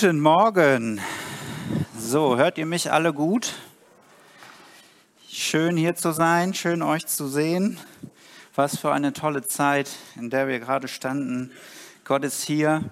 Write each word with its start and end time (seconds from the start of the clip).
Guten 0.00 0.20
Morgen. 0.20 1.00
So, 1.98 2.36
hört 2.36 2.56
ihr 2.56 2.66
mich 2.66 2.92
alle 2.92 3.12
gut? 3.12 3.54
Schön 5.28 5.76
hier 5.76 5.96
zu 5.96 6.12
sein, 6.12 6.54
schön 6.54 6.82
euch 6.82 7.06
zu 7.06 7.26
sehen. 7.26 7.80
Was 8.54 8.78
für 8.78 8.92
eine 8.92 9.12
tolle 9.12 9.44
Zeit, 9.44 9.90
in 10.14 10.30
der 10.30 10.46
wir 10.46 10.60
gerade 10.60 10.86
standen. 10.86 11.50
Gott 12.04 12.22
ist 12.22 12.44
hier 12.44 12.84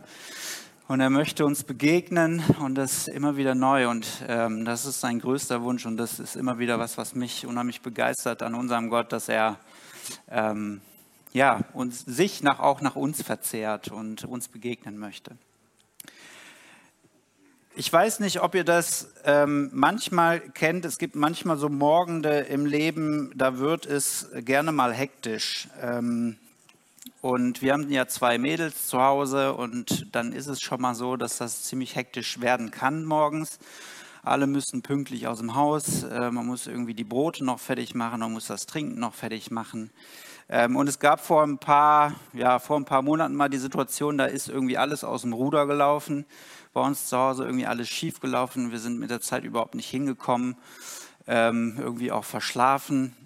und 0.89 0.99
er 0.99 1.11
möchte 1.11 1.45
uns 1.45 1.63
begegnen 1.63 2.43
und 2.59 2.75
das 2.75 3.07
immer 3.07 3.37
wieder 3.37 3.55
neu. 3.55 3.89
Und 3.89 4.09
ähm, 4.27 4.65
das 4.65 4.85
ist 4.85 5.01
sein 5.01 5.21
größter 5.21 5.63
Wunsch 5.63 5.87
und 5.87 5.99
das 5.99 6.19
ist 6.19 6.35
immer 6.35 6.59
wieder 6.59 6.81
was, 6.81 6.99
was 6.99 7.15
mich 7.15 7.47
unheimlich 7.47 7.83
begeistert 7.83 8.43
an 8.43 8.57
unserem 8.57 8.91
Gott, 8.91 9.13
dass 9.13 9.29
er 9.29 9.61
ähm, 10.29 10.81
ja, 11.33 11.61
uns, 11.73 12.01
sich 12.01 12.43
nach, 12.43 12.59
auch 12.59 12.81
nach 12.81 12.97
uns 12.97 13.23
verzehrt 13.23 13.93
und 13.93 14.25
uns 14.25 14.49
begegnen 14.49 14.99
möchte. 14.99 15.37
Ich 17.79 17.93
weiß 17.93 18.21
nicht, 18.21 18.41
ob 18.41 18.55
ihr 18.55 18.65
das 18.65 19.09
ähm, 19.27 19.69
manchmal 19.71 20.41
kennt. 20.41 20.87
Es 20.87 20.97
gibt 20.97 21.15
manchmal 21.15 21.59
so 21.59 21.69
Morgende 21.69 22.39
im 22.39 22.65
Leben, 22.65 23.31
da 23.35 23.59
wird 23.59 23.85
es 23.85 24.31
gerne 24.35 24.73
mal 24.73 24.95
hektisch. 24.95 25.69
Ähm, 25.83 26.39
und 27.21 27.61
wir 27.61 27.75
haben 27.75 27.91
ja 27.91 28.09
zwei 28.09 28.39
Mädels 28.39 28.87
zu 28.87 28.99
Hause 28.99 29.53
und 29.53 30.07
dann 30.13 30.33
ist 30.33 30.47
es 30.47 30.63
schon 30.63 30.81
mal 30.81 30.95
so, 30.95 31.19
dass 31.19 31.37
das 31.37 31.65
ziemlich 31.65 31.97
hektisch 31.97 32.41
werden 32.41 32.71
kann 32.71 33.05
morgens. 33.05 33.59
Alle 34.23 34.47
müssen 34.47 34.81
pünktlich 34.81 35.27
aus 35.27 35.41
dem 35.41 35.55
Haus. 35.55 36.03
Äh, 36.05 36.31
man 36.31 36.47
muss 36.47 36.67
irgendwie 36.67 36.95
die 36.95 37.05
Brote 37.05 37.45
noch 37.45 37.61
fertig 37.61 37.95
machen, 37.95 38.21
man 38.21 38.33
muss 38.33 38.47
das 38.47 38.65
Trinken 38.65 38.99
noch 38.99 39.13
fertig 39.13 39.51
machen. 39.51 39.91
Ähm, 40.49 40.77
und 40.77 40.89
es 40.89 40.99
gab 40.99 41.21
vor 41.21 41.43
ein 41.43 41.59
paar, 41.59 42.15
ja, 42.33 42.59
vor 42.59 42.79
ein 42.79 42.85
paar 42.85 43.03
Monaten 43.03 43.35
mal 43.35 43.49
die 43.49 43.59
Situation, 43.59 44.19
da 44.19 44.27
ist 44.27 44.49
irgendwie 44.49 44.79
alles 44.79 45.03
aus 45.05 45.23
dem 45.23 45.33
Ruder 45.33 45.67
gelaufen 45.67 46.25
bei 46.77 46.83
uns 46.83 47.07
zu 47.07 47.17
Hause 47.17 47.47
irgendwie 47.47 47.65
alles 47.65 47.89
schief 47.89 48.21
gelaufen. 48.21 48.71
Wir 48.71 48.79
sind 48.79 48.99
mit 48.99 49.09
der 49.09 49.23
Zeit 49.23 49.45
überhaupt 49.45 49.75
nicht 49.75 49.89
hingekommen, 49.89 50.57
ähm, 51.27 51.77
irgendwie 51.79 52.13
auch 52.13 52.25
verschlafen. 52.25 53.17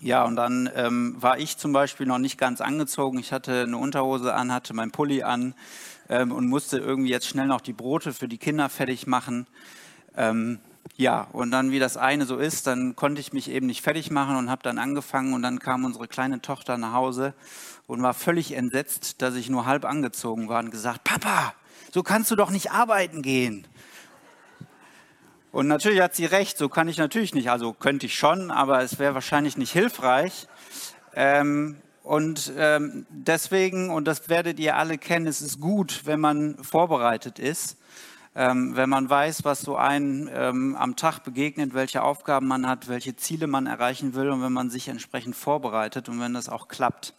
Ja, 0.00 0.24
und 0.24 0.36
dann 0.36 0.68
ähm, 0.74 1.16
war 1.18 1.38
ich 1.38 1.56
zum 1.56 1.72
Beispiel 1.72 2.04
noch 2.04 2.18
nicht 2.18 2.36
ganz 2.36 2.60
angezogen. 2.60 3.18
Ich 3.18 3.32
hatte 3.32 3.62
eine 3.62 3.78
Unterhose 3.78 4.34
an, 4.34 4.52
hatte 4.52 4.74
mein 4.74 4.90
Pulli 4.90 5.22
an 5.22 5.54
ähm, 6.10 6.30
und 6.30 6.46
musste 6.46 6.76
irgendwie 6.76 7.08
jetzt 7.08 7.26
schnell 7.26 7.46
noch 7.46 7.62
die 7.62 7.72
Brote 7.72 8.12
für 8.12 8.28
die 8.28 8.36
Kinder 8.36 8.68
fertig 8.68 9.06
machen. 9.06 9.46
Ähm, 10.14 10.58
ja, 10.96 11.26
und 11.32 11.50
dann 11.50 11.70
wie 11.70 11.78
das 11.78 11.96
eine 11.96 12.24
so 12.24 12.36
ist, 12.36 12.66
dann 12.66 12.94
konnte 12.94 13.20
ich 13.20 13.32
mich 13.32 13.50
eben 13.50 13.66
nicht 13.66 13.82
fertig 13.82 14.10
machen 14.10 14.36
und 14.36 14.50
habe 14.50 14.62
dann 14.62 14.78
angefangen 14.78 15.34
und 15.34 15.42
dann 15.42 15.58
kam 15.58 15.84
unsere 15.84 16.06
kleine 16.06 16.40
Tochter 16.40 16.78
nach 16.78 16.92
Hause 16.92 17.34
und 17.86 18.02
war 18.02 18.14
völlig 18.14 18.52
entsetzt, 18.52 19.20
dass 19.20 19.34
ich 19.34 19.50
nur 19.50 19.66
halb 19.66 19.84
angezogen 19.84 20.48
war 20.48 20.60
und 20.60 20.70
gesagt, 20.70 21.02
Papa, 21.04 21.54
so 21.92 22.02
kannst 22.02 22.30
du 22.30 22.36
doch 22.36 22.50
nicht 22.50 22.70
arbeiten 22.70 23.22
gehen. 23.22 23.66
Und 25.50 25.68
natürlich 25.68 26.00
hat 26.00 26.14
sie 26.14 26.26
recht, 26.26 26.58
so 26.58 26.68
kann 26.68 26.88
ich 26.88 26.98
natürlich 26.98 27.34
nicht, 27.34 27.50
also 27.50 27.72
könnte 27.72 28.06
ich 28.06 28.16
schon, 28.16 28.50
aber 28.50 28.82
es 28.82 28.98
wäre 28.98 29.14
wahrscheinlich 29.14 29.56
nicht 29.56 29.72
hilfreich. 29.72 30.48
Ähm, 31.14 31.76
und 32.02 32.52
ähm, 32.58 33.06
deswegen, 33.08 33.88
und 33.90 34.06
das 34.06 34.28
werdet 34.28 34.58
ihr 34.58 34.76
alle 34.76 34.98
kennen, 34.98 35.26
es 35.26 35.40
ist 35.40 35.60
gut, 35.60 36.02
wenn 36.04 36.20
man 36.20 36.62
vorbereitet 36.62 37.38
ist, 37.38 37.78
ähm, 38.34 38.74
wenn 38.74 38.88
man 38.88 39.08
weiß, 39.08 39.44
was 39.44 39.60
so 39.60 39.76
einen 39.76 40.28
ähm, 40.32 40.76
am 40.76 40.96
Tag 40.96 41.20
begegnet, 41.20 41.74
welche 41.74 42.02
Aufgaben 42.02 42.48
man 42.48 42.66
hat, 42.66 42.88
welche 42.88 43.16
Ziele 43.16 43.46
man 43.46 43.66
erreichen 43.66 44.14
will 44.14 44.30
und 44.30 44.42
wenn 44.42 44.52
man 44.52 44.70
sich 44.70 44.88
entsprechend 44.88 45.36
vorbereitet 45.36 46.08
und 46.08 46.20
wenn 46.20 46.34
das 46.34 46.48
auch 46.48 46.68
klappt. 46.68 47.14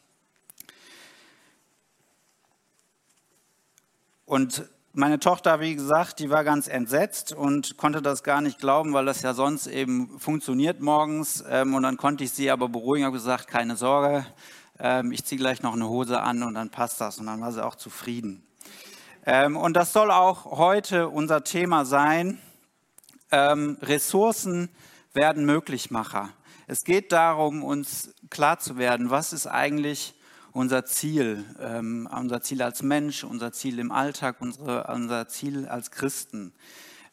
Und 4.25 4.67
meine 4.91 5.19
Tochter, 5.19 5.59
wie 5.59 5.75
gesagt, 5.75 6.19
die 6.19 6.29
war 6.29 6.43
ganz 6.43 6.67
entsetzt 6.67 7.33
und 7.33 7.77
konnte 7.77 8.01
das 8.01 8.23
gar 8.23 8.41
nicht 8.41 8.59
glauben, 8.59 8.93
weil 8.93 9.05
das 9.05 9.21
ja 9.21 9.33
sonst 9.33 9.67
eben 9.67 10.19
funktioniert 10.19 10.81
morgens. 10.81 11.43
Ähm, 11.49 11.75
und 11.75 11.83
dann 11.83 11.97
konnte 11.97 12.23
ich 12.23 12.31
sie 12.31 12.49
aber 12.49 12.69
beruhigen, 12.69 13.05
habe 13.05 13.17
gesagt, 13.17 13.47
keine 13.47 13.75
Sorge, 13.75 14.25
ähm, 14.79 15.11
ich 15.11 15.23
ziehe 15.25 15.39
gleich 15.39 15.61
noch 15.61 15.73
eine 15.73 15.87
Hose 15.87 16.21
an 16.21 16.43
und 16.43 16.55
dann 16.55 16.69
passt 16.69 16.99
das. 17.01 17.19
Und 17.19 17.27
dann 17.27 17.41
war 17.41 17.51
sie 17.51 17.63
auch 17.63 17.75
zufrieden. 17.75 18.43
Ähm, 19.25 19.57
und 19.57 19.73
das 19.73 19.91
soll 19.91 20.11
auch 20.11 20.45
heute 20.45 21.09
unser 21.09 21.43
Thema 21.43 21.85
sein. 21.85 22.39
Ressourcen 23.31 24.69
werden 25.13 25.45
Möglichmacher. 25.45 26.29
Es 26.67 26.85
geht 26.85 27.11
darum, 27.11 27.63
uns 27.63 28.13
klar 28.29 28.59
zu 28.59 28.77
werden, 28.77 29.09
was 29.09 29.33
ist 29.33 29.45
eigentlich 29.45 30.15
unser 30.55 30.85
Ziel, 30.85 31.43
ähm, 31.59 32.07
unser 32.09 32.41
Ziel 32.41 32.61
als 32.61 32.81
Mensch, 32.81 33.25
unser 33.25 33.51
Ziel 33.51 33.79
im 33.79 33.91
Alltag, 33.91 34.37
unsere, 34.39 34.85
unser 34.93 35.27
Ziel 35.27 35.67
als 35.67 35.91
Christen. 35.91 36.53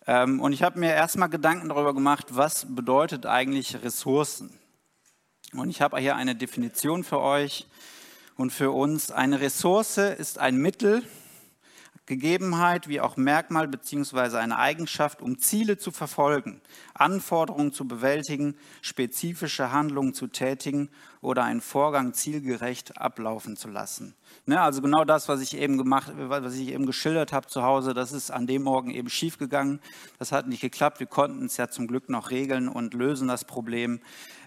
Ähm, 0.06 0.40
und 0.40 0.52
ich 0.52 0.62
habe 0.62 0.78
mir 0.78 0.92
erstmal 0.92 1.28
Gedanken 1.28 1.68
darüber 1.68 1.92
gemacht, 1.92 2.26
was 2.30 2.66
bedeutet 2.72 3.26
eigentlich 3.26 3.82
Ressourcen. 3.82 4.56
Und 5.54 5.70
ich 5.70 5.82
habe 5.82 5.98
hier 5.98 6.14
eine 6.14 6.36
Definition 6.36 7.02
für 7.02 7.20
euch 7.20 7.66
und 8.36 8.52
für 8.52 8.70
uns. 8.70 9.10
Eine 9.10 9.40
Ressource 9.40 9.98
ist 9.98 10.38
ein 10.38 10.56
Mittel, 10.56 11.02
Gegebenheit 12.06 12.88
wie 12.88 13.00
auch 13.00 13.16
Merkmal 13.16 13.68
bzw. 13.68 14.38
eine 14.38 14.58
Eigenschaft, 14.58 15.22
um 15.22 15.38
Ziele 15.38 15.78
zu 15.78 15.92
verfolgen, 15.92 16.60
Anforderungen 16.94 17.72
zu 17.72 17.86
bewältigen, 17.86 18.56
spezifische 18.80 19.70
Handlungen 19.70 20.12
zu 20.12 20.26
tätigen 20.26 20.90
oder 21.20 21.44
einen 21.44 21.60
Vorgang 21.60 22.12
zielgerecht 22.12 23.00
ablaufen 23.00 23.56
zu 23.56 23.68
lassen. 23.68 24.16
Ne, 24.46 24.60
also 24.60 24.82
genau 24.82 25.04
das, 25.04 25.28
was 25.28 25.40
ich 25.40 25.56
eben 25.56 25.78
gemacht, 25.78 26.12
was 26.16 26.56
ich 26.56 26.68
eben 26.68 26.86
geschildert 26.86 27.32
habe 27.32 27.46
zu 27.46 27.62
Hause, 27.62 27.94
das 27.94 28.10
ist 28.10 28.32
an 28.32 28.48
dem 28.48 28.62
Morgen 28.62 28.90
eben 28.90 29.08
schiefgegangen. 29.08 29.80
Das 30.18 30.32
hat 30.32 30.48
nicht 30.48 30.60
geklappt. 30.60 30.98
Wir 30.98 31.06
konnten 31.06 31.44
es 31.44 31.56
ja 31.56 31.68
zum 31.68 31.86
Glück 31.86 32.08
noch 32.08 32.30
regeln 32.30 32.68
und 32.68 32.94
lösen 32.94 33.28
das 33.28 33.44
Problem. 33.44 34.00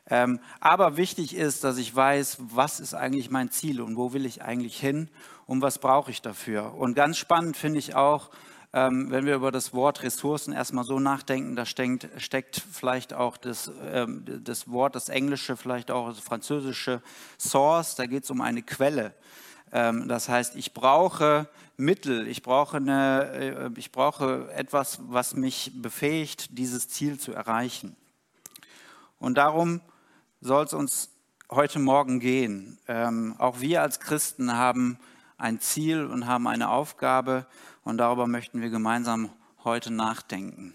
Ähm, 0.08 0.40
aber 0.60 0.98
wichtig 0.98 1.36
ist, 1.36 1.64
dass 1.64 1.78
ich 1.78 1.96
weiß, 1.96 2.38
was 2.40 2.80
ist 2.80 2.94
eigentlich 2.94 3.32
mein 3.32 3.50
Ziel 3.50 3.82
und 3.82 3.96
wo 3.96 4.14
will 4.14 4.26
ich 4.26 4.44
eigentlich 4.44 4.80
hin 4.80 5.10
und 5.48 5.62
was 5.62 5.80
brauche 5.80 6.12
ich 6.12 6.22
dafür. 6.22 6.74
Und 6.76 6.96
ganz 6.96 7.18
spannend 7.18 7.58
finde 7.58 7.80
ich 7.80 7.96
auch, 7.96 8.30
ähm, 8.74 9.10
wenn 9.10 9.26
wir 9.26 9.36
über 9.36 9.52
das 9.52 9.74
Wort 9.74 10.04
Ressourcen 10.04 10.52
erstmal 10.52 10.84
so 10.84 11.00
nachdenken, 11.00 11.56
da 11.56 11.66
steckt, 11.66 12.10
steckt 12.18 12.62
vielleicht 12.72 13.14
auch 13.14 13.38
das, 13.38 13.72
ähm, 13.86 14.26
das 14.44 14.70
Wort, 14.70 14.96
das 14.96 15.08
Englische, 15.08 15.56
vielleicht 15.56 15.92
auch 15.92 16.10
das 16.10 16.20
Französische 16.20 17.02
Source, 17.40 17.96
da 17.96 18.06
geht 18.06 18.26
es 18.26 18.32
um 18.32 18.42
eine 18.42 18.64
Quelle. 18.64 19.14
Ähm, 19.72 20.08
das 20.10 20.28
heißt, 20.28 20.58
ich 20.58 20.74
brauche 20.74 21.48
Mittel, 21.78 22.28
ich 22.28 22.42
brauche, 22.42 22.78
eine, 22.78 23.72
äh, 23.76 23.80
ich 23.80 23.92
brauche 23.94 24.52
etwas, 24.54 25.00
was 25.08 25.36
mich 25.36 25.72
befähigt, 25.76 26.58
dieses 26.58 26.90
Ziel 26.90 27.18
zu 27.18 27.32
erreichen. 27.32 27.96
Und 29.20 29.38
darum 29.38 29.80
soll 30.42 30.66
es 30.66 30.74
uns 30.74 31.10
heute 31.50 31.80
Morgen 31.80 32.20
gehen. 32.20 32.78
Ähm, 32.88 33.36
auch 33.38 33.62
wir 33.62 33.82
als 33.82 34.00
Christen 34.00 34.54
haben 34.54 35.00
ein 35.38 35.60
Ziel 35.60 36.06
und 36.06 36.28
haben 36.28 36.48
eine 36.48 36.70
Aufgabe 36.70 37.46
und 37.84 37.98
darüber 37.98 38.28
möchten 38.28 38.62
wir 38.62 38.70
gemeinsam 38.70 39.32
heute 39.64 39.92
nachdenken. 39.92 40.74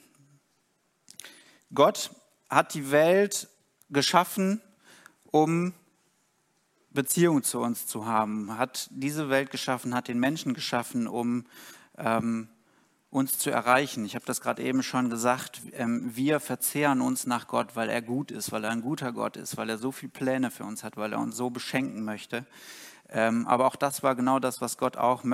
Gott 1.72 2.10
hat 2.48 2.74
die 2.74 2.90
Welt 2.90 3.48
geschaffen, 3.90 4.60
um 5.30 5.72
Beziehung 6.92 7.44
zu 7.44 7.60
uns 7.60 7.86
zu 7.86 8.06
haben, 8.06 8.58
hat 8.58 8.88
diese 8.90 9.30
Welt 9.30 9.50
geschaffen, 9.50 9.94
hat 9.94 10.08
den 10.08 10.18
Menschen 10.18 10.54
geschaffen, 10.54 11.06
um 11.06 11.46
ähm, 11.96 12.48
uns 13.10 13.38
zu 13.38 13.50
erreichen. 13.50 14.04
Ich 14.04 14.14
habe 14.14 14.24
das 14.24 14.40
gerade 14.40 14.62
eben 14.62 14.82
schon 14.82 15.10
gesagt, 15.10 15.62
ähm, 15.72 16.10
wir 16.14 16.40
verzehren 16.40 17.00
uns 17.00 17.26
nach 17.26 17.46
Gott, 17.46 17.76
weil 17.76 17.88
er 17.88 18.02
gut 18.02 18.30
ist, 18.30 18.50
weil 18.50 18.64
er 18.64 18.70
ein 18.70 18.82
guter 18.82 19.12
Gott 19.12 19.36
ist, 19.36 19.56
weil 19.56 19.68
er 19.68 19.78
so 19.78 19.92
viele 19.92 20.10
Pläne 20.10 20.50
für 20.50 20.64
uns 20.64 20.82
hat, 20.82 20.96
weil 20.96 21.12
er 21.12 21.20
uns 21.20 21.36
so 21.36 21.50
beschenken 21.50 22.04
möchte. 22.04 22.46
Ähm, 23.12 23.46
aber 23.48 23.66
auch 23.66 23.76
das 23.76 24.02
war 24.02 24.14
genau 24.14 24.38
das, 24.38 24.60
was 24.60 24.78
Gott 24.78 24.96
auch 24.96 25.24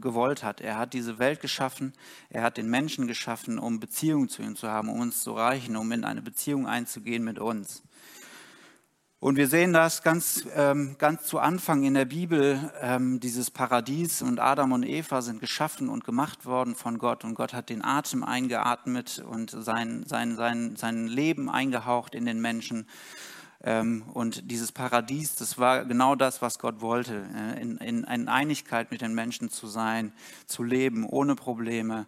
gewollt 0.00 0.44
hat. 0.44 0.60
Er 0.60 0.78
hat 0.78 0.92
diese 0.92 1.18
Welt 1.18 1.40
geschaffen, 1.40 1.92
er 2.30 2.42
hat 2.42 2.56
den 2.56 2.70
Menschen 2.70 3.08
geschaffen, 3.08 3.58
um 3.58 3.80
Beziehungen 3.80 4.28
zu 4.28 4.42
ihm 4.42 4.54
zu 4.54 4.68
haben, 4.68 4.88
um 4.88 5.00
uns 5.00 5.22
zu 5.22 5.32
reichen, 5.32 5.76
um 5.76 5.90
in 5.90 6.04
eine 6.04 6.22
Beziehung 6.22 6.68
einzugehen 6.68 7.24
mit 7.24 7.38
uns. 7.38 7.82
Und 9.24 9.36
wir 9.36 9.48
sehen 9.48 9.72
das 9.72 10.02
ganz, 10.02 10.46
ähm, 10.54 10.96
ganz 10.98 11.24
zu 11.24 11.38
Anfang 11.38 11.82
in 11.84 11.94
der 11.94 12.04
Bibel, 12.04 12.70
ähm, 12.82 13.20
dieses 13.20 13.50
Paradies 13.50 14.20
und 14.20 14.38
Adam 14.38 14.72
und 14.72 14.82
Eva 14.82 15.22
sind 15.22 15.40
geschaffen 15.40 15.88
und 15.88 16.04
gemacht 16.04 16.44
worden 16.44 16.74
von 16.74 16.98
Gott 16.98 17.24
und 17.24 17.34
Gott 17.34 17.54
hat 17.54 17.70
den 17.70 17.82
Atem 17.82 18.22
eingeatmet 18.22 19.24
und 19.26 19.50
sein, 19.50 20.04
sein, 20.06 20.36
sein, 20.36 20.76
sein 20.76 21.06
Leben 21.06 21.48
eingehaucht 21.48 22.14
in 22.14 22.26
den 22.26 22.42
Menschen. 22.42 22.86
Ähm, 23.66 24.04
und 24.12 24.50
dieses 24.50 24.72
Paradies, 24.72 25.36
das 25.36 25.58
war 25.58 25.86
genau 25.86 26.14
das, 26.14 26.42
was 26.42 26.58
Gott 26.58 26.82
wollte, 26.82 27.24
äh, 27.34 27.60
in, 27.62 27.78
in, 27.78 28.04
in 28.04 28.28
Einigkeit 28.28 28.90
mit 28.90 29.00
den 29.00 29.14
Menschen 29.14 29.50
zu 29.50 29.66
sein, 29.66 30.12
zu 30.46 30.62
leben, 30.62 31.06
ohne 31.06 31.34
Probleme, 31.34 32.06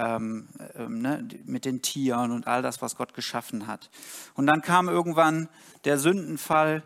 ähm, 0.00 0.48
ähm, 0.74 1.00
ne, 1.00 1.26
mit 1.44 1.64
den 1.64 1.80
Tieren 1.80 2.32
und 2.32 2.48
all 2.48 2.60
das, 2.60 2.82
was 2.82 2.96
Gott 2.96 3.14
geschaffen 3.14 3.68
hat. 3.68 3.88
Und 4.34 4.46
dann 4.46 4.62
kam 4.62 4.88
irgendwann 4.88 5.48
der 5.84 5.98
Sündenfall 5.98 6.82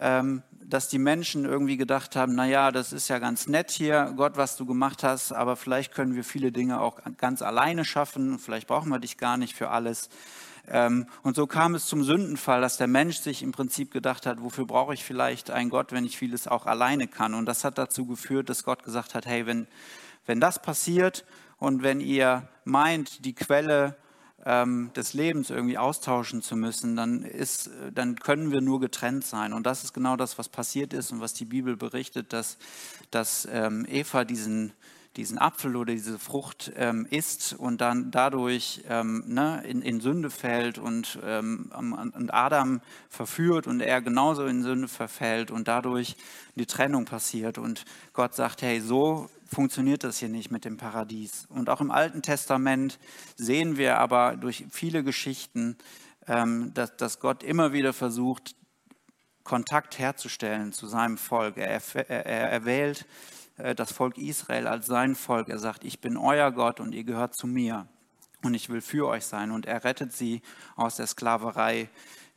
ähm, 0.00 0.42
dass 0.66 0.88
die 0.88 0.98
Menschen 0.98 1.44
irgendwie 1.44 1.76
gedacht 1.76 2.16
haben, 2.16 2.34
naja, 2.34 2.72
das 2.72 2.92
ist 2.92 3.08
ja 3.08 3.18
ganz 3.18 3.46
nett 3.46 3.70
hier, 3.70 4.12
Gott, 4.16 4.36
was 4.36 4.56
du 4.56 4.66
gemacht 4.66 5.02
hast, 5.02 5.32
aber 5.32 5.56
vielleicht 5.56 5.92
können 5.92 6.14
wir 6.14 6.24
viele 6.24 6.52
Dinge 6.52 6.80
auch 6.80 7.00
ganz 7.18 7.42
alleine 7.42 7.84
schaffen, 7.84 8.38
vielleicht 8.38 8.66
brauchen 8.66 8.88
wir 8.88 8.98
dich 8.98 9.18
gar 9.18 9.36
nicht 9.36 9.54
für 9.54 9.70
alles. 9.70 10.08
Ähm, 10.68 11.06
und 11.22 11.36
so 11.36 11.46
kam 11.46 11.74
es 11.74 11.86
zum 11.86 12.04
Sündenfall, 12.04 12.60
dass 12.60 12.76
der 12.76 12.86
Mensch 12.86 13.18
sich 13.18 13.42
im 13.42 13.52
Prinzip 13.52 13.90
gedacht 13.90 14.26
hat, 14.26 14.42
wofür 14.42 14.66
brauche 14.66 14.94
ich 14.94 15.04
vielleicht 15.04 15.50
einen 15.50 15.70
Gott, 15.70 15.92
wenn 15.92 16.04
ich 16.04 16.16
vieles 16.16 16.48
auch 16.48 16.66
alleine 16.66 17.06
kann. 17.06 17.34
Und 17.34 17.46
das 17.46 17.64
hat 17.64 17.78
dazu 17.78 18.06
geführt, 18.06 18.48
dass 18.48 18.64
Gott 18.64 18.82
gesagt 18.82 19.14
hat, 19.14 19.26
hey, 19.26 19.46
wenn, 19.46 19.66
wenn 20.26 20.40
das 20.40 20.62
passiert 20.62 21.24
und 21.58 21.82
wenn 21.82 22.00
ihr 22.00 22.48
meint, 22.64 23.24
die 23.24 23.34
Quelle 23.34 23.96
ähm, 24.46 24.90
des 24.94 25.14
Lebens 25.14 25.50
irgendwie 25.50 25.78
austauschen 25.78 26.42
zu 26.42 26.56
müssen, 26.56 26.96
dann, 26.96 27.22
ist, 27.22 27.70
dann 27.92 28.16
können 28.16 28.50
wir 28.50 28.60
nur 28.60 28.80
getrennt 28.80 29.24
sein. 29.24 29.52
Und 29.52 29.64
das 29.64 29.84
ist 29.84 29.92
genau 29.92 30.16
das, 30.16 30.38
was 30.38 30.48
passiert 30.48 30.92
ist 30.92 31.12
und 31.12 31.20
was 31.20 31.34
die 31.34 31.44
Bibel 31.44 31.76
berichtet, 31.76 32.32
dass, 32.32 32.58
dass 33.10 33.48
ähm, 33.50 33.86
Eva 33.88 34.24
diesen, 34.24 34.72
diesen 35.16 35.38
Apfel 35.38 35.76
oder 35.76 35.92
diese 35.92 36.18
Frucht 36.18 36.72
ähm, 36.76 37.06
isst 37.08 37.54
und 37.56 37.80
dann 37.80 38.10
dadurch 38.10 38.82
ähm, 38.88 39.24
ne, 39.26 39.62
in, 39.66 39.80
in, 39.80 40.00
Sünde 40.00 40.28
fällt 40.28 40.78
und, 40.78 41.18
ähm, 41.24 41.70
und 41.76 42.34
Adam 42.34 42.80
verführt 43.08 43.66
und 43.66 43.80
er 43.80 44.02
genauso 44.02 44.44
in 44.46 44.62
Sünde 44.62 44.88
verfällt 44.88 45.50
und 45.50 45.68
dadurch 45.68 46.16
die 46.56 46.66
Trennung 46.66 47.04
passiert. 47.04 47.58
Und 47.58 47.84
Gott 48.12 48.34
sagt, 48.34 48.62
hey, 48.62 48.80
so 48.80 49.30
funktioniert 49.46 50.02
das 50.02 50.18
hier 50.18 50.28
nicht 50.28 50.50
mit 50.50 50.64
dem 50.64 50.76
Paradies. 50.76 51.46
Und 51.48 51.70
auch 51.70 51.80
im 51.80 51.92
Alten 51.92 52.22
Testament 52.22 52.98
sehen 53.36 53.76
wir 53.76 53.98
aber 53.98 54.36
durch 54.36 54.64
viele 54.70 55.04
Geschichten, 55.04 55.76
ähm, 56.26 56.72
dass, 56.74 56.96
dass 56.96 57.20
Gott 57.20 57.44
immer 57.44 57.72
wieder 57.72 57.92
versucht, 57.92 58.56
Kontakt 59.44 59.98
herzustellen 59.98 60.72
zu 60.72 60.86
seinem 60.86 61.18
Volk. 61.18 61.58
Er, 61.58 61.80
er, 61.94 62.26
er 62.26 62.50
erwählt 62.50 63.02
äh, 63.02 63.43
das 63.56 63.92
Volk 63.92 64.18
Israel 64.18 64.66
als 64.66 64.86
sein 64.86 65.14
Volk. 65.14 65.48
Er 65.48 65.58
sagt, 65.58 65.84
ich 65.84 66.00
bin 66.00 66.16
euer 66.16 66.50
Gott 66.50 66.80
und 66.80 66.94
ihr 66.94 67.04
gehört 67.04 67.34
zu 67.34 67.46
mir 67.46 67.86
und 68.42 68.54
ich 68.54 68.68
will 68.68 68.80
für 68.80 69.06
euch 69.06 69.24
sein. 69.24 69.50
Und 69.50 69.66
er 69.66 69.84
rettet 69.84 70.12
sie 70.12 70.42
aus 70.76 70.96
der 70.96 71.06
Sklaverei. 71.06 71.88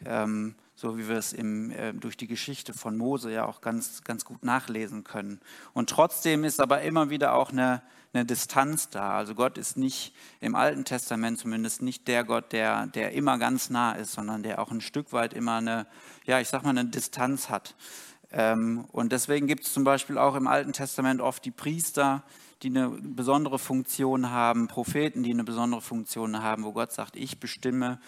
Ähm, 0.05 0.55
so 0.77 0.95
wie 0.95 1.07
wir 1.09 1.17
es 1.17 1.33
im, 1.33 1.71
äh, 1.71 1.91
durch 1.91 2.17
die 2.17 2.27
Geschichte 2.27 2.71
von 2.71 2.97
Mose 2.97 3.31
ja 3.31 3.47
auch 3.47 3.61
ganz, 3.61 4.03
ganz 4.03 4.25
gut 4.25 4.43
nachlesen 4.43 5.03
können. 5.03 5.41
Und 5.73 5.89
trotzdem 5.89 6.43
ist 6.43 6.61
aber 6.61 6.83
immer 6.83 7.09
wieder 7.09 7.33
auch 7.33 7.49
eine, 7.51 7.81
eine 8.13 8.25
Distanz 8.25 8.91
da. 8.91 9.17
Also 9.17 9.33
Gott 9.33 9.57
ist 9.57 9.75
nicht 9.75 10.13
im 10.39 10.53
Alten 10.53 10.85
Testament 10.85 11.39
zumindest 11.39 11.81
nicht 11.81 12.07
der 12.07 12.23
Gott, 12.23 12.51
der, 12.51 12.85
der 12.85 13.13
immer 13.13 13.39
ganz 13.39 13.71
nah 13.71 13.93
ist, 13.93 14.11
sondern 14.11 14.43
der 14.43 14.59
auch 14.59 14.69
ein 14.69 14.81
Stück 14.81 15.13
weit 15.13 15.33
immer 15.33 15.55
eine, 15.55 15.87
ja, 16.25 16.39
ich 16.39 16.47
sag 16.47 16.61
mal, 16.61 16.69
eine 16.69 16.85
Distanz 16.85 17.49
hat. 17.49 17.75
Ähm, 18.31 18.85
und 18.91 19.11
deswegen 19.11 19.47
gibt 19.47 19.63
es 19.63 19.73
zum 19.73 19.83
Beispiel 19.83 20.17
auch 20.17 20.35
im 20.35 20.47
Alten 20.47 20.73
Testament 20.73 21.21
oft 21.21 21.45
die 21.45 21.51
Priester, 21.51 22.23
die 22.63 22.69
eine 22.69 22.89
besondere 22.89 23.59
Funktion 23.59 24.31
haben, 24.31 24.67
Propheten, 24.67 25.23
die 25.23 25.31
eine 25.31 25.43
besondere 25.43 25.81
Funktion 25.81 26.41
haben, 26.41 26.63
wo 26.63 26.71
Gott 26.71 26.91
sagt, 26.91 27.15
ich 27.15 27.39
bestimme, 27.39 27.99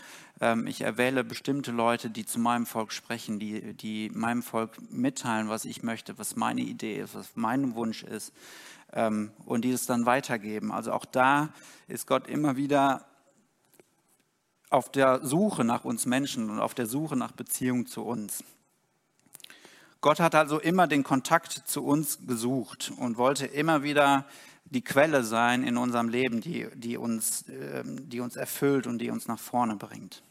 ähm, 0.41 0.65
ich 0.65 0.81
erwähle 0.81 1.23
bestimmte 1.23 1.71
Leute, 1.71 2.09
die 2.09 2.25
zu 2.25 2.39
meinem 2.39 2.65
Volk 2.65 2.91
sprechen, 2.91 3.39
die, 3.39 3.73
die 3.75 4.09
meinem 4.09 4.41
Volk 4.41 4.77
mitteilen, 4.91 5.49
was 5.49 5.65
ich 5.65 5.83
möchte, 5.83 6.17
was 6.17 6.35
meine 6.35 6.61
Idee 6.61 6.99
ist, 6.99 7.15
was 7.15 7.31
mein 7.35 7.75
Wunsch 7.75 8.03
ist 8.03 8.33
ähm, 8.93 9.31
und 9.45 9.65
die 9.65 9.71
es 9.71 9.85
dann 9.85 10.05
weitergeben. 10.05 10.71
Also 10.71 10.93
auch 10.93 11.05
da 11.05 11.49
ist 11.87 12.07
Gott 12.07 12.27
immer 12.27 12.57
wieder 12.57 13.05
auf 14.71 14.91
der 14.91 15.25
Suche 15.25 15.63
nach 15.63 15.85
uns 15.85 16.05
Menschen 16.05 16.49
und 16.49 16.59
auf 16.59 16.73
der 16.73 16.85
Suche 16.87 17.15
nach 17.15 17.31
Beziehung 17.31 17.85
zu 17.85 18.03
uns. 18.03 18.43
Gott 20.01 20.21
hat 20.21 20.33
also 20.33 20.59
immer 20.59 20.87
den 20.87 21.03
Kontakt 21.03 21.51
zu 21.65 21.83
uns 21.83 22.19
gesucht 22.25 22.91
und 22.97 23.17
wollte 23.17 23.45
immer 23.45 23.83
wieder 23.83 24.25
die 24.65 24.83
Quelle 24.83 25.23
sein 25.23 25.63
in 25.63 25.77
unserem 25.77 26.07
Leben, 26.07 26.39
die, 26.39 26.67
die, 26.73 26.95
uns, 26.95 27.45
ähm, 27.49 28.07
die 28.07 28.21
uns 28.21 28.35
erfüllt 28.35 28.87
und 28.87 28.99
die 28.99 29.09
uns 29.09 29.27
nach 29.27 29.39
vorne 29.39 29.75
bringt. 29.75 30.23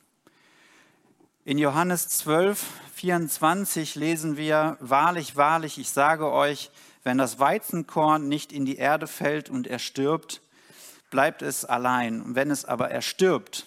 In 1.44 1.59
Johannes 1.59 2.09
12, 2.09 2.65
24 2.94 3.94
lesen 3.94 4.37
wir, 4.37 4.76
Wahrlich, 4.81 5.37
wahrlich, 5.37 5.79
ich 5.79 5.91
sage 5.91 6.31
euch, 6.31 6.70
wenn 7.05 7.19
das 7.19 7.38
Weizenkorn 7.38 8.29
nicht 8.29 8.53
in 8.53 8.65
die 8.65 8.76
Erde 8.76 9.06
fällt 9.06 9.50
und 9.50 9.67
er 9.67 9.79
stirbt, 9.79 10.41
bleibt 11.11 11.43
es 11.43 11.65
allein. 11.65 12.35
Wenn 12.35 12.50
es 12.50 12.65
aber 12.65 12.91
erstirbt, 12.91 13.67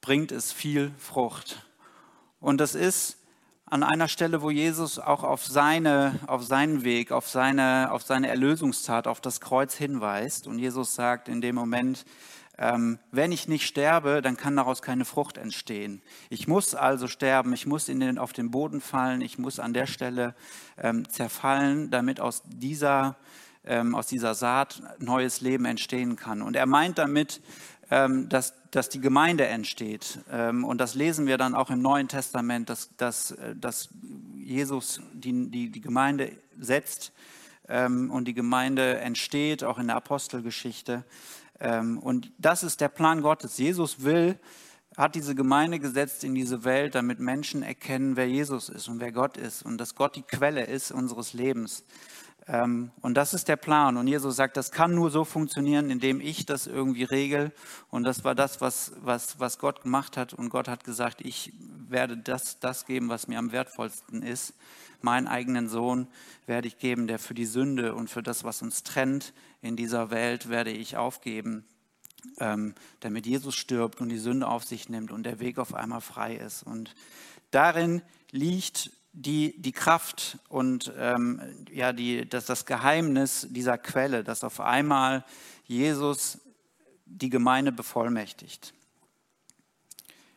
bringt 0.00 0.32
es 0.32 0.52
viel 0.52 0.92
Frucht. 0.98 1.66
Und 2.40 2.58
das 2.60 2.74
ist 2.74 3.17
an 3.70 3.82
einer 3.82 4.08
Stelle, 4.08 4.42
wo 4.42 4.50
Jesus 4.50 4.98
auch 4.98 5.22
auf, 5.22 5.44
seine, 5.44 6.18
auf 6.26 6.44
seinen 6.44 6.84
Weg, 6.84 7.12
auf 7.12 7.28
seine, 7.28 7.90
auf 7.92 8.02
seine 8.02 8.28
Erlösungstat, 8.28 9.06
auf 9.06 9.20
das 9.20 9.40
Kreuz 9.40 9.74
hinweist. 9.74 10.46
Und 10.46 10.58
Jesus 10.58 10.94
sagt 10.94 11.28
in 11.28 11.40
dem 11.40 11.54
Moment, 11.54 12.04
ähm, 12.56 12.98
wenn 13.12 13.30
ich 13.30 13.46
nicht 13.46 13.66
sterbe, 13.66 14.20
dann 14.22 14.36
kann 14.36 14.56
daraus 14.56 14.82
keine 14.82 15.04
Frucht 15.04 15.38
entstehen. 15.38 16.02
Ich 16.28 16.48
muss 16.48 16.74
also 16.74 17.06
sterben, 17.06 17.52
ich 17.52 17.66
muss 17.66 17.88
in 17.88 18.00
den, 18.00 18.18
auf 18.18 18.32
den 18.32 18.50
Boden 18.50 18.80
fallen, 18.80 19.20
ich 19.20 19.38
muss 19.38 19.60
an 19.60 19.74
der 19.74 19.86
Stelle 19.86 20.34
ähm, 20.76 21.08
zerfallen, 21.08 21.90
damit 21.90 22.20
aus 22.20 22.42
dieser, 22.46 23.16
ähm, 23.64 23.94
aus 23.94 24.06
dieser 24.06 24.34
Saat 24.34 24.82
neues 24.98 25.40
Leben 25.40 25.66
entstehen 25.66 26.16
kann. 26.16 26.42
Und 26.42 26.56
er 26.56 26.66
meint 26.66 26.98
damit, 26.98 27.40
ähm, 27.90 28.28
dass, 28.28 28.54
dass 28.70 28.88
die 28.88 29.00
Gemeinde 29.00 29.46
entsteht. 29.46 30.18
Ähm, 30.30 30.64
und 30.64 30.78
das 30.78 30.94
lesen 30.94 31.26
wir 31.26 31.38
dann 31.38 31.54
auch 31.54 31.70
im 31.70 31.80
Neuen 31.80 32.08
Testament, 32.08 32.68
dass, 32.68 32.94
dass, 32.96 33.32
äh, 33.32 33.54
dass 33.56 33.88
Jesus 34.36 35.00
die, 35.12 35.50
die, 35.50 35.70
die 35.70 35.80
Gemeinde 35.80 36.32
setzt 36.58 37.12
ähm, 37.68 38.10
und 38.10 38.26
die 38.26 38.34
Gemeinde 38.34 38.98
entsteht, 38.98 39.64
auch 39.64 39.78
in 39.78 39.88
der 39.88 39.96
Apostelgeschichte. 39.96 41.04
Und 41.60 42.30
das 42.38 42.62
ist 42.62 42.80
der 42.80 42.88
Plan 42.88 43.20
Gottes. 43.20 43.58
Jesus 43.58 44.04
will, 44.04 44.38
hat 44.96 45.14
diese 45.14 45.34
Gemeinde 45.34 45.78
gesetzt 45.78 46.22
in 46.22 46.34
diese 46.34 46.64
Welt, 46.64 46.94
damit 46.94 47.20
Menschen 47.20 47.64
erkennen, 47.64 48.16
wer 48.16 48.28
Jesus 48.28 48.68
ist 48.68 48.86
und 48.88 49.00
wer 49.00 49.10
Gott 49.10 49.36
ist 49.36 49.62
und 49.62 49.78
dass 49.78 49.94
Gott 49.94 50.16
die 50.16 50.22
Quelle 50.22 50.64
ist 50.66 50.92
unseres 50.92 51.32
Lebens. 51.32 51.84
Ähm, 52.48 52.90
und 53.02 53.14
das 53.14 53.34
ist 53.34 53.48
der 53.48 53.56
Plan. 53.56 53.98
Und 53.98 54.08
Jesus 54.08 54.36
sagt, 54.36 54.56
das 54.56 54.72
kann 54.72 54.94
nur 54.94 55.10
so 55.10 55.24
funktionieren, 55.24 55.90
indem 55.90 56.20
ich 56.20 56.46
das 56.46 56.66
irgendwie 56.66 57.04
regel. 57.04 57.52
Und 57.90 58.04
das 58.04 58.24
war 58.24 58.34
das, 58.34 58.60
was, 58.60 58.92
was, 59.02 59.38
was 59.38 59.58
Gott 59.58 59.82
gemacht 59.82 60.16
hat. 60.16 60.32
Und 60.32 60.48
Gott 60.48 60.66
hat 60.66 60.82
gesagt, 60.82 61.20
ich 61.20 61.52
werde 61.88 62.16
das, 62.16 62.58
das 62.58 62.86
geben, 62.86 63.10
was 63.10 63.28
mir 63.28 63.38
am 63.38 63.52
wertvollsten 63.52 64.22
ist. 64.22 64.54
Meinen 65.02 65.28
eigenen 65.28 65.68
Sohn 65.68 66.08
werde 66.46 66.68
ich 66.68 66.78
geben, 66.78 67.06
der 67.06 67.18
für 67.18 67.34
die 67.34 67.46
Sünde 67.46 67.94
und 67.94 68.08
für 68.08 68.22
das, 68.22 68.44
was 68.44 68.62
uns 68.62 68.82
trennt 68.82 69.34
in 69.60 69.76
dieser 69.76 70.10
Welt, 70.10 70.48
werde 70.48 70.70
ich 70.70 70.96
aufgeben, 70.96 71.64
ähm, 72.38 72.74
damit 73.00 73.26
Jesus 73.26 73.54
stirbt 73.54 74.00
und 74.00 74.08
die 74.08 74.18
Sünde 74.18 74.48
auf 74.48 74.64
sich 74.64 74.88
nimmt 74.88 75.12
und 75.12 75.22
der 75.22 75.38
Weg 75.38 75.58
auf 75.58 75.74
einmal 75.74 76.00
frei 76.00 76.34
ist. 76.34 76.62
Und 76.62 76.94
darin 77.50 78.02
liegt 78.32 78.90
die, 79.18 79.60
die 79.60 79.72
Kraft 79.72 80.38
und 80.48 80.92
ähm, 80.96 81.40
ja, 81.72 81.92
die, 81.92 82.28
das, 82.28 82.46
das 82.46 82.66
Geheimnis 82.66 83.48
dieser 83.50 83.76
Quelle, 83.76 84.22
dass 84.22 84.44
auf 84.44 84.60
einmal 84.60 85.24
Jesus 85.64 86.38
die 87.04 87.28
Gemeinde 87.28 87.72
bevollmächtigt. 87.72 88.74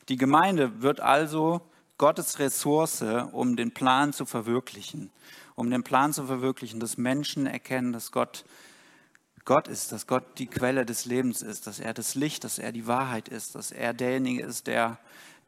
Die 0.10 0.18
Gemeinde 0.18 0.82
wird 0.82 1.00
also 1.00 1.62
Gottes 1.98 2.40
Ressource, 2.40 3.04
um 3.32 3.56
den 3.56 3.72
Plan 3.72 4.14
zu 4.14 4.26
verwirklichen, 4.26 5.12
um 5.54 5.70
den 5.70 5.84
Plan 5.84 6.12
zu 6.12 6.26
verwirklichen, 6.26 6.80
dass 6.80 6.98
Menschen 6.98 7.46
erkennen, 7.46 7.94
dass 7.94 8.12
Gott 8.12 8.46
Gott 9.44 9.68
ist, 9.68 9.92
dass 9.92 10.06
Gott 10.06 10.38
die 10.38 10.46
Quelle 10.46 10.86
des 10.86 11.06
Lebens 11.06 11.42
ist, 11.42 11.66
dass 11.66 11.80
er 11.80 11.96
das 11.96 12.14
Licht, 12.14 12.44
dass 12.44 12.60
er 12.60 12.72
die 12.72 12.86
Wahrheit 12.86 13.28
ist, 13.28 13.56
dass 13.56 13.72
er 13.72 13.92
derjenige 13.92 14.44
ist, 14.44 14.68
der 14.68 15.00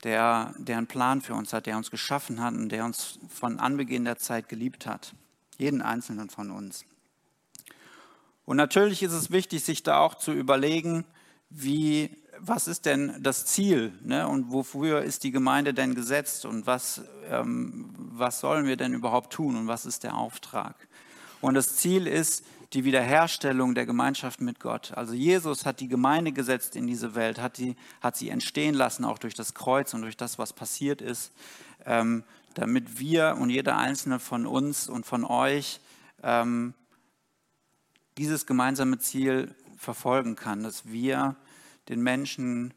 der, 0.03 0.53
der 0.57 0.77
einen 0.77 0.87
Plan 0.87 1.21
für 1.21 1.33
uns 1.33 1.53
hat, 1.53 1.65
der 1.65 1.77
uns 1.77 1.91
geschaffen 1.91 2.41
hat 2.41 2.53
und 2.53 2.69
der 2.69 2.85
uns 2.85 3.19
von 3.29 3.59
Anbeginn 3.59 4.05
der 4.05 4.17
Zeit 4.17 4.49
geliebt 4.49 4.85
hat. 4.85 5.13
Jeden 5.57 5.81
einzelnen 5.81 6.29
von 6.29 6.51
uns. 6.51 6.85
Und 8.45 8.57
natürlich 8.57 9.03
ist 9.03 9.13
es 9.13 9.31
wichtig, 9.31 9.63
sich 9.63 9.83
da 9.83 9.99
auch 9.99 10.15
zu 10.15 10.33
überlegen, 10.33 11.05
wie, 11.49 12.17
was 12.39 12.67
ist 12.67 12.85
denn 12.85 13.15
das 13.21 13.45
Ziel 13.45 13.93
ne? 14.01 14.27
und 14.27 14.51
wofür 14.51 15.03
ist 15.03 15.23
die 15.23 15.31
Gemeinde 15.31 15.73
denn 15.73 15.95
gesetzt 15.95 16.45
und 16.45 16.67
was, 16.67 17.01
ähm, 17.29 17.93
was 17.95 18.41
sollen 18.41 18.65
wir 18.65 18.75
denn 18.75 18.93
überhaupt 18.93 19.31
tun 19.31 19.55
und 19.55 19.67
was 19.67 19.85
ist 19.85 20.03
der 20.03 20.15
Auftrag. 20.15 20.75
Und 21.39 21.53
das 21.53 21.77
Ziel 21.77 22.07
ist, 22.07 22.45
die 22.73 22.83
Wiederherstellung 22.83 23.75
der 23.75 23.85
Gemeinschaft 23.85 24.41
mit 24.41 24.59
Gott. 24.59 24.91
Also 24.93 25.13
Jesus 25.13 25.65
hat 25.65 25.79
die 25.79 25.87
Gemeinde 25.87 26.31
gesetzt 26.31 26.75
in 26.75 26.87
diese 26.87 27.15
Welt, 27.15 27.39
hat, 27.39 27.57
die, 27.57 27.75
hat 28.01 28.17
sie 28.17 28.29
entstehen 28.29 28.73
lassen, 28.73 29.05
auch 29.05 29.19
durch 29.19 29.35
das 29.35 29.53
Kreuz 29.53 29.93
und 29.93 30.01
durch 30.01 30.17
das, 30.17 30.39
was 30.39 30.53
passiert 30.53 31.01
ist, 31.01 31.31
ähm, 31.85 32.23
damit 32.55 32.99
wir 32.99 33.37
und 33.39 33.49
jeder 33.49 33.77
einzelne 33.77 34.19
von 34.19 34.45
uns 34.45 34.89
und 34.89 35.05
von 35.05 35.23
euch 35.23 35.79
ähm, 36.23 36.73
dieses 38.17 38.45
gemeinsame 38.45 38.97
Ziel 38.99 39.53
verfolgen 39.77 40.35
kann, 40.35 40.63
dass 40.63 40.85
wir 40.91 41.35
den 41.89 42.01
Menschen 42.01 42.73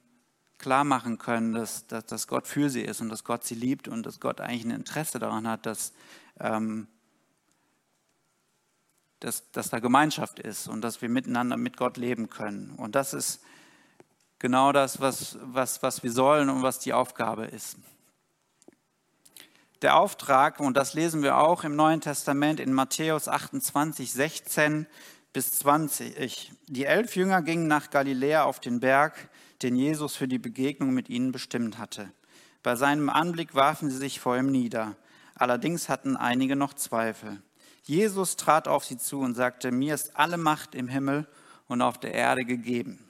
klar 0.59 0.85
machen 0.85 1.19
können, 1.19 1.53
dass, 1.53 1.87
dass, 1.87 2.07
dass 2.07 2.27
Gott 2.27 2.47
für 2.47 2.71
sie 2.71 2.83
ist 2.83 3.01
und 3.01 3.09
dass 3.09 3.25
Gott 3.25 3.45
sie 3.45 3.55
liebt 3.55 3.89
und 3.89 4.05
dass 4.05 4.21
Gott 4.21 4.41
eigentlich 4.41 4.65
ein 4.65 4.71
Interesse 4.71 5.19
daran 5.19 5.47
hat, 5.47 5.67
dass, 5.67 5.93
ähm, 6.41 6.89
dass, 9.27 9.51
dass 9.51 9.71
da 9.71 9.81
Gemeinschaft 9.81 10.39
ist 10.39 10.69
und 10.69 10.83
dass 10.83 11.03
wir 11.03 11.09
miteinander 11.09 11.57
mit 11.57 11.77
Gott 11.77 11.97
leben 11.97 12.31
können. 12.31 12.71
Und 12.77 12.95
das 12.95 13.13
ist 13.13 13.43
genau 14.39 14.71
das, 14.71 15.01
was, 15.01 15.37
was, 15.43 15.83
was 15.83 16.05
wir 16.05 16.13
sollen 16.13 16.49
und 16.49 16.63
was 16.63 16.79
die 16.79 16.93
Aufgabe 16.93 17.47
ist. 17.47 17.77
Der 19.83 19.97
Auftrag, 19.97 20.61
und 20.61 20.77
das 20.77 20.95
lesen 20.95 21.25
wir 21.25 21.39
auch 21.39 21.65
im 21.65 21.75
Neuen 21.75 22.01
Testament 22.01 22.61
in 22.61 22.73
Matthäus 22.73 23.27
28, 23.27 24.13
16 24.13 24.87
bis 25.33 25.59
20. 25.59 26.53
Die 26.69 26.85
elf 26.85 27.17
Jünger 27.17 27.43
gingen 27.43 27.67
nach 27.67 27.91
Galiläa 27.91 28.45
auf 28.45 28.61
den 28.61 28.79
Berg, 28.79 29.29
den 29.61 29.75
Jesus 29.75 30.15
für 30.15 30.29
die 30.29 30.39
Begegnung 30.39 30.95
mit 30.95 31.09
ihnen 31.09 31.33
bestimmt 31.33 31.79
hatte. 31.79 32.13
Bei 32.63 32.77
seinem 32.77 33.11
Anblick 33.11 33.57
warfen 33.57 33.91
sie 33.91 33.99
sich 33.99 34.21
vor 34.21 34.37
ihm 34.37 34.53
nieder. 34.53 34.95
Allerdings 35.35 35.89
hatten 35.89 36.17
einige 36.17 36.55
noch 36.55 36.75
Zweifel. 36.75 37.43
Jesus 37.87 38.35
trat 38.35 38.67
auf 38.67 38.85
sie 38.85 38.99
zu 38.99 39.21
und 39.21 39.35
sagte, 39.37 39.71
mir 39.71 39.95
ist 39.95 40.17
alle 40.17 40.37
Macht 40.37 40.75
im 40.75 40.89
Himmel 40.89 41.27
und 41.69 41.83
auf 41.83 41.99
der 41.99 42.15
Erde 42.15 42.45
gegeben. 42.45 43.09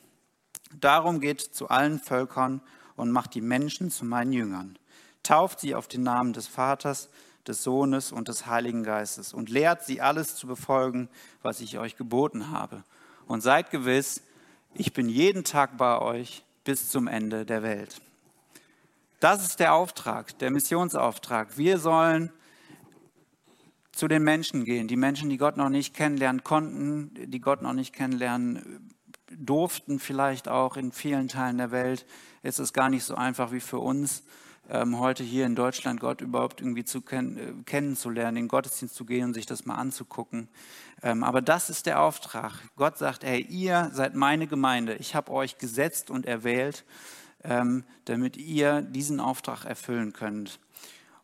Darum 0.79 1.21
geht 1.21 1.41
zu 1.41 1.69
allen 1.69 1.99
Völkern 1.99 2.61
und 2.95 3.11
macht 3.11 3.35
die 3.35 3.41
Menschen 3.41 3.91
zu 3.91 4.05
meinen 4.05 4.33
Jüngern. 4.33 4.79
Tauft 5.23 5.61
sie 5.61 5.75
auf 5.75 5.89
den 5.89 6.03
Namen 6.03 6.35
des 6.35 6.47
Vaters, 6.47 7.09
des 7.47 7.63
Sohnes 7.63 8.13
und 8.13 8.29
des 8.29 8.47
Heiligen 8.47 8.83
Geistes 8.83 9.33
und 9.33 9.49
lehrt 9.49 9.83
sie 9.83 10.03
alles 10.03 10.37
zu 10.37 10.47
befolgen, 10.47 11.09
was 11.43 11.61
ich 11.61 11.79
euch 11.79 11.97
geboten 11.97 12.51
habe. 12.51 12.85
Und 13.27 13.41
seid 13.41 13.71
gewiss, 13.71 14.23
ich 14.75 14.93
bin 14.93 15.09
jeden 15.09 15.45
Tag 15.45 15.79
bei 15.79 15.99
euch 16.01 16.45
bis 16.65 16.91
zum 16.91 17.07
Ende 17.07 17.47
der 17.47 17.63
Welt. 17.63 18.03
Das 19.21 19.43
ist 19.43 19.59
der 19.59 19.73
Auftrag, 19.73 20.39
der 20.39 20.51
Missionsauftrag. 20.51 21.57
Wir 21.57 21.79
sollen 21.79 22.31
zu 23.97 24.09
den 24.09 24.23
Menschen 24.23 24.67
gehen, 24.67 24.89
die 24.89 24.97
Menschen, 24.97 25.31
die 25.31 25.39
Gott 25.39 25.57
noch 25.57 25.71
nicht 25.71 25.95
kennenlernen 25.95 26.45
konnten, 26.45 27.13
die 27.15 27.41
Gott 27.41 27.63
noch 27.63 27.73
nicht 27.73 27.95
kennenlernen 27.95 28.91
durften, 29.35 29.99
vielleicht 29.99 30.49
auch 30.49 30.77
in 30.77 30.93
vielen 30.93 31.29
Teilen 31.29 31.57
der 31.57 31.71
Welt. 31.71 32.05
Ist 32.43 32.59
es 32.59 32.75
gar 32.75 32.91
nicht 32.91 33.05
so 33.05 33.15
einfach 33.15 33.53
wie 33.53 33.61
für 33.61 33.79
uns 33.79 34.23
ähm, 34.69 34.99
heute 34.99 35.25
hier 35.25 35.47
in 35.47 35.55
Deutschland 35.55 35.99
Gott 35.99 36.21
überhaupt 36.21 36.61
irgendwie 36.61 36.85
zu 36.85 37.01
kenn 37.01 37.39
äh, 37.39 37.63
kennenzulernen, 37.65 38.37
in 38.37 38.43
den 38.45 38.49
Gottesdienst 38.49 38.95
zu 38.95 39.07
gehen 39.07 39.25
und 39.25 39.35
sich 39.35 39.47
das 39.47 39.65
mal 39.65 39.77
anzugucken. 39.77 40.49
Ähm, 41.03 41.25
aber 41.25 41.41
das 41.41 41.71
ist 41.71 41.87
der 41.87 42.03
Auftrag. 42.03 42.53
Gott 42.77 42.99
sagt, 42.99 43.25
hey, 43.25 43.41
ihr 43.41 43.91
seid 43.95 44.15
meine 44.15 44.47
Gemeinde. 44.47 44.97
Ich 44.97 45.15
habe 45.15 45.33
euch 45.33 45.57
gesetzt 45.57 46.11
und 46.11 46.27
erwählt, 46.27 46.85
ähm, 47.45 47.85
damit 48.05 48.37
ihr 48.37 48.83
diesen 48.83 49.21
Auftrag 49.21 49.65
erfüllen 49.65 50.13
könnt. 50.13 50.61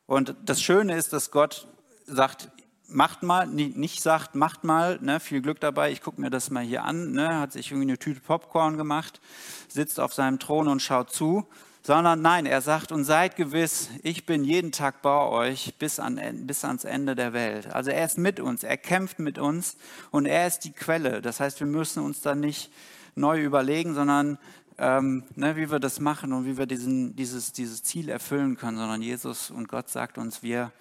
Und 0.07 0.35
das 0.43 0.62
Schöne 0.62 0.97
ist, 0.97 1.12
dass 1.12 1.31
Gott 1.31 1.69
sagt, 2.07 2.50
macht 2.93 3.23
mal, 3.23 3.47
nicht 3.47 4.03
sagt, 4.03 4.35
macht 4.35 4.65
mal, 4.65 4.99
ne, 5.01 5.21
viel 5.21 5.43
Glück 5.43 5.61
dabei, 5.61 5.91
ich 5.91 6.03
gucke 6.03 6.21
mir 6.21 6.31
das 6.31 6.51
mal 6.51 6.63
hier 6.63 6.85
an, 6.85 7.13
ne, 7.13 7.41
hat 7.41 7.53
sich 7.53 7.71
irgendwie 7.71 7.91
eine 7.91 7.99
Tüte 7.99 8.21
Popcorn 8.21 8.77
gemacht, 8.77 9.21
sitzt 9.69 10.01
auf 10.01 10.15
seinem 10.15 10.39
Thron 10.39 10.69
und 10.69 10.81
schaut 10.81 11.11
zu, 11.11 11.47
sondern 11.83 12.23
nein, 12.23 12.47
er 12.47 12.61
sagt, 12.61 12.93
und 12.93 13.05
seid 13.05 13.37
gewiss, 13.37 13.89
ich 14.03 14.25
bin 14.25 14.45
jeden 14.45 14.71
Tag 14.71 15.03
bei 15.03 15.19
euch 15.27 15.75
bis, 15.79 15.99
an, 15.99 16.21
bis 16.47 16.65
ans 16.65 16.85
Ende 16.85 17.17
der 17.17 17.33
Welt. 17.33 17.67
Also 17.75 17.91
er 17.91 18.05
ist 18.05 18.19
mit 18.19 18.39
uns, 18.39 18.63
er 18.63 18.77
kämpft 18.77 19.19
mit 19.19 19.39
uns 19.39 19.77
und 20.11 20.27
er 20.27 20.47
ist 20.47 20.61
die 20.61 20.73
Quelle. 20.73 21.21
Das 21.21 21.41
heißt, 21.41 21.59
wir 21.59 21.67
müssen 21.67 22.05
uns 22.05 22.21
dann 22.21 22.41
nicht 22.41 22.73
neu 23.17 23.43
überlegen, 23.43 23.95
sondern 23.95 24.39
ähm, 24.79 25.25
ne, 25.35 25.57
wie 25.57 25.71
wir 25.71 25.81
das 25.81 25.99
machen 25.99 26.33
und 26.33 26.47
wie 26.47 26.57
wir 26.57 26.67
diesen, 26.67 27.17
dieses, 27.17 27.53
dieses 27.53 27.83
Ziel 27.83 28.09
erfüllen 28.09 28.57
können, 28.57 28.79
sondern 28.79 29.03
Jesus 29.03 29.51
und 29.51 29.69
Gott 29.69 29.89
sagt 29.89 30.19
uns, 30.19 30.43
wir 30.43 30.73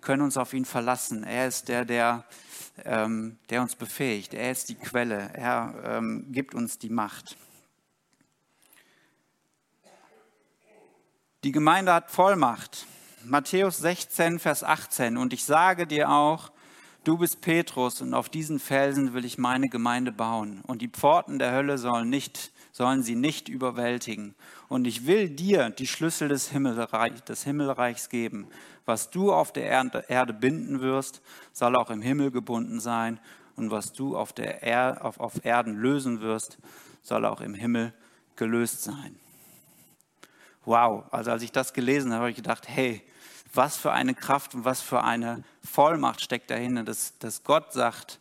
können 0.00 0.22
uns 0.22 0.36
auf 0.36 0.54
ihn 0.54 0.64
verlassen. 0.64 1.24
Er 1.24 1.48
ist 1.48 1.68
der, 1.68 1.84
der, 1.84 2.24
ähm, 2.84 3.38
der 3.50 3.62
uns 3.62 3.76
befähigt. 3.76 4.34
Er 4.34 4.50
ist 4.50 4.68
die 4.68 4.74
Quelle. 4.74 5.30
Er 5.34 5.74
ähm, 5.84 6.26
gibt 6.30 6.54
uns 6.54 6.78
die 6.78 6.90
Macht. 6.90 7.36
Die 11.44 11.52
Gemeinde 11.52 11.94
hat 11.94 12.10
Vollmacht. 12.10 12.86
Matthäus 13.24 13.78
16, 13.78 14.38
Vers 14.38 14.64
18. 14.64 15.16
Und 15.16 15.32
ich 15.32 15.44
sage 15.44 15.86
dir 15.86 16.10
auch, 16.10 16.50
du 17.04 17.18
bist 17.18 17.40
Petrus 17.40 18.00
und 18.00 18.12
auf 18.12 18.28
diesen 18.28 18.58
Felsen 18.58 19.14
will 19.14 19.24
ich 19.24 19.38
meine 19.38 19.68
Gemeinde 19.68 20.12
bauen. 20.12 20.62
Und 20.66 20.82
die 20.82 20.88
Pforten 20.88 21.38
der 21.38 21.52
Hölle 21.52 21.78
sollen, 21.78 22.10
nicht, 22.10 22.52
sollen 22.72 23.02
sie 23.02 23.14
nicht 23.14 23.48
überwältigen. 23.48 24.34
Und 24.68 24.86
ich 24.86 25.06
will 25.06 25.28
dir 25.28 25.70
die 25.70 25.86
Schlüssel 25.86 26.28
des, 26.28 26.50
Himmelreich, 26.50 27.22
des 27.22 27.44
Himmelreichs 27.44 28.08
geben. 28.08 28.48
Was 28.88 29.10
du 29.10 29.32
auf 29.32 29.52
der 29.52 29.66
Erde 30.08 30.32
binden 30.32 30.80
wirst, 30.80 31.22
soll 31.52 31.76
auch 31.76 31.90
im 31.90 32.02
Himmel 32.02 32.30
gebunden 32.30 32.80
sein. 32.80 33.20
Und 33.54 33.70
was 33.70 33.92
du 33.92 34.16
auf, 34.16 34.32
der 34.32 34.62
er 34.62 35.04
auf, 35.04 35.20
auf 35.20 35.44
Erden 35.44 35.76
lösen 35.76 36.20
wirst, 36.20 36.58
soll 37.02 37.24
auch 37.24 37.40
im 37.40 37.54
Himmel 37.54 37.92
gelöst 38.36 38.82
sein 38.82 39.16
wow, 40.68 41.04
also 41.10 41.30
als 41.30 41.42
ich 41.42 41.50
das 41.50 41.72
gelesen 41.72 42.12
habe, 42.12 42.20
habe 42.20 42.30
ich 42.30 42.36
gedacht, 42.36 42.68
hey, 42.68 43.02
was 43.54 43.76
für 43.76 43.92
eine 43.92 44.14
Kraft 44.14 44.54
und 44.54 44.64
was 44.64 44.82
für 44.82 45.02
eine 45.02 45.42
Vollmacht 45.64 46.20
steckt 46.20 46.50
dahinter, 46.50 46.84
dass, 46.84 47.18
dass 47.18 47.42
Gott 47.42 47.72
sagt 47.72 48.20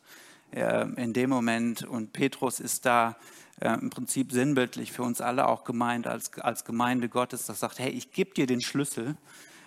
äh, 0.51 0.87
in 0.95 1.11
dem 1.11 1.29
Moment 1.29 1.83
und 1.83 2.13
Petrus 2.13 2.61
ist 2.61 2.85
da 2.85 3.17
äh, 3.59 3.73
im 3.73 3.89
Prinzip 3.89 4.31
sinnbildlich 4.31 4.93
für 4.93 5.03
uns 5.03 5.19
alle 5.19 5.47
auch 5.47 5.65
gemeint 5.65 6.07
als, 6.07 6.31
als 6.39 6.63
Gemeinde 6.63 7.09
Gottes, 7.09 7.45
das 7.45 7.59
sagt, 7.59 7.79
hey, 7.79 7.89
ich 7.89 8.11
gebe 8.11 8.33
dir 8.33 8.47
den 8.47 8.61
Schlüssel 8.61 9.17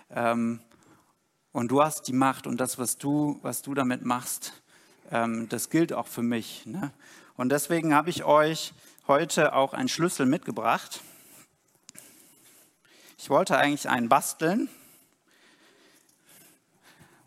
ähm, 0.09 0.59
und 1.51 1.69
du 1.69 1.81
hast 1.81 2.07
die 2.07 2.13
Macht 2.13 2.47
und 2.47 2.59
das, 2.59 2.77
was 2.77 2.97
du, 2.97 3.39
was 3.41 3.61
du 3.61 3.73
damit 3.73 4.05
machst, 4.05 4.53
ähm, 5.11 5.49
das 5.49 5.69
gilt 5.69 5.93
auch 5.93 6.07
für 6.07 6.23
mich. 6.23 6.65
Ne? 6.65 6.91
Und 7.35 7.49
deswegen 7.49 7.93
habe 7.93 8.09
ich 8.09 8.23
euch 8.23 8.73
heute 9.07 9.53
auch 9.53 9.73
einen 9.73 9.89
Schlüssel 9.89 10.25
mitgebracht. 10.25 11.01
Ich 13.17 13.29
wollte 13.29 13.57
eigentlich 13.57 13.89
einen 13.89 14.09
basteln 14.09 14.69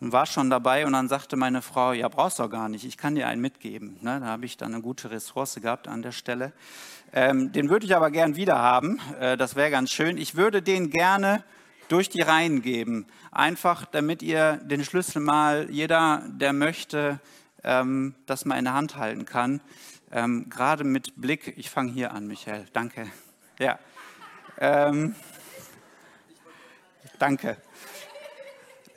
und 0.00 0.12
war 0.12 0.26
schon 0.26 0.50
dabei 0.50 0.86
und 0.86 0.92
dann 0.92 1.08
sagte 1.08 1.36
meine 1.36 1.62
Frau, 1.62 1.92
ja, 1.92 2.08
brauchst 2.08 2.38
du 2.38 2.48
gar 2.48 2.68
nicht, 2.68 2.84
ich 2.84 2.96
kann 2.96 3.14
dir 3.14 3.28
einen 3.28 3.40
mitgeben. 3.40 3.98
Ne, 4.00 4.20
da 4.20 4.26
habe 4.26 4.44
ich 4.44 4.56
dann 4.56 4.74
eine 4.74 4.82
gute 4.82 5.10
Ressource 5.10 5.56
gehabt 5.60 5.86
an 5.86 6.02
der 6.02 6.12
Stelle. 6.12 6.52
Ähm, 7.12 7.52
den 7.52 7.70
würde 7.70 7.86
ich 7.86 7.94
aber 7.94 8.10
gern 8.10 8.36
wieder 8.36 8.58
haben, 8.58 9.00
äh, 9.20 9.36
das 9.36 9.54
wäre 9.56 9.70
ganz 9.70 9.90
schön. 9.90 10.18
Ich 10.18 10.34
würde 10.34 10.62
den 10.62 10.90
gerne 10.90 11.44
durch 11.94 12.08
die 12.08 12.22
Reihen 12.22 12.60
geben, 12.60 13.06
einfach 13.30 13.84
damit 13.86 14.20
ihr 14.20 14.56
den 14.64 14.84
Schlüssel 14.84 15.20
mal, 15.20 15.70
jeder, 15.70 16.24
der 16.26 16.52
möchte, 16.52 17.20
ähm, 17.62 18.16
das 18.26 18.44
mal 18.44 18.58
in 18.58 18.64
der 18.64 18.74
Hand 18.74 18.96
halten 18.96 19.26
kann. 19.26 19.60
Ähm, 20.10 20.50
gerade 20.50 20.82
mit 20.82 21.12
Blick, 21.14 21.54
ich 21.56 21.70
fange 21.70 21.92
hier 21.92 22.12
an, 22.12 22.26
Michael, 22.26 22.66
danke. 22.72 23.06
Ja. 23.60 23.78
Ähm, 24.58 25.14
Danke. 27.18 27.56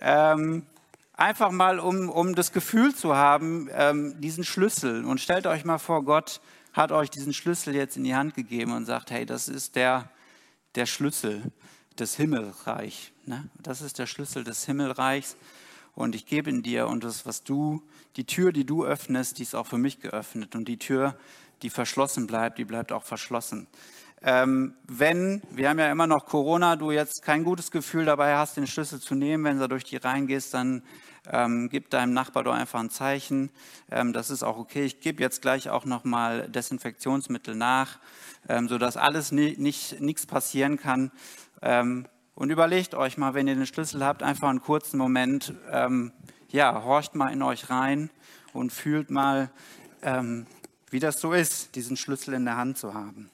Ähm, 0.01 0.65
einfach 1.13 1.51
mal, 1.51 1.79
um, 1.79 2.09
um 2.09 2.33
das 2.33 2.51
Gefühl 2.51 2.95
zu 2.95 3.15
haben, 3.15 3.69
ähm, 3.71 4.19
diesen 4.19 4.43
Schlüssel. 4.43 5.05
Und 5.05 5.21
stellt 5.21 5.45
euch 5.45 5.65
mal 5.65 5.77
vor, 5.77 6.03
Gott 6.03 6.41
hat 6.73 6.91
euch 6.91 7.11
diesen 7.11 7.31
Schlüssel 7.31 7.75
jetzt 7.75 7.95
in 7.95 8.03
die 8.03 8.15
Hand 8.15 8.33
gegeben 8.33 8.73
und 8.73 8.85
sagt, 8.85 9.11
hey, 9.11 9.25
das 9.25 9.47
ist 9.47 9.75
der, 9.75 10.09
der 10.73 10.87
Schlüssel 10.87 11.43
des 11.99 12.15
Himmelreichs. 12.15 13.11
Ne? 13.25 13.49
Das 13.61 13.81
ist 13.81 13.99
der 13.99 14.05
Schlüssel 14.05 14.43
des 14.43 14.65
Himmelreichs. 14.65 15.35
Und 15.95 16.13
ich 16.13 16.25
gebe 16.25 16.49
ihn 16.49 16.61
dir 16.61 16.87
und 16.87 17.03
das, 17.03 17.25
was 17.25 17.43
du, 17.43 17.81
die 18.17 18.25
Tür, 18.25 18.51
die 18.51 18.65
du 18.65 18.85
öffnest, 18.85 19.39
die 19.39 19.43
ist 19.43 19.55
auch 19.55 19.65
für 19.65 19.79
mich 19.79 19.99
geöffnet. 19.99 20.55
Und 20.55 20.67
die 20.67 20.77
Tür, 20.77 21.17
die 21.63 21.69
verschlossen 21.69 22.27
bleibt, 22.27 22.59
die 22.59 22.65
bleibt 22.65 22.91
auch 22.91 23.03
verschlossen. 23.03 23.67
Ähm, 24.21 24.73
wenn, 24.87 25.41
wir 25.51 25.69
haben 25.69 25.79
ja 25.79 25.91
immer 25.91 26.07
noch 26.07 26.25
Corona, 26.25 26.75
du 26.75 26.91
jetzt 26.91 27.21
kein 27.23 27.43
gutes 27.43 27.69
Gefühl 27.69 28.05
dabei 28.05 28.35
hast, 28.35 28.57
den 28.57 28.65
Schlüssel 28.65 28.99
zu 28.99 29.13
nehmen, 29.13 29.43
wenn 29.43 29.59
du 29.59 29.67
durch 29.67 29.83
die 29.83 29.97
Reihen 29.97 30.25
gehst, 30.25 30.53
dann 30.53 30.81
ähm, 31.31 31.69
gib 31.69 31.89
deinem 31.89 32.13
Nachbar 32.13 32.43
doch 32.43 32.53
einfach 32.53 32.79
ein 32.79 32.89
Zeichen. 32.89 33.51
Ähm, 33.91 34.13
das 34.13 34.29
ist 34.29 34.43
auch 34.43 34.57
okay. 34.57 34.85
Ich 34.85 35.01
gebe 35.01 35.21
jetzt 35.21 35.41
gleich 35.41 35.69
auch 35.69 35.85
nochmal 35.85 36.49
Desinfektionsmittel 36.49 37.55
nach, 37.55 37.99
ähm, 38.49 38.67
sodass 38.67 38.97
alles 38.97 39.31
ni 39.31 39.55
nicht, 39.57 39.99
nichts 39.99 40.25
passieren 40.25 40.77
kann. 40.77 41.11
Ähm, 41.61 42.07
und 42.35 42.51
überlegt 42.51 42.93
euch 42.93 43.17
mal, 43.17 43.33
wenn 43.33 43.47
ihr 43.47 43.55
den 43.55 43.65
Schlüssel 43.65 44.05
habt, 44.05 44.21
einfach 44.21 44.49
einen 44.49 44.61
kurzen 44.61 44.97
Moment, 44.97 45.53
ähm, 45.71 46.11
ja, 46.49 46.83
horcht 46.83 47.15
mal 47.15 47.33
in 47.33 47.41
euch 47.41 47.69
rein 47.69 48.11
und 48.53 48.71
fühlt 48.71 49.09
mal, 49.09 49.49
ähm, 50.03 50.45
wie 50.89 50.99
das 50.99 51.19
so 51.19 51.33
ist, 51.33 51.75
diesen 51.75 51.97
Schlüssel 51.97 52.35
in 52.35 52.45
der 52.45 52.57
Hand 52.57 52.77
zu 52.77 52.93
haben. 52.93 53.31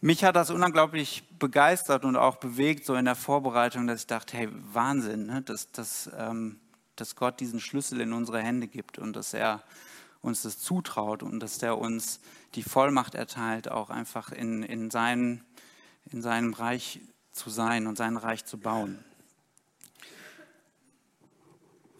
Mich 0.00 0.22
hat 0.22 0.36
das 0.36 0.50
unglaublich 0.50 1.24
begeistert 1.38 2.04
und 2.04 2.16
auch 2.16 2.36
bewegt, 2.36 2.84
so 2.84 2.94
in 2.94 3.06
der 3.06 3.16
Vorbereitung, 3.16 3.86
dass 3.86 4.00
ich 4.00 4.06
dachte, 4.06 4.36
hey, 4.36 4.48
Wahnsinn, 4.72 5.26
ne? 5.26 5.42
das, 5.42 5.72
das, 5.72 6.10
ähm, 6.16 6.60
dass 6.96 7.16
Gott 7.16 7.40
diesen 7.40 7.60
Schlüssel 7.60 8.00
in 8.00 8.12
unsere 8.12 8.42
Hände 8.42 8.66
gibt 8.66 8.98
und 8.98 9.14
dass 9.14 9.34
er 9.34 9.62
uns 10.22 10.42
das 10.42 10.58
zutraut 10.58 11.22
und 11.22 11.40
dass 11.40 11.62
er 11.62 11.78
uns 11.78 12.20
die 12.54 12.62
Vollmacht 12.62 13.14
erteilt, 13.14 13.70
auch 13.70 13.90
einfach 13.90 14.32
in, 14.32 14.62
in, 14.62 14.90
seinen, 14.90 15.44
in 16.10 16.22
seinem 16.22 16.52
Reich 16.52 17.00
zu 17.32 17.50
sein 17.50 17.86
und 17.86 17.96
sein 17.96 18.16
Reich 18.16 18.44
zu 18.44 18.58
bauen. 18.58 19.04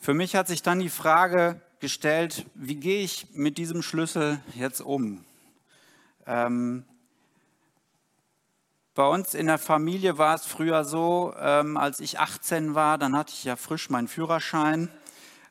Für 0.00 0.14
mich 0.14 0.36
hat 0.36 0.48
sich 0.48 0.62
dann 0.62 0.78
die 0.78 0.88
Frage 0.88 1.60
gestellt, 1.80 2.46
wie 2.54 2.76
gehe 2.76 3.02
ich 3.02 3.28
mit 3.32 3.58
diesem 3.58 3.82
Schlüssel 3.82 4.40
jetzt 4.54 4.80
um? 4.80 5.24
Ähm, 6.26 6.84
bei 8.96 9.06
uns 9.06 9.34
in 9.34 9.46
der 9.46 9.58
Familie 9.58 10.16
war 10.16 10.34
es 10.34 10.46
früher 10.46 10.82
so, 10.82 11.34
ähm, 11.38 11.76
als 11.76 12.00
ich 12.00 12.18
18 12.18 12.74
war, 12.74 12.96
dann 12.96 13.14
hatte 13.14 13.34
ich 13.34 13.44
ja 13.44 13.54
frisch 13.54 13.90
meinen 13.90 14.08
Führerschein. 14.08 14.88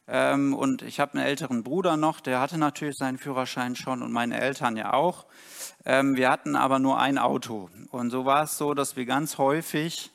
Ähm, 0.08 0.56
und 0.56 0.82
ich 0.82 1.00
habe 1.00 1.14
einen 1.14 1.28
älteren 1.28 1.62
Bruder 1.62 1.96
noch, 1.96 2.22
der 2.22 2.40
hatte 2.40 2.58
natürlich 2.58 2.98
seinen 2.98 3.20
Führerschein 3.20 3.76
schon 3.76 4.02
und 4.02 4.12
meine 4.12 4.42
Eltern 4.42 4.78
ja 4.78 4.94
auch. 4.94 5.28
Ähm, 5.86 6.16
wir 6.16 6.32
hatten 6.32 6.56
aber 6.56 6.80
nur 6.80 7.00
ein 7.00 7.20
Auto. 7.20 7.70
Und 7.92 8.10
so 8.10 8.26
war 8.26 8.44
es 8.44 8.58
so, 8.58 8.74
dass 8.74 8.96
wir 8.96 9.06
ganz 9.06 9.38
häufig 9.38 10.12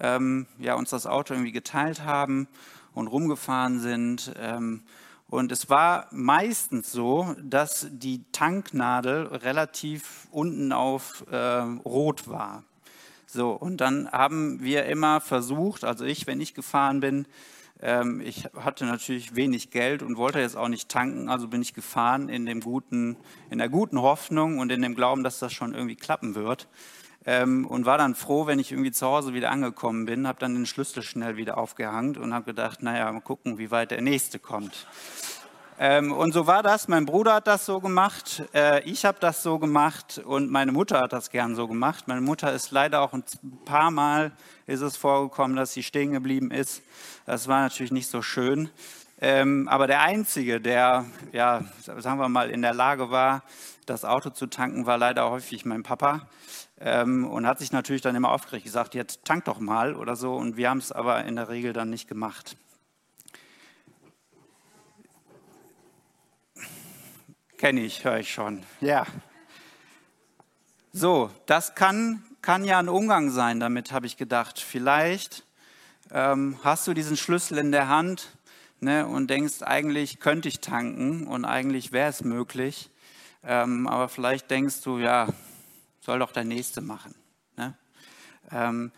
ähm, 0.00 0.48
ja, 0.58 0.74
uns 0.74 0.90
das 0.90 1.06
Auto 1.06 1.34
irgendwie 1.34 1.52
geteilt 1.52 2.04
haben 2.04 2.48
und 2.94 3.06
rumgefahren 3.06 3.78
sind. 3.78 4.32
Ähm, 4.40 4.82
und 5.28 5.52
es 5.52 5.70
war 5.70 6.08
meistens 6.10 6.90
so, 6.90 7.36
dass 7.40 7.86
die 7.92 8.24
Tanknadel 8.32 9.28
relativ 9.28 10.26
unten 10.32 10.72
auf 10.72 11.24
äh, 11.30 11.36
rot 11.36 12.28
war. 12.28 12.64
So, 13.34 13.52
und 13.52 13.80
dann 13.80 14.12
haben 14.12 14.62
wir 14.62 14.84
immer 14.84 15.22
versucht, 15.22 15.84
also 15.84 16.04
ich, 16.04 16.26
wenn 16.26 16.42
ich 16.42 16.52
gefahren 16.52 17.00
bin, 17.00 17.24
ähm, 17.80 18.20
ich 18.20 18.50
hatte 18.54 18.84
natürlich 18.84 19.34
wenig 19.34 19.70
Geld 19.70 20.02
und 20.02 20.18
wollte 20.18 20.38
jetzt 20.38 20.54
auch 20.54 20.68
nicht 20.68 20.90
tanken, 20.90 21.30
also 21.30 21.48
bin 21.48 21.62
ich 21.62 21.72
gefahren 21.72 22.28
in, 22.28 22.44
dem 22.44 22.60
guten, 22.60 23.16
in 23.48 23.56
der 23.56 23.70
guten 23.70 24.02
Hoffnung 24.02 24.58
und 24.58 24.70
in 24.70 24.82
dem 24.82 24.94
Glauben, 24.94 25.24
dass 25.24 25.38
das 25.38 25.50
schon 25.50 25.72
irgendwie 25.72 25.96
klappen 25.96 26.34
wird. 26.34 26.68
Ähm, 27.24 27.64
und 27.66 27.86
war 27.86 27.96
dann 27.96 28.14
froh, 28.14 28.46
wenn 28.46 28.58
ich 28.58 28.70
irgendwie 28.70 28.92
zu 28.92 29.06
Hause 29.06 29.32
wieder 29.32 29.50
angekommen 29.50 30.04
bin, 30.04 30.28
habe 30.28 30.38
dann 30.38 30.54
den 30.54 30.66
Schlüssel 30.66 31.02
schnell 31.02 31.38
wieder 31.38 31.56
aufgehangen 31.56 32.18
und 32.18 32.34
habe 32.34 32.44
gedacht, 32.44 32.82
naja, 32.82 33.10
mal 33.10 33.20
gucken, 33.20 33.56
wie 33.56 33.70
weit 33.70 33.92
der 33.92 34.02
nächste 34.02 34.40
kommt. 34.40 34.86
Ähm, 35.84 36.12
und 36.12 36.32
so 36.32 36.46
war 36.46 36.62
das. 36.62 36.86
Mein 36.86 37.06
Bruder 37.06 37.34
hat 37.34 37.48
das 37.48 37.66
so 37.66 37.80
gemacht, 37.80 38.44
äh, 38.54 38.88
ich 38.88 39.04
habe 39.04 39.18
das 39.18 39.42
so 39.42 39.58
gemacht 39.58 40.22
und 40.24 40.48
meine 40.48 40.70
Mutter 40.70 41.00
hat 41.00 41.12
das 41.12 41.28
gern 41.28 41.56
so 41.56 41.66
gemacht. 41.66 42.06
Meine 42.06 42.20
Mutter 42.20 42.52
ist 42.52 42.70
leider 42.70 43.00
auch 43.00 43.12
ein 43.12 43.24
paar 43.64 43.90
Mal 43.90 44.30
ist 44.68 44.80
es 44.80 44.96
vorgekommen, 44.96 45.56
dass 45.56 45.72
sie 45.72 45.82
stehen 45.82 46.12
geblieben 46.12 46.52
ist. 46.52 46.84
Das 47.26 47.48
war 47.48 47.62
natürlich 47.62 47.90
nicht 47.90 48.08
so 48.08 48.22
schön. 48.22 48.70
Ähm, 49.20 49.66
aber 49.66 49.88
der 49.88 50.02
Einzige, 50.02 50.60
der, 50.60 51.04
ja, 51.32 51.64
sagen 51.84 52.20
wir 52.20 52.28
mal, 52.28 52.50
in 52.50 52.62
der 52.62 52.74
Lage 52.74 53.10
war, 53.10 53.42
das 53.84 54.04
Auto 54.04 54.30
zu 54.30 54.46
tanken, 54.46 54.86
war 54.86 54.98
leider 54.98 55.28
häufig 55.30 55.64
mein 55.64 55.82
Papa. 55.82 56.28
Ähm, 56.78 57.26
und 57.26 57.44
hat 57.44 57.58
sich 57.58 57.72
natürlich 57.72 58.02
dann 58.02 58.14
immer 58.14 58.30
aufgeregt, 58.30 58.66
gesagt, 58.66 58.94
jetzt 58.94 59.24
tank 59.24 59.46
doch 59.46 59.58
mal 59.58 59.96
oder 59.96 60.14
so. 60.14 60.36
Und 60.36 60.56
wir 60.56 60.70
haben 60.70 60.78
es 60.78 60.92
aber 60.92 61.24
in 61.24 61.34
der 61.34 61.48
Regel 61.48 61.72
dann 61.72 61.90
nicht 61.90 62.06
gemacht. 62.06 62.56
Kenne 67.62 67.82
ich, 67.82 68.02
höre 68.02 68.18
ich 68.18 68.32
schon. 68.32 68.64
Ja. 68.80 69.06
So, 70.92 71.30
das 71.46 71.76
kann, 71.76 72.24
kann 72.40 72.64
ja 72.64 72.80
ein 72.80 72.88
Umgang 72.88 73.30
sein, 73.30 73.60
damit 73.60 73.92
habe 73.92 74.04
ich 74.06 74.16
gedacht. 74.16 74.58
Vielleicht 74.58 75.44
ähm, 76.10 76.58
hast 76.64 76.88
du 76.88 76.92
diesen 76.92 77.16
Schlüssel 77.16 77.58
in 77.58 77.70
der 77.70 77.86
Hand 77.86 78.36
ne, 78.80 79.06
und 79.06 79.30
denkst, 79.30 79.62
eigentlich 79.62 80.18
könnte 80.18 80.48
ich 80.48 80.58
tanken 80.58 81.28
und 81.28 81.44
eigentlich 81.44 81.92
wäre 81.92 82.10
es 82.10 82.24
möglich. 82.24 82.90
Ähm, 83.44 83.86
aber 83.86 84.08
vielleicht 84.08 84.50
denkst 84.50 84.80
du, 84.82 84.98
ja, 84.98 85.28
soll 86.00 86.18
doch 86.18 86.32
der 86.32 86.42
Nächste 86.42 86.80
machen. 86.80 87.14
Ne? 87.56 87.74
Ähm, 88.50 88.90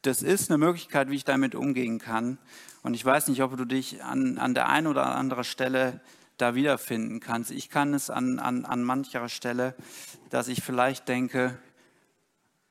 das 0.00 0.22
ist 0.22 0.50
eine 0.50 0.56
Möglichkeit, 0.56 1.10
wie 1.10 1.16
ich 1.16 1.26
damit 1.26 1.54
umgehen 1.54 1.98
kann. 1.98 2.38
Und 2.82 2.94
ich 2.94 3.04
weiß 3.04 3.28
nicht, 3.28 3.42
ob 3.42 3.54
du 3.58 3.66
dich 3.66 4.02
an, 4.02 4.38
an 4.38 4.54
der 4.54 4.70
einen 4.70 4.86
oder 4.86 5.14
anderen 5.14 5.44
Stelle 5.44 6.00
da 6.38 6.54
wiederfinden 6.54 7.20
kannst. 7.20 7.50
Ich 7.50 7.68
kann 7.68 7.92
es 7.92 8.10
an, 8.10 8.38
an, 8.38 8.64
an 8.64 8.82
mancher 8.82 9.28
Stelle, 9.28 9.74
dass 10.30 10.48
ich 10.48 10.62
vielleicht 10.62 11.08
denke, 11.08 11.58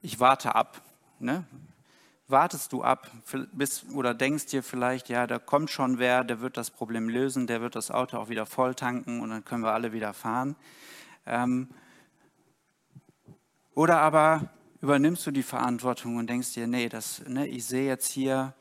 ich 0.02 0.20
warte 0.20 0.56
ab. 0.56 0.82
Ne? 1.20 1.46
Wartest 2.28 2.74
du 2.74 2.84
ab 2.84 3.12
bis, 3.54 3.86
oder 3.94 4.14
denkst 4.14 4.48
dir 4.48 4.64
vielleicht, 4.64 5.10
ja, 5.10 5.28
da 5.28 5.40
kommt 5.40 5.70
schon 5.70 6.00
wer, 6.00 6.24
der 6.24 6.42
wird 6.42 6.58
das 6.58 6.72
Problem 6.72 7.10
lösen, 7.10 7.48
der 7.48 7.62
wird 7.62 7.76
das 7.76 7.92
Auto 7.92 8.18
auch 8.18 8.30
wieder 8.30 8.46
voll 8.46 8.76
tanken 8.76 9.22
und 9.22 9.30
dann 9.30 9.46
können 9.46 9.64
wir 9.64 9.74
alle 9.74 9.94
wieder 9.94 10.14
fahren. 10.14 10.56
Ähm, 11.26 11.70
oder 13.74 14.00
aber 14.00 14.50
übernimmst 14.82 15.26
du 15.26 15.32
die 15.32 15.44
Verantwortung 15.44 16.18
und 16.18 16.30
denkst 16.30 16.54
dir, 16.54 16.68
nee, 16.68 16.90
das, 16.90 17.24
ne, 17.28 17.48
ich 17.48 17.66
sehe 17.66 17.88
jetzt 17.88 18.12
hier, 18.12 18.54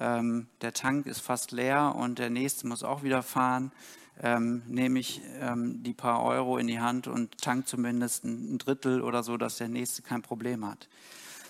ähm, 0.00 0.48
der 0.60 0.72
Tank 0.72 1.06
ist 1.06 1.20
fast 1.20 1.52
leer 1.52 1.94
und 1.96 2.18
der 2.18 2.30
nächste 2.30 2.66
muss 2.66 2.82
auch 2.82 3.02
wieder 3.02 3.22
fahren 3.22 3.72
ähm, 4.20 4.62
nehme 4.66 4.98
ich 4.98 5.20
ähm, 5.40 5.82
die 5.82 5.94
paar 5.94 6.22
Euro 6.22 6.58
in 6.58 6.66
die 6.66 6.80
Hand 6.80 7.06
und 7.06 7.38
tank 7.38 7.66
zumindest 7.66 8.24
ein 8.24 8.58
Drittel 8.58 9.00
oder 9.00 9.22
so, 9.22 9.36
dass 9.36 9.58
der 9.58 9.68
Nächste 9.68 10.02
kein 10.02 10.22
Problem 10.22 10.66
hat. 10.66 10.88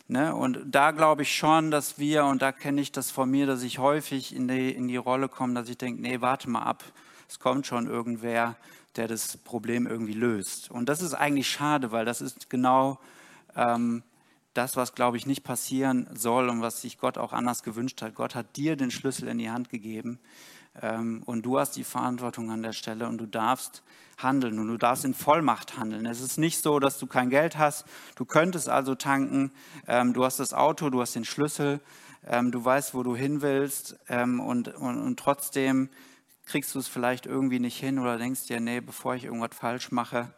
Ne? 0.09 0.35
Und 0.35 0.59
da 0.67 0.91
glaube 0.91 1.23
ich 1.23 1.35
schon, 1.35 1.71
dass 1.71 1.99
wir, 1.99 2.25
und 2.25 2.43
da 2.43 2.53
kenne 2.53 2.81
ich 2.81 2.93
das 2.93 3.11
von 3.11 3.31
mir, 3.31 3.47
dass 3.47 3.63
ich 3.63 3.79
häufig 3.79 4.35
in 4.35 4.49
die, 4.49 4.71
in 4.71 4.89
die 4.89 4.97
Rolle 4.97 5.29
komme, 5.29 5.55
dass 5.55 5.69
ich 5.69 5.79
denke, 5.79 6.03
nee, 6.03 6.21
warte 6.21 6.51
mal 6.51 6.63
ab, 6.63 6.85
es 7.29 7.39
kommt 7.39 7.67
schon 7.67 7.87
irgendwer, 7.87 8.57
der 8.97 9.09
das 9.09 9.39
Problem 9.39 9.87
irgendwie 9.87 10.13
löst. 10.13 10.71
Und 10.71 10.89
das 10.89 11.01
ist 11.01 11.15
eigentlich 11.15 11.49
schade, 11.49 11.93
weil 11.93 12.05
das 12.05 12.21
ist 12.21 12.51
genau 12.51 12.99
ähm, 13.57 14.03
das, 14.55 14.77
was, 14.77 14.95
glaube 14.95 15.17
ich, 15.17 15.27
nicht 15.27 15.45
passieren 15.45 16.09
soll 16.13 16.49
und 16.51 16.61
was 16.61 16.83
sich 16.83 16.99
Gott 16.99 17.17
auch 17.17 17.33
anders 17.33 17.63
gewünscht 17.63 18.03
hat. 18.03 18.15
Gott 18.15 18.35
hat 18.35 18.57
dir 18.57 18.77
den 18.77 18.91
Schlüssel 18.91 19.29
in 19.29 19.39
die 19.39 19.51
Hand 19.51 19.71
gegeben 19.71 20.19
und 20.81 21.43
du 21.43 21.59
hast 21.59 21.77
die 21.77 21.85
Verantwortung 21.85 22.51
an 22.51 22.63
der 22.63 22.73
Stelle 22.73 23.07
und 23.07 23.19
du 23.19 23.27
darfst 23.27 23.83
handeln 24.23 24.59
und 24.59 24.69
du 24.69 24.79
darfst 24.79 25.05
in 25.05 25.15
Vollmacht 25.15 25.77
handeln. 25.77 26.07
Es 26.07 26.21
ist 26.21 26.39
nicht 26.39 26.63
so, 26.63 26.79
dass 26.79 26.99
du 26.99 27.07
kein 27.07 27.31
Geld 27.31 27.59
hast. 27.59 27.85
Du 28.17 28.25
könntest 28.25 28.69
also 28.69 28.95
tanken. 28.95 29.53
Ähm, 29.87 30.13
du 30.13 30.25
hast 30.25 30.39
das 30.41 30.55
Auto, 30.55 30.91
du 30.91 31.01
hast 31.01 31.15
den 31.15 31.25
Schlüssel, 31.25 31.81
ähm, 32.27 32.51
du 32.53 32.65
weißt, 32.65 32.95
wo 32.95 33.03
du 33.03 33.15
hin 33.17 33.43
willst 33.43 33.99
und, 34.09 34.69
und, 34.69 34.69
und 34.69 35.19
trotzdem 35.19 35.89
kriegst 36.47 36.75
du 36.75 36.79
es 36.79 36.89
vielleicht 36.89 37.27
irgendwie 37.27 37.61
nicht 37.61 37.79
hin 37.79 37.99
oder 37.99 38.19
denkst 38.19 38.47
dir, 38.47 38.61
nee, 38.61 38.81
bevor 38.81 39.15
ich 39.15 39.25
irgendwas 39.25 39.57
falsch 39.57 39.93
mache, 39.93 40.33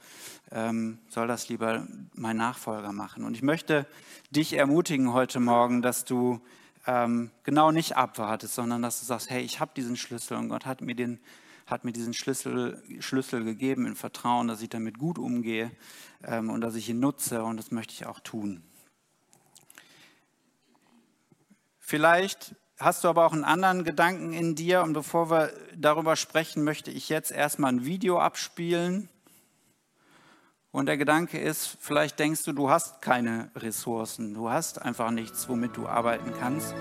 soll 1.09 1.27
das 1.27 1.49
lieber 1.49 1.87
mein 2.15 2.37
Nachfolger 2.37 2.93
machen. 2.93 3.25
Und 3.25 3.35
ich 3.35 3.43
möchte 3.43 3.87
dich 4.31 4.53
ermutigen 4.53 5.13
heute 5.13 5.41
Morgen, 5.41 5.83
dass 5.83 6.05
du 6.05 6.41
ähm, 6.87 7.31
genau 7.43 7.71
nicht 7.71 7.97
abwartest, 7.97 8.55
sondern 8.55 8.83
dass 8.83 9.01
du 9.01 9.07
sagst, 9.07 9.31
hey, 9.31 9.43
ich 9.43 9.61
habe 9.61 9.73
diesen 9.77 9.97
Schlüssel 9.97 10.37
und 10.37 10.49
Gott 10.49 10.67
hat 10.67 10.81
mir, 10.81 10.95
den, 10.95 11.21
hat 11.67 11.85
mir 11.85 11.93
diesen 11.93 12.15
Schlüssel, 12.15 12.83
Schlüssel 13.01 13.45
gegeben 13.45 13.87
in 13.87 13.97
Vertrauen, 13.97 14.49
dass 14.49 14.63
ich 14.63 14.69
damit 14.69 14.99
gut 14.99 15.19
umgehe 15.19 15.71
ähm, 16.25 16.51
und 16.51 16.61
dass 16.61 16.75
ich 16.75 16.89
ihn 16.89 17.01
nutze 17.01 17.43
und 17.43 17.57
das 17.57 17.71
möchte 17.71 17.95
ich 17.95 18.07
auch 18.07 18.21
tun. 18.21 18.63
Vielleicht 21.79 22.55
hast 22.79 23.05
du 23.05 23.09
aber 23.09 23.27
auch 23.27 23.33
einen 23.33 23.45
anderen 23.45 23.85
Gedanken 23.85 24.33
in 24.33 24.55
dir 24.55 24.83
und 24.83 24.95
bevor 24.95 25.31
wir 25.31 25.53
darüber 25.77 26.17
sprechen, 26.17 26.65
möchte 26.65 26.91
ich 26.91 27.09
jetzt 27.09 27.31
erstmal 27.31 27.73
ein 27.73 27.85
Video 27.85 28.19
abspielen 28.19 29.09
und 30.75 30.87
der 30.87 30.97
Gedanke 30.97 31.39
ist, 31.39 31.77
vielleicht 31.79 32.19
denkst 32.19 32.43
du, 32.43 32.53
du 32.53 32.69
hast 32.69 33.01
keine 33.01 33.49
Ressourcen, 33.55 34.35
du 34.35 34.51
hast 34.51 34.83
einfach 34.83 35.13
nichts, 35.13 35.49
womit 35.49 35.77
du 35.77 35.87
arbeiten 35.87 36.33
kannst. 36.41 36.75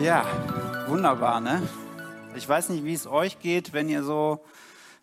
Ja, 0.00 0.24
wunderbar, 0.86 1.40
ne? 1.40 1.60
Ich 2.36 2.48
weiß 2.48 2.68
nicht, 2.68 2.84
wie 2.84 2.94
es 2.94 3.08
euch 3.08 3.40
geht, 3.40 3.72
wenn 3.72 3.88
ihr 3.88 4.04
so 4.04 4.44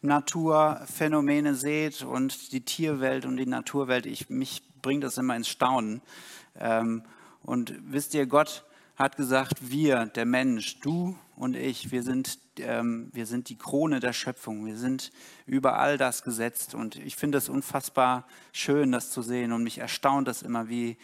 Naturphänomene 0.02 1.54
seht 1.56 2.02
und 2.02 2.54
die 2.54 2.64
Tierwelt 2.64 3.26
und 3.26 3.36
die 3.36 3.46
Naturwelt. 3.46 4.06
Ich, 4.06 4.30
mich 4.30 4.64
bringt 4.82 5.04
das 5.04 5.18
immer 5.18 5.36
ins 5.36 5.50
Staunen. 5.50 6.02
Ähm, 6.58 7.04
und 7.42 7.74
wisst 7.92 8.14
ihr, 8.14 8.26
Gott 8.26 8.64
hat 8.96 9.18
gesagt, 9.18 9.70
wir, 9.70 10.06
der 10.06 10.26
Mensch, 10.26 10.80
du 10.80 11.18
und 11.36 11.58
ich, 11.58 11.92
wir 11.92 12.04
sind, 12.04 12.40
ähm, 12.60 13.10
wir 13.14 13.26
sind 13.26 13.50
die 13.50 13.58
Krone 13.58 14.00
der 14.00 14.14
Schöpfung. 14.14 14.66
Wir 14.66 14.78
sind 14.78 15.12
über 15.46 15.78
all 15.78 15.98
das 15.98 16.24
gesetzt. 16.24 16.76
Und 16.76 16.96
ich 16.96 17.16
finde 17.16 17.38
es 17.38 17.50
unfassbar 17.50 18.28
schön, 18.52 18.92
das 18.92 19.12
zu 19.12 19.22
sehen. 19.22 19.52
Und 19.52 19.64
mich 19.64 19.78
erstaunt 19.78 20.28
das 20.28 20.42
immer, 20.42 20.70
wie, 20.70 20.98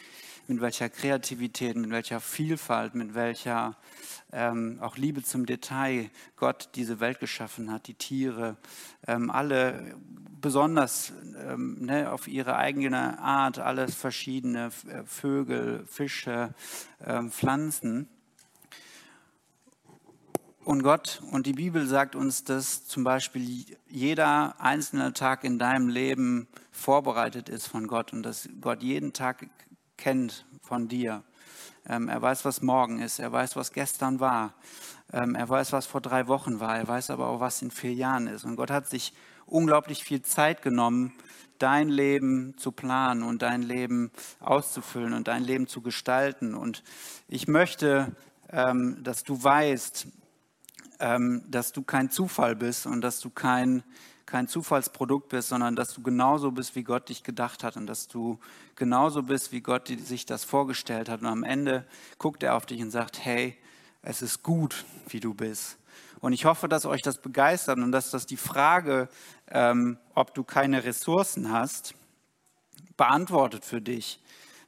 mit 0.47 0.61
welcher 0.61 0.89
Kreativität, 0.89 1.75
mit 1.75 1.91
welcher 1.91 2.19
Vielfalt, 2.19 2.95
mit 2.95 3.13
welcher 3.13 3.77
ähm, 4.31 4.79
auch 4.81 4.97
Liebe 4.97 5.23
zum 5.23 5.45
Detail 5.45 6.09
Gott 6.37 6.69
diese 6.75 6.99
Welt 6.99 7.19
geschaffen 7.19 7.71
hat, 7.71 7.87
die 7.87 7.93
Tiere, 7.93 8.57
ähm, 9.07 9.29
alle 9.29 9.95
besonders 10.41 11.13
ähm, 11.47 11.77
ne, 11.85 12.11
auf 12.11 12.27
ihre 12.27 12.55
eigene 12.55 13.19
Art, 13.19 13.59
alles 13.59 13.95
verschiedene 13.95 14.71
äh, 14.87 15.03
Vögel, 15.05 15.85
Fische, 15.87 16.53
ähm, 17.05 17.31
Pflanzen. 17.31 18.07
Und 20.69 20.83
Gott 20.83 21.23
und 21.31 21.47
die 21.47 21.53
Bibel 21.53 21.87
sagt 21.87 22.15
uns, 22.15 22.43
dass 22.43 22.85
zum 22.85 23.03
Beispiel 23.03 23.65
jeder 23.89 24.53
einzelne 24.61 25.13
Tag 25.13 25.43
in 25.43 25.57
deinem 25.57 25.89
Leben 25.89 26.47
vorbereitet 26.71 27.49
ist 27.49 27.65
von 27.65 27.87
Gott 27.87 28.13
und 28.13 28.21
dass 28.21 28.47
Gott 28.61 28.83
jeden 28.83 29.11
Tag 29.11 29.47
kennt 29.97 30.45
von 30.61 30.87
dir. 30.87 31.23
Ähm, 31.87 32.07
er 32.07 32.21
weiß, 32.21 32.45
was 32.45 32.61
morgen 32.61 32.99
ist. 32.99 33.17
Er 33.17 33.31
weiß, 33.31 33.55
was 33.55 33.73
gestern 33.73 34.19
war. 34.19 34.53
Ähm, 35.11 35.33
er 35.33 35.49
weiß, 35.49 35.73
was 35.73 35.87
vor 35.87 36.01
drei 36.01 36.27
Wochen 36.27 36.59
war. 36.59 36.77
Er 36.77 36.87
weiß 36.87 37.09
aber 37.09 37.29
auch, 37.29 37.39
was 37.39 37.63
in 37.63 37.71
vier 37.71 37.95
Jahren 37.95 38.27
ist. 38.27 38.45
Und 38.45 38.55
Gott 38.55 38.69
hat 38.69 38.87
sich 38.87 39.11
unglaublich 39.47 40.03
viel 40.03 40.21
Zeit 40.21 40.61
genommen, 40.61 41.13
dein 41.57 41.89
Leben 41.89 42.55
zu 42.59 42.71
planen 42.71 43.23
und 43.23 43.41
dein 43.41 43.63
Leben 43.63 44.11
auszufüllen 44.39 45.13
und 45.13 45.29
dein 45.29 45.43
Leben 45.43 45.65
zu 45.65 45.81
gestalten. 45.81 46.53
Und 46.53 46.83
ich 47.27 47.47
möchte, 47.47 48.15
ähm, 48.51 49.03
dass 49.03 49.23
du 49.23 49.43
weißt, 49.43 50.05
dass 50.99 51.71
du 51.71 51.81
kein 51.81 52.11
Zufall 52.11 52.55
bist 52.55 52.85
und 52.85 53.01
dass 53.01 53.21
du 53.21 53.29
kein, 53.29 53.83
kein 54.25 54.47
Zufallsprodukt 54.47 55.29
bist, 55.29 55.49
sondern 55.49 55.75
dass 55.75 55.93
du 55.93 56.01
genauso 56.01 56.51
bist, 56.51 56.75
wie 56.75 56.83
Gott 56.83 57.07
dich 57.07 57.23
gedacht 57.23 57.63
hat 57.63 57.77
und 57.77 57.87
dass 57.87 58.07
du 58.07 58.37
genauso 58.75 59.23
bist, 59.23 59.51
wie 59.51 59.61
Gott 59.61 59.87
sich 59.87 60.25
das 60.25 60.43
vorgestellt 60.43 61.07
hat. 61.09 61.21
Und 61.21 61.27
am 61.27 61.43
Ende 61.43 61.85
guckt 62.17 62.43
er 62.43 62.55
auf 62.55 62.65
dich 62.65 62.81
und 62.81 62.91
sagt, 62.91 63.23
hey, 63.23 63.57
es 64.01 64.21
ist 64.21 64.43
gut, 64.43 64.85
wie 65.07 65.19
du 65.19 65.33
bist. 65.33 65.77
Und 66.19 66.33
ich 66.33 66.45
hoffe, 66.45 66.67
dass 66.67 66.85
euch 66.85 67.01
das 67.01 67.17
begeistert 67.17 67.77
und 67.77 67.91
dass 67.91 68.11
das 68.11 68.25
die 68.25 68.37
Frage, 68.37 69.09
ähm, 69.47 69.97
ob 70.15 70.33
du 70.33 70.43
keine 70.43 70.83
Ressourcen 70.83 71.51
hast, 71.51 71.95
beantwortet 72.97 73.63
für 73.63 73.81
dich. 73.81 74.21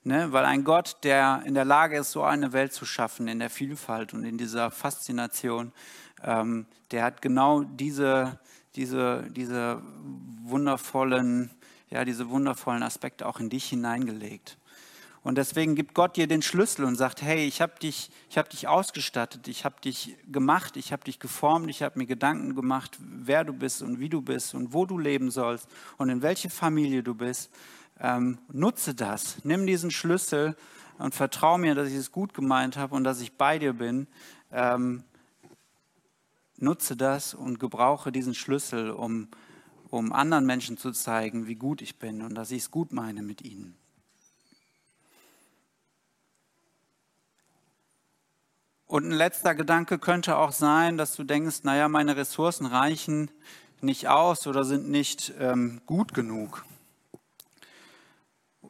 Ne? 0.04 0.32
Weil 0.32 0.46
ein 0.46 0.64
Gott, 0.64 0.98
der 1.04 1.44
in 1.46 1.54
der 1.54 1.66
Lage 1.66 2.00
ist, 2.00 2.12
so 2.12 2.24
eine 2.24 2.54
Welt 2.54 2.74
zu 2.74 2.86
schaffen, 2.86 3.28
in 3.28 3.40
der 3.40 3.50
Vielfalt 3.50 4.14
und 4.14 4.24
in 4.24 4.38
dieser 4.38 4.72
Faszination, 4.72 5.74
ähm, 6.24 6.66
der 6.92 7.04
hat 7.04 7.22
genau 7.22 7.64
diese, 7.64 8.40
diese, 8.76 9.26
diese 9.32 9.82
wundervollen, 10.44 11.52
ja, 11.90 12.06
diese 12.06 12.30
wundervollen 12.30 12.84
Aspekte 12.84 13.26
auch 13.26 13.40
in 13.40 13.50
dich 13.50 13.70
hineingelegt. 13.70 14.58
Und 15.24 15.38
deswegen 15.38 15.76
gibt 15.76 15.94
Gott 15.94 16.18
dir 16.18 16.26
den 16.26 16.42
Schlüssel 16.42 16.84
und 16.84 16.96
sagt, 16.96 17.22
hey, 17.22 17.46
ich 17.46 17.62
habe 17.62 17.74
dich, 17.80 18.10
hab 18.36 18.50
dich 18.50 18.68
ausgestattet, 18.68 19.48
ich 19.48 19.66
habe 19.66 19.76
dich 19.80 20.18
gemacht, 20.32 20.78
ich 20.78 20.92
habe 20.92 21.04
dich 21.04 21.20
geformt, 21.20 21.70
ich 21.70 21.84
habe 21.84 22.00
mir 22.00 22.08
Gedanken 22.08 22.56
gemacht, 22.56 22.98
wer 23.00 23.44
du 23.44 23.54
bist 23.54 23.84
und 23.84 24.00
wie 24.00 24.10
du 24.10 24.22
bist 24.22 24.56
und 24.56 24.74
wo 24.74 24.88
du 24.88 24.98
leben 24.98 25.30
sollst 25.30 25.68
und 25.98 26.10
in 26.10 26.24
welche 26.24 26.50
Familie 26.50 27.04
du 27.04 27.14
bist. 27.14 27.52
Ähm, 28.00 28.40
nutze 28.52 28.96
das, 28.96 29.38
nimm 29.44 29.68
diesen 29.68 29.92
Schlüssel 29.92 30.56
und 30.98 31.14
vertraue 31.14 31.60
mir, 31.60 31.76
dass 31.76 31.90
ich 31.90 31.96
es 31.96 32.12
gut 32.12 32.34
gemeint 32.34 32.76
habe 32.78 32.96
und 32.96 33.04
dass 33.04 33.22
ich 33.22 33.34
bei 33.34 33.60
dir 33.60 33.74
bin. 33.74 34.08
Ähm, 34.52 35.04
nutze 36.62 36.96
das 36.96 37.34
und 37.34 37.60
gebrauche 37.60 38.12
diesen 38.12 38.34
Schlüssel, 38.34 38.92
um, 38.92 39.28
um 39.90 40.14
anderen 40.14 40.46
Menschen 40.46 40.78
zu 40.78 40.92
zeigen, 40.92 41.48
wie 41.48 41.56
gut 41.56 41.82
ich 41.82 42.00
bin 42.00 42.22
und 42.22 42.36
dass 42.36 42.52
ich 42.52 42.64
es 42.64 42.72
gut 42.72 42.94
meine 42.94 43.22
mit 43.22 43.42
ihnen. 43.42 43.76
Und 48.88 49.06
ein 49.06 49.12
letzter 49.12 49.56
Gedanke 49.56 50.00
könnte 50.00 50.36
auch 50.36 50.52
sein, 50.52 50.98
dass 50.98 51.16
du 51.16 51.24
denkst, 51.24 51.64
naja, 51.64 51.88
meine 51.88 52.18
Ressourcen 52.18 52.66
reichen 52.66 53.32
nicht 53.80 54.10
aus 54.10 54.48
oder 54.48 54.66
sind 54.66 54.90
nicht 54.90 55.34
ähm, 55.40 55.82
gut 55.86 56.14
genug. 56.14 56.66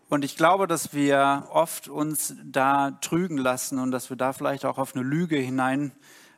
Und 0.09 0.23
ich 0.23 0.35
glaube, 0.35 0.67
dass 0.67 0.93
wir 0.93 1.47
oft 1.51 1.87
uns 1.87 2.35
da 2.43 2.91
trügen 2.91 3.37
lassen 3.37 3.79
und 3.79 3.91
dass 3.91 4.09
wir 4.09 4.17
da 4.17 4.33
vielleicht 4.33 4.65
auch 4.65 4.77
auf 4.77 4.95
eine 4.95 5.03
Lüge 5.03 5.37
hinein 5.37 5.91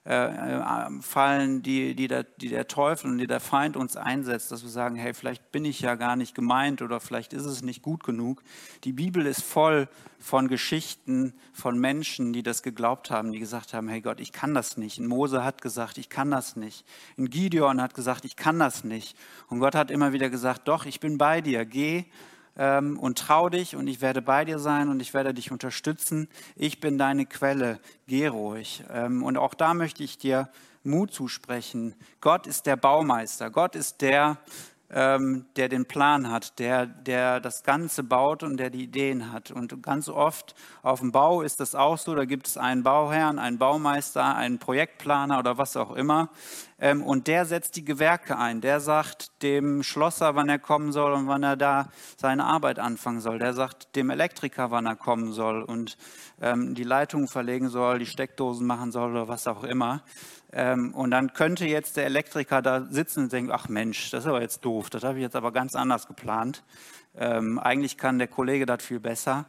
äh, 0.06 0.26
äh, 0.26 1.02
fallen, 1.02 1.62
die, 1.62 1.96
die, 1.96 2.10
der, 2.10 2.24
die 2.24 2.50
der 2.50 2.68
Teufel 2.68 3.10
und 3.10 3.20
die 3.20 3.28
der 3.28 3.39
Feind 3.39 3.78
uns 3.78 3.96
einsetzt, 3.96 4.52
dass 4.52 4.62
wir 4.62 4.70
sagen, 4.70 4.98
hey, 4.98 5.13
vielleicht 5.13 5.54
bin 5.54 5.63
ich 5.63 5.80
ja 5.80 5.96
gar 5.96 6.18
nicht 6.18 6.36
gemeint 6.36 6.82
oder 6.82 7.00
vielleicht 7.00 7.32
ist 7.32 7.46
es 7.46 7.62
nicht 7.62 7.82
gut 7.82 8.04
genug. 8.04 8.44
Die 8.84 8.92
Bibel 8.92 9.26
ist 9.26 9.42
voll 9.42 9.88
von 10.20 10.50
Geschichten 10.50 11.34
von 11.54 11.80
Menschen, 11.80 12.34
die 12.34 12.44
das 12.44 12.63
geglaubt 12.63 13.12
haben, 13.12 13.32
die 13.32 13.39
gesagt 13.39 13.74
haben, 13.74 13.88
hey 13.88 14.02
Gott, 14.02 14.20
ich 14.20 14.34
kann 14.34 14.54
das 14.54 14.76
nicht. 14.76 15.00
Und 15.00 15.08
Mose 15.08 15.46
hat 15.46 15.62
gesagt, 15.62 15.98
ich 15.98 16.10
kann 16.10 16.32
das 16.32 16.58
nicht. 16.58 16.86
Und 17.16 17.32
Gideon 17.32 17.82
hat 17.82 17.94
gesagt, 17.94 18.26
ich 18.26 18.36
kann 18.36 18.60
das 18.60 18.84
nicht. 18.84 19.18
Und 19.48 19.62
Gott 19.62 19.74
hat 19.74 19.89
immer 19.89 20.12
wieder 20.12 20.30
gesagt, 20.30 20.68
doch, 20.68 20.86
ich 20.86 21.00
bin 21.00 21.18
bei 21.18 21.39
dir, 21.39 21.66
geh 21.66 22.04
ähm, 22.58 23.00
und 23.00 23.18
trau 23.18 23.50
dich 23.50 23.76
und 23.76 23.88
ich 23.88 24.02
werde 24.02 24.22
bei 24.22 24.46
dir 24.46 24.60
sein 24.60 24.89
und 24.89 25.02
ich 25.02 25.13
werde 25.13 25.34
dich 25.34 25.52
unterstützen. 25.52 26.28
Ich 26.56 26.80
bin 26.80 26.98
deine 26.98 27.26
Quelle, 27.26 27.80
geh 28.08 28.28
ruhig. 28.28 28.84
Ähm, 28.92 29.24
und 29.24 29.38
auch 29.38 29.54
da 29.54 29.74
möchte 29.74 30.04
ich 30.04 30.18
dir 30.18 30.50
Mut 30.84 31.13
zusprechen. 31.13 31.96
Gott 32.22 32.46
ist 32.46 32.66
der 32.66 32.76
Baumeister. 32.76 33.50
Gott 33.50 33.76
ist 33.76 34.02
der, 34.02 34.38
ähm, 34.93 35.45
der 35.56 35.69
den 35.69 35.86
Plan 35.86 36.29
hat, 36.29 36.60
der, 36.60 36.86
der 36.86 37.39
das 37.39 37.63
Ganze 37.63 38.03
baut 38.03 38.43
und 38.43 38.58
der 38.58 38.69
die 38.69 38.84
Ideen 38.84 39.32
hat. 39.32 39.49
Und 39.49 39.82
ganz 39.82 40.08
oft 40.08 40.53
auf 40.84 40.99
dem 40.99 41.12
Bau 41.12 41.41
ist 41.41 41.60
das 41.60 41.73
auch 41.73 41.97
so, 41.97 42.13
da 42.13 42.25
gibt 42.25 42.47
es 42.47 42.58
einen 42.58 42.84
Bauherrn, 42.84 43.39
einen 43.39 43.58
Baumeister, 43.58 44.36
einen 44.36 44.60
Projektplaner 44.60 45.39
oder 45.39 45.58
was 45.58 45.75
auch 45.75 45.95
immer. 45.95 46.29
Ähm, 46.79 47.01
und 47.01 47.27
der 47.27 47.45
setzt 47.45 47.75
die 47.75 47.86
Gewerke 47.86 48.38
ein. 48.38 48.62
Der 48.62 48.79
sagt 48.79 49.41
dem 49.41 49.82
Schlosser, 49.82 50.36
wann 50.36 50.49
er 50.49 50.60
kommen 50.60 50.91
soll 50.91 51.13
und 51.13 51.27
wann 51.27 51.43
er 51.43 51.58
da 51.58 51.89
seine 52.17 52.45
Arbeit 52.45 52.77
anfangen 52.77 53.19
soll. 53.19 53.39
Der 53.39 53.53
sagt 53.53 53.95
dem 53.95 54.12
Elektriker, 54.12 54.69
wann 54.69 54.86
er 54.86 54.95
kommen 54.95 55.34
soll 55.34 55.63
und 55.63 55.97
ähm, 56.41 56.75
die 56.75 56.84
Leitungen 56.84 57.27
verlegen 57.27 57.69
soll, 57.69 57.99
die 57.99 58.06
Steckdosen 58.06 58.67
machen 58.67 58.91
soll 58.91 59.12
oder 59.12 59.27
was 59.27 59.47
auch 59.47 59.63
immer. 59.63 60.03
Ähm, 60.56 60.94
und 60.94 61.10
dann 61.12 61.34
könnte 61.34 61.66
jetzt 61.66 61.98
der 61.98 62.06
Elektriker 62.06 62.62
da 62.62 62.86
sitzen 62.86 63.24
und 63.24 63.34
denken, 63.34 63.52
ach 63.52 63.70
Mensch, 63.70 64.12
das 64.12 64.24
ist 64.24 64.30
aber 64.30 64.42
jetzt 64.42 64.63
doof, 64.63 64.92
das 64.92 65.04
habe 65.04 65.18
ich 65.18 65.24
jetzt 65.24 65.36
aber 65.36 65.52
ganz 65.52 65.76
anders 65.76 66.08
geplant. 66.08 66.63
Ähm, 67.16 67.58
eigentlich 67.58 67.98
kann 67.98 68.20
der 68.20 68.28
Kollege 68.28 68.66
das 68.66 68.84
viel 68.84 69.00
besser. 69.00 69.46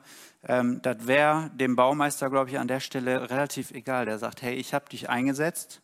Ähm, 0.46 0.80
das 0.82 1.06
wäre 1.06 1.50
dem 1.54 1.76
Baumeister, 1.76 2.30
glaube 2.30 2.50
ich, 2.50 2.58
an 2.58 2.68
der 2.68 2.80
Stelle 2.80 3.30
relativ 3.30 3.70
egal. 3.70 4.06
Der 4.06 4.18
sagt, 4.18 4.42
hey, 4.42 4.54
ich 4.54 4.72
habe 4.72 4.88
dich 4.88 5.10
eingesetzt, 5.10 5.82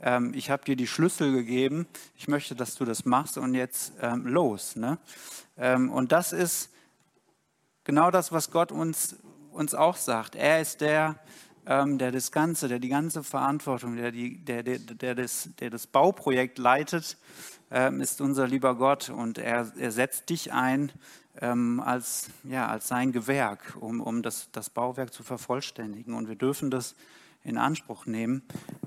ähm, 0.00 0.32
ich 0.34 0.50
habe 0.50 0.64
dir 0.64 0.76
die 0.76 0.86
Schlüssel 0.86 1.32
gegeben, 1.32 1.86
ich 2.14 2.28
möchte, 2.28 2.54
dass 2.54 2.74
du 2.74 2.84
das 2.84 3.04
machst 3.04 3.38
und 3.38 3.54
jetzt 3.54 3.94
ähm, 4.00 4.26
los. 4.26 4.76
Ne? 4.76 4.98
Ähm, 5.56 5.90
und 5.90 6.12
das 6.12 6.32
ist 6.32 6.70
genau 7.84 8.10
das, 8.10 8.32
was 8.32 8.50
Gott 8.50 8.70
uns, 8.70 9.16
uns 9.50 9.74
auch 9.74 9.96
sagt. 9.96 10.36
Er 10.36 10.60
ist 10.60 10.80
der, 10.82 11.16
ähm, 11.68 11.98
der 11.98 12.10
das 12.10 12.32
Ganze, 12.32 12.66
der 12.66 12.78
die 12.78 12.88
ganze 12.88 13.22
Verantwortung, 13.22 13.96
der, 13.96 14.10
die, 14.10 14.38
der, 14.38 14.62
der, 14.62 14.78
der, 14.78 15.14
das, 15.14 15.50
der 15.60 15.68
das 15.68 15.86
Bauprojekt 15.86 16.56
leitet, 16.56 17.18
ähm, 17.70 18.00
ist 18.00 18.22
unser 18.22 18.48
lieber 18.48 18.74
Gott 18.74 19.10
und 19.10 19.36
er, 19.36 19.70
er 19.76 19.92
setzt 19.92 20.30
dich 20.30 20.52
ein 20.52 20.90
ähm, 21.40 21.80
als, 21.80 22.30
ja, 22.44 22.66
als 22.66 22.88
sein 22.88 23.12
Gewerk, 23.12 23.76
um, 23.78 24.00
um 24.00 24.22
das, 24.22 24.48
das 24.50 24.70
Bauwerk 24.70 25.12
zu 25.12 25.22
vervollständigen. 25.22 26.14
Und 26.14 26.28
wir 26.28 26.36
dürfen 26.36 26.70
das 26.70 26.96
in 27.44 27.58
Anspruch 27.58 28.06
nehmen. 28.06 28.42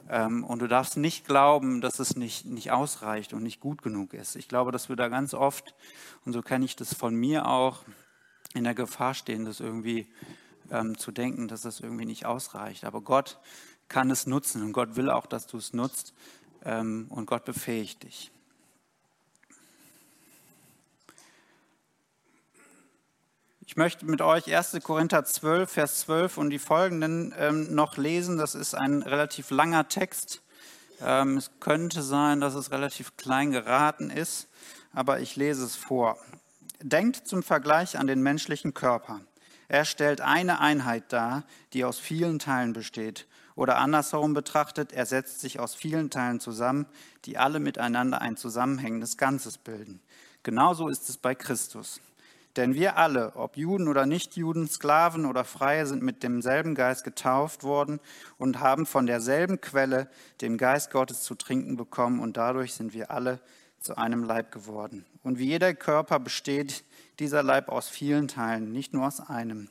Ähm, 0.10 0.44
und 0.44 0.60
du 0.60 0.68
darfst 0.68 0.98
nicht 0.98 1.26
glauben, 1.26 1.82
dass 1.82 2.00
es 2.00 2.16
nicht, 2.16 2.46
nicht 2.46 2.72
ausreicht 2.72 3.34
und 3.34 3.44
nicht 3.44 3.60
gut 3.60 3.84
genug 3.84 4.14
ist. 4.14 4.36
Ich 4.36 4.48
glaube, 4.48 4.72
dass 4.72 4.90
wir 4.90 4.96
da 4.96 5.08
ganz 5.08 5.34
oft, 5.36 5.76
und 6.26 6.34
so 6.34 6.42
kenne 6.42 6.66
ich 6.66 6.76
das 6.76 6.94
von 6.94 7.16
mir 7.16 7.48
auch, 7.48 7.84
in 8.54 8.66
der 8.66 8.74
Gefahr 8.74 9.14
stehen, 9.14 9.46
das 9.46 9.62
irgendwie 9.62 10.08
ähm, 10.72 10.98
zu 10.98 11.12
denken, 11.12 11.48
dass 11.48 11.62
das 11.62 11.80
irgendwie 11.80 12.06
nicht 12.06 12.26
ausreicht. 12.26 12.86
Aber 12.86 13.02
Gott 13.02 13.40
kann 13.88 14.10
es 14.10 14.26
nutzen 14.26 14.64
und 14.64 14.72
Gott 14.72 14.96
will 14.96 15.10
auch, 15.10 15.26
dass 15.26 15.46
du 15.48 15.58
es 15.58 15.74
nutzt 15.74 16.14
ähm, 16.64 17.08
und 17.10 17.26
Gott 17.26 17.46
befähigt 17.46 18.04
dich. 18.04 18.32
Ich 23.72 23.78
möchte 23.78 24.06
mit 24.06 24.22
euch 24.22 24.54
1. 24.54 24.80
Korinther 24.84 25.24
12, 25.24 25.72
Vers 25.72 26.00
12 26.02 26.38
und 26.38 26.50
die 26.50 26.60
folgenden 26.60 27.34
ähm, 27.38 27.74
noch 27.74 27.96
lesen. 27.96 28.38
Das 28.38 28.54
ist 28.54 28.74
ein 28.74 29.02
relativ 29.02 29.50
langer 29.50 29.88
Text. 29.88 30.42
Ähm, 31.02 31.38
es 31.38 31.52
könnte 31.62 32.02
sein, 32.02 32.42
dass 32.42 32.54
es 32.54 32.72
relativ 32.72 33.16
klein 33.16 33.52
geraten 33.52 34.10
ist, 34.10 34.50
aber 34.92 35.22
ich 35.22 35.38
lese 35.38 35.64
es 35.64 35.78
vor. 35.78 36.18
Denkt 36.82 37.28
zum 37.28 37.44
Vergleich 37.44 37.98
an 37.98 38.08
den 38.08 38.22
menschlichen 38.22 38.74
Körper. 38.74 39.22
Er 39.72 39.86
stellt 39.86 40.20
eine 40.20 40.60
Einheit 40.60 41.14
dar, 41.14 41.46
die 41.72 41.86
aus 41.86 41.98
vielen 41.98 42.40
Teilen 42.40 42.74
besteht. 42.74 43.26
Oder 43.56 43.78
andersherum 43.78 44.34
betrachtet, 44.34 44.92
er 44.92 45.06
setzt 45.06 45.40
sich 45.40 45.62
aus 45.62 45.76
vielen 45.76 46.10
Teilen 46.10 46.42
zusammen, 46.42 46.88
die 47.24 47.38
alle 47.38 47.62
miteinander 47.62 48.20
ein 48.20 48.36
zusammenhängendes 48.36 49.16
Ganzes 49.16 49.58
bilden. 49.58 50.02
Genauso 50.44 50.90
ist 50.90 51.08
es 51.08 51.16
bei 51.16 51.36
Christus. 51.36 52.02
Denn 52.58 52.76
wir 52.76 52.98
alle, 52.98 53.34
ob 53.38 53.56
Juden 53.56 53.88
oder 53.88 54.06
Nichtjuden, 54.06 54.68
Sklaven 54.68 55.26
oder 55.26 55.46
Freie, 55.46 55.88
sind 55.88 56.04
mit 56.04 56.22
demselben 56.22 56.76
Geist 56.76 57.06
getauft 57.06 57.64
worden 57.64 58.02
und 58.38 58.60
haben 58.60 58.86
von 58.86 59.06
derselben 59.06 59.62
Quelle, 59.62 60.10
dem 60.42 60.58
Geist 60.58 60.92
Gottes, 60.92 61.22
zu 61.22 61.34
trinken 61.36 61.78
bekommen 61.78 62.20
und 62.20 62.36
dadurch 62.36 62.74
sind 62.74 62.94
wir 62.94 63.10
alle 63.10 63.40
zu 63.82 63.98
einem 63.98 64.24
Leib 64.24 64.52
geworden. 64.52 65.06
Und 65.24 65.40
wie 65.40 65.48
jeder 65.48 65.74
Körper 65.74 66.20
besteht 66.20 66.84
dieser 67.20 67.44
Leib 67.44 67.68
aus 67.68 67.90
vielen 67.90 68.28
Teilen, 68.28 68.72
nicht 68.72 68.94
nur 68.94 69.08
aus 69.08 69.20
einem. 69.20 69.70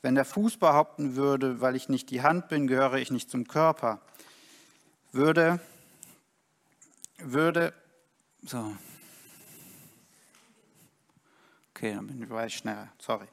Wenn 0.00 0.14
der 0.14 0.24
Fuß 0.24 0.56
behaupten 0.56 1.16
würde, 1.16 1.60
weil 1.60 1.74
ich 1.74 1.88
nicht 1.88 2.10
die 2.10 2.22
Hand 2.22 2.48
bin, 2.48 2.68
gehöre 2.68 2.94
ich 2.94 3.10
nicht 3.10 3.30
zum 3.30 3.48
Körper, 3.48 4.00
würde, 5.10 5.60
würde, 7.18 7.74
so, 8.42 8.76
okay, 11.70 11.94
dann 11.94 12.06
bin 12.06 12.46
ich 12.46 12.56
schneller, 12.56 12.88
sorry, 12.98 13.26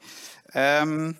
ähm, 0.52 1.16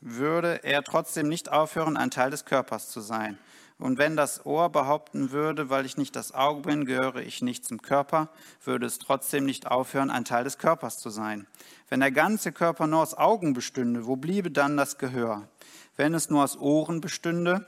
würde 0.00 0.60
er 0.62 0.84
trotzdem 0.84 1.28
nicht 1.28 1.50
aufhören, 1.50 1.96
ein 1.96 2.12
Teil 2.12 2.30
des 2.30 2.44
Körpers 2.44 2.90
zu 2.90 3.00
sein. 3.00 3.38
Und 3.78 3.96
wenn 3.96 4.16
das 4.16 4.44
Ohr 4.44 4.70
behaupten 4.70 5.30
würde, 5.30 5.70
weil 5.70 5.86
ich 5.86 5.96
nicht 5.96 6.16
das 6.16 6.34
Auge 6.34 6.62
bin, 6.62 6.84
gehöre 6.84 7.16
ich 7.16 7.42
nicht 7.42 7.64
zum 7.64 7.80
Körper, 7.80 8.28
würde 8.64 8.86
es 8.86 8.98
trotzdem 8.98 9.44
nicht 9.44 9.68
aufhören, 9.68 10.10
ein 10.10 10.24
Teil 10.24 10.42
des 10.42 10.58
Körpers 10.58 10.98
zu 10.98 11.10
sein. 11.10 11.46
Wenn 11.88 12.00
der 12.00 12.10
ganze 12.10 12.50
Körper 12.50 12.88
nur 12.88 13.02
aus 13.02 13.14
Augen 13.14 13.52
bestünde, 13.52 14.06
wo 14.06 14.16
bliebe 14.16 14.50
dann 14.50 14.76
das 14.76 14.98
Gehör? 14.98 15.48
Wenn 15.96 16.12
es 16.12 16.28
nur 16.28 16.42
aus 16.42 16.58
Ohren 16.58 17.00
bestünde, 17.00 17.66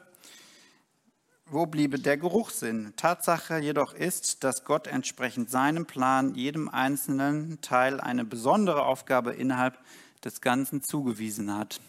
wo 1.46 1.66
bliebe 1.66 1.99
der 1.99 2.16
Geruchssinn? 2.16 2.92
Tatsache 2.96 3.59
jedoch 3.59 3.92
ist, 3.92 4.42
dass 4.42 4.64
Gott 4.64 4.88
entsprechend 4.88 5.51
seinem 5.51 5.87
Plan 5.87 6.35
jedem 6.35 6.68
einzelnen 6.68 7.61
Teil 7.61 8.01
eine 8.01 8.25
besondere 8.25 8.85
Aufgabe 8.85 9.33
innerhalb 9.33 9.79
des 10.25 10.40
Ganzen 10.40 10.83
zugewiesen 10.83 11.57
hat. 11.57 11.81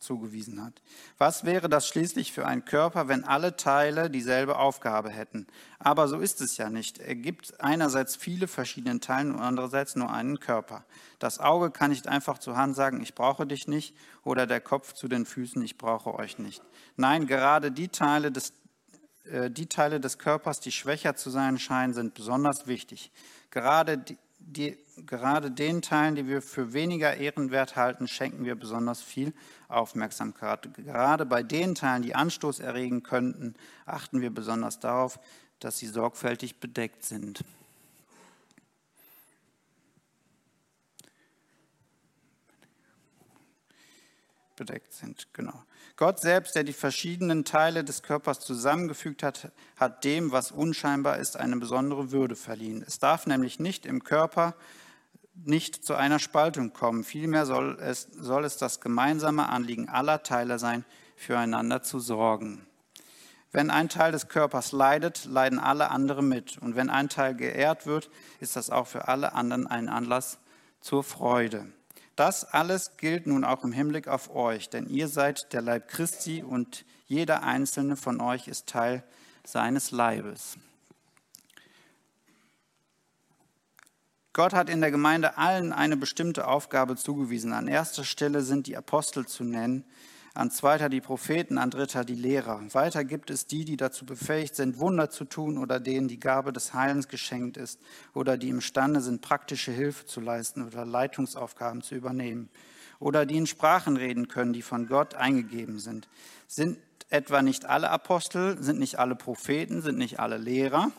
Zugewiesen 0.00 0.64
hat. 0.64 0.82
Was 1.18 1.44
wäre 1.44 1.68
das 1.68 1.86
schließlich 1.86 2.32
für 2.32 2.46
ein 2.46 2.64
Körper, 2.64 3.08
wenn 3.08 3.24
alle 3.24 3.56
Teile 3.56 4.10
dieselbe 4.10 4.58
Aufgabe 4.58 5.10
hätten? 5.10 5.46
Aber 5.78 6.08
so 6.08 6.18
ist 6.18 6.40
es 6.40 6.56
ja 6.56 6.70
nicht. 6.70 6.98
Er 6.98 7.14
gibt 7.14 7.60
einerseits 7.60 8.16
viele 8.16 8.48
verschiedene 8.48 9.00
Teile 9.00 9.32
und 9.32 9.40
andererseits 9.40 9.96
nur 9.96 10.12
einen 10.12 10.40
Körper. 10.40 10.84
Das 11.18 11.38
Auge 11.38 11.70
kann 11.70 11.90
nicht 11.90 12.08
einfach 12.08 12.38
zur 12.38 12.56
Hand 12.56 12.76
sagen, 12.76 13.02
ich 13.02 13.14
brauche 13.14 13.46
dich 13.46 13.68
nicht, 13.68 13.94
oder 14.22 14.46
der 14.46 14.60
Kopf 14.60 14.92
zu 14.92 15.08
den 15.08 15.24
Füßen, 15.24 15.62
ich 15.62 15.78
brauche 15.78 16.14
euch 16.14 16.38
nicht. 16.38 16.62
Nein, 16.96 17.26
gerade 17.26 17.72
die 17.72 17.88
Teile 17.88 18.30
des 18.30 18.52
äh, 19.24 19.50
die 19.50 19.66
Teile 19.66 20.00
des 20.00 20.18
Körpers, 20.18 20.60
die 20.60 20.72
schwächer 20.72 21.16
zu 21.16 21.30
sein 21.30 21.58
scheinen, 21.58 21.94
sind 21.94 22.14
besonders 22.14 22.66
wichtig. 22.66 23.10
Gerade 23.50 23.98
die, 23.98 24.18
die, 24.38 24.78
gerade 25.06 25.50
den 25.50 25.82
Teilen, 25.82 26.14
die 26.14 26.26
wir 26.26 26.42
für 26.42 26.72
weniger 26.72 27.16
ehrenwert 27.16 27.76
halten, 27.76 28.08
schenken 28.08 28.44
wir 28.44 28.54
besonders 28.54 29.02
viel 29.02 29.32
Aufmerksamkeit. 29.68 30.72
Gerade 30.74 31.26
bei 31.26 31.42
den 31.42 31.74
Teilen, 31.74 32.02
die 32.02 32.14
Anstoß 32.14 32.60
erregen 32.60 33.02
könnten, 33.02 33.54
achten 33.86 34.20
wir 34.20 34.30
besonders 34.30 34.78
darauf, 34.80 35.18
dass 35.58 35.78
sie 35.78 35.86
sorgfältig 35.86 36.60
bedeckt 36.60 37.04
sind. 37.04 37.44
bedeckt 44.60 44.92
sind. 44.92 45.26
Genau. 45.32 45.64
Gott 45.96 46.20
selbst, 46.20 46.54
der 46.54 46.64
die 46.64 46.74
verschiedenen 46.74 47.46
Teile 47.46 47.82
des 47.82 48.02
Körpers 48.02 48.40
zusammengefügt 48.40 49.22
hat, 49.22 49.52
hat 49.76 50.04
dem, 50.04 50.32
was 50.32 50.52
unscheinbar 50.52 51.18
ist, 51.18 51.38
eine 51.38 51.56
besondere 51.56 52.12
Würde 52.12 52.36
verliehen. 52.36 52.84
Es 52.86 52.98
darf 52.98 53.26
nämlich 53.26 53.58
nicht 53.58 53.86
im 53.86 54.04
Körper 54.04 54.54
nicht 55.44 55.84
zu 55.84 55.94
einer 55.94 56.18
Spaltung 56.18 56.72
kommen. 56.72 57.04
Vielmehr 57.04 57.46
soll 57.46 57.78
es, 57.80 58.08
soll 58.12 58.44
es 58.44 58.56
das 58.56 58.80
gemeinsame 58.80 59.48
Anliegen 59.48 59.88
aller 59.88 60.22
Teile 60.22 60.58
sein, 60.58 60.84
füreinander 61.16 61.82
zu 61.82 61.98
sorgen. 62.00 62.66
Wenn 63.52 63.70
ein 63.70 63.88
Teil 63.88 64.12
des 64.12 64.28
Körpers 64.28 64.72
leidet, 64.72 65.24
leiden 65.24 65.58
alle 65.58 65.90
anderen 65.90 66.28
mit. 66.28 66.58
Und 66.58 66.76
wenn 66.76 66.88
ein 66.88 67.08
Teil 67.08 67.34
geehrt 67.34 67.86
wird, 67.86 68.10
ist 68.38 68.54
das 68.56 68.70
auch 68.70 68.86
für 68.86 69.08
alle 69.08 69.32
anderen 69.32 69.66
ein 69.66 69.88
Anlass 69.88 70.38
zur 70.80 71.02
Freude. 71.02 71.66
Das 72.14 72.44
alles 72.44 72.96
gilt 72.96 73.26
nun 73.26 73.44
auch 73.44 73.64
im 73.64 73.72
Hinblick 73.72 74.06
auf 74.06 74.34
euch, 74.34 74.68
denn 74.68 74.88
ihr 74.88 75.08
seid 75.08 75.52
der 75.52 75.62
Leib 75.62 75.88
Christi 75.88 76.42
und 76.42 76.84
jeder 77.06 77.42
einzelne 77.42 77.96
von 77.96 78.20
euch 78.20 78.46
ist 78.46 78.66
Teil 78.66 79.02
seines 79.44 79.90
Leibes. 79.90 80.56
Gott 84.40 84.54
hat 84.54 84.70
in 84.70 84.80
der 84.80 84.90
Gemeinde 84.90 85.36
allen 85.36 85.70
eine 85.70 85.98
bestimmte 85.98 86.48
Aufgabe 86.48 86.96
zugewiesen. 86.96 87.52
An 87.52 87.68
erster 87.68 88.04
Stelle 88.04 88.40
sind 88.40 88.66
die 88.66 88.74
Apostel 88.74 89.26
zu 89.26 89.44
nennen, 89.44 89.84
an 90.32 90.50
zweiter 90.50 90.88
die 90.88 91.02
Propheten, 91.02 91.58
an 91.58 91.68
dritter 91.68 92.06
die 92.06 92.14
Lehrer. 92.14 92.62
Weiter 92.72 93.04
gibt 93.04 93.28
es 93.28 93.46
die, 93.46 93.66
die 93.66 93.76
dazu 93.76 94.06
befähigt 94.06 94.56
sind, 94.56 94.78
Wunder 94.78 95.10
zu 95.10 95.26
tun 95.26 95.58
oder 95.58 95.78
denen 95.78 96.08
die 96.08 96.18
Gabe 96.18 96.54
des 96.54 96.72
Heilens 96.72 97.08
geschenkt 97.08 97.58
ist 97.58 97.80
oder 98.14 98.38
die 98.38 98.48
imstande 98.48 99.02
sind, 99.02 99.20
praktische 99.20 99.72
Hilfe 99.72 100.06
zu 100.06 100.22
leisten 100.22 100.66
oder 100.66 100.86
Leitungsaufgaben 100.86 101.82
zu 101.82 101.94
übernehmen 101.94 102.48
oder 102.98 103.26
die 103.26 103.36
in 103.36 103.46
Sprachen 103.46 103.98
reden 103.98 104.26
können, 104.26 104.54
die 104.54 104.62
von 104.62 104.86
Gott 104.86 105.16
eingegeben 105.16 105.78
sind. 105.78 106.08
Sind 106.46 106.78
etwa 107.10 107.42
nicht 107.42 107.66
alle 107.66 107.90
Apostel, 107.90 108.56
sind 108.62 108.78
nicht 108.78 108.98
alle 108.98 109.16
Propheten, 109.16 109.82
sind 109.82 109.98
nicht 109.98 110.18
alle 110.18 110.38
Lehrer? 110.38 110.92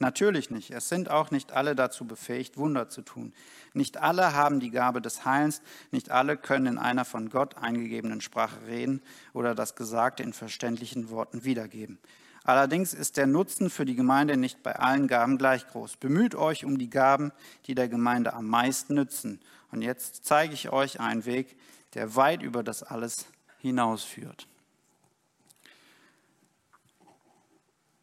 Natürlich 0.00 0.50
nicht. 0.50 0.70
Es 0.70 0.88
sind 0.88 1.10
auch 1.10 1.32
nicht 1.32 1.52
alle 1.52 1.74
dazu 1.74 2.06
befähigt, 2.06 2.56
Wunder 2.56 2.88
zu 2.88 3.02
tun. 3.02 3.32
Nicht 3.74 3.96
alle 3.96 4.32
haben 4.32 4.60
die 4.60 4.70
Gabe 4.70 5.02
des 5.02 5.24
Heilens, 5.24 5.60
nicht 5.90 6.10
alle 6.10 6.36
können 6.36 6.66
in 6.66 6.78
einer 6.78 7.04
von 7.04 7.30
Gott 7.30 7.56
eingegebenen 7.58 8.20
Sprache 8.20 8.66
reden 8.66 9.02
oder 9.32 9.56
das 9.56 9.74
Gesagte 9.74 10.22
in 10.22 10.32
verständlichen 10.32 11.10
Worten 11.10 11.44
wiedergeben. 11.44 11.98
Allerdings 12.44 12.94
ist 12.94 13.16
der 13.16 13.26
Nutzen 13.26 13.70
für 13.70 13.84
die 13.84 13.96
Gemeinde 13.96 14.36
nicht 14.36 14.62
bei 14.62 14.76
allen 14.76 15.08
Gaben 15.08 15.36
gleich 15.36 15.66
groß. 15.66 15.96
Bemüht 15.96 16.34
euch 16.34 16.64
um 16.64 16.78
die 16.78 16.88
Gaben, 16.88 17.32
die 17.66 17.74
der 17.74 17.88
Gemeinde 17.88 18.32
am 18.32 18.46
meisten 18.46 18.94
nützen. 18.94 19.40
Und 19.70 19.82
jetzt 19.82 20.24
zeige 20.24 20.54
ich 20.54 20.70
euch 20.70 21.00
einen 21.00 21.26
Weg, 21.26 21.56
der 21.94 22.16
weit 22.16 22.42
über 22.42 22.62
das 22.62 22.82
alles 22.82 23.26
hinausführt. 23.58 24.46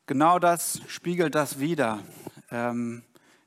Genau 0.07 0.37
das 0.37 0.81
spiegelt 0.87 1.33
das 1.33 1.59
wieder. 1.59 1.97
Ähm, 2.51 3.01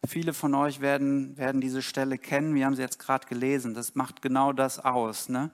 viele 0.05 0.33
von 0.33 0.57
euch 0.57 0.81
werden, 0.81 1.39
werden 1.39 1.61
diese 1.61 1.83
Stelle 1.83 2.19
kennen. 2.19 2.57
Wir 2.57 2.67
haben 2.67 2.75
sie 2.75 2.83
jetzt 2.83 2.99
gerade 2.99 3.29
gelesen. 3.29 3.75
Das 3.75 3.95
macht 3.95 4.23
genau 4.23 4.53
das 4.53 4.85
aus. 4.85 5.29
Ne? 5.29 5.53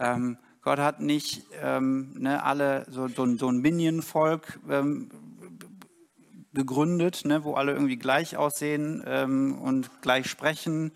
Ähm, 0.00 0.38
Gott 0.62 0.80
hat 0.80 0.98
nicht 0.98 1.46
ähm, 1.62 2.14
ne, 2.18 2.42
alle 2.42 2.84
so, 2.90 3.06
so, 3.06 3.36
so 3.36 3.48
ein 3.48 3.58
Minion-Volk 3.58 4.58
ähm, 4.68 5.10
gegründet, 6.52 7.24
ne, 7.24 7.44
wo 7.44 7.54
alle 7.54 7.72
irgendwie 7.72 7.96
gleich 7.96 8.36
aussehen 8.36 9.04
ähm, 9.06 9.56
und 9.56 10.02
gleich 10.02 10.28
sprechen 10.28 10.90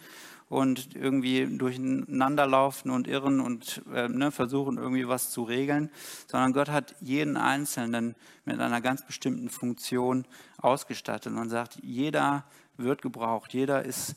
und 0.48 0.94
irgendwie 0.94 1.46
durcheinander 1.56 2.46
laufen 2.46 2.90
und 2.90 3.08
irren 3.08 3.40
und 3.40 3.82
äh, 3.92 4.08
ne, 4.08 4.30
versuchen 4.30 4.78
irgendwie 4.78 5.08
was 5.08 5.30
zu 5.30 5.42
regeln, 5.42 5.90
sondern 6.30 6.52
Gott 6.52 6.68
hat 6.68 6.94
jeden 7.00 7.36
Einzelnen 7.36 8.14
mit 8.44 8.60
einer 8.60 8.80
ganz 8.80 9.04
bestimmten 9.04 9.48
Funktion 9.48 10.26
ausgestattet 10.58 11.32
und 11.34 11.48
sagt, 11.48 11.78
jeder 11.82 12.44
wird 12.76 13.02
gebraucht, 13.02 13.54
jeder 13.54 13.84
ist, 13.84 14.16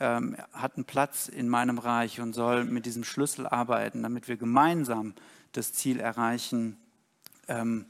ähm, 0.00 0.36
hat 0.52 0.76
einen 0.76 0.84
Platz 0.84 1.28
in 1.28 1.48
meinem 1.48 1.78
Reich 1.78 2.20
und 2.20 2.32
soll 2.32 2.64
mit 2.64 2.86
diesem 2.86 3.04
Schlüssel 3.04 3.46
arbeiten, 3.46 4.02
damit 4.02 4.28
wir 4.28 4.36
gemeinsam 4.36 5.14
das 5.52 5.72
Ziel 5.72 6.00
erreichen, 6.00 6.76
ähm, 7.48 7.86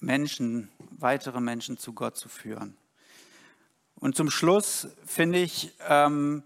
Menschen, 0.00 0.68
weitere 0.90 1.40
Menschen 1.40 1.78
zu 1.78 1.92
Gott 1.92 2.16
zu 2.16 2.28
führen. 2.28 2.76
Und 3.96 4.16
zum 4.16 4.30
Schluss 4.30 4.88
finde 5.04 5.38
ich, 5.38 5.72
ähm, 5.86 6.42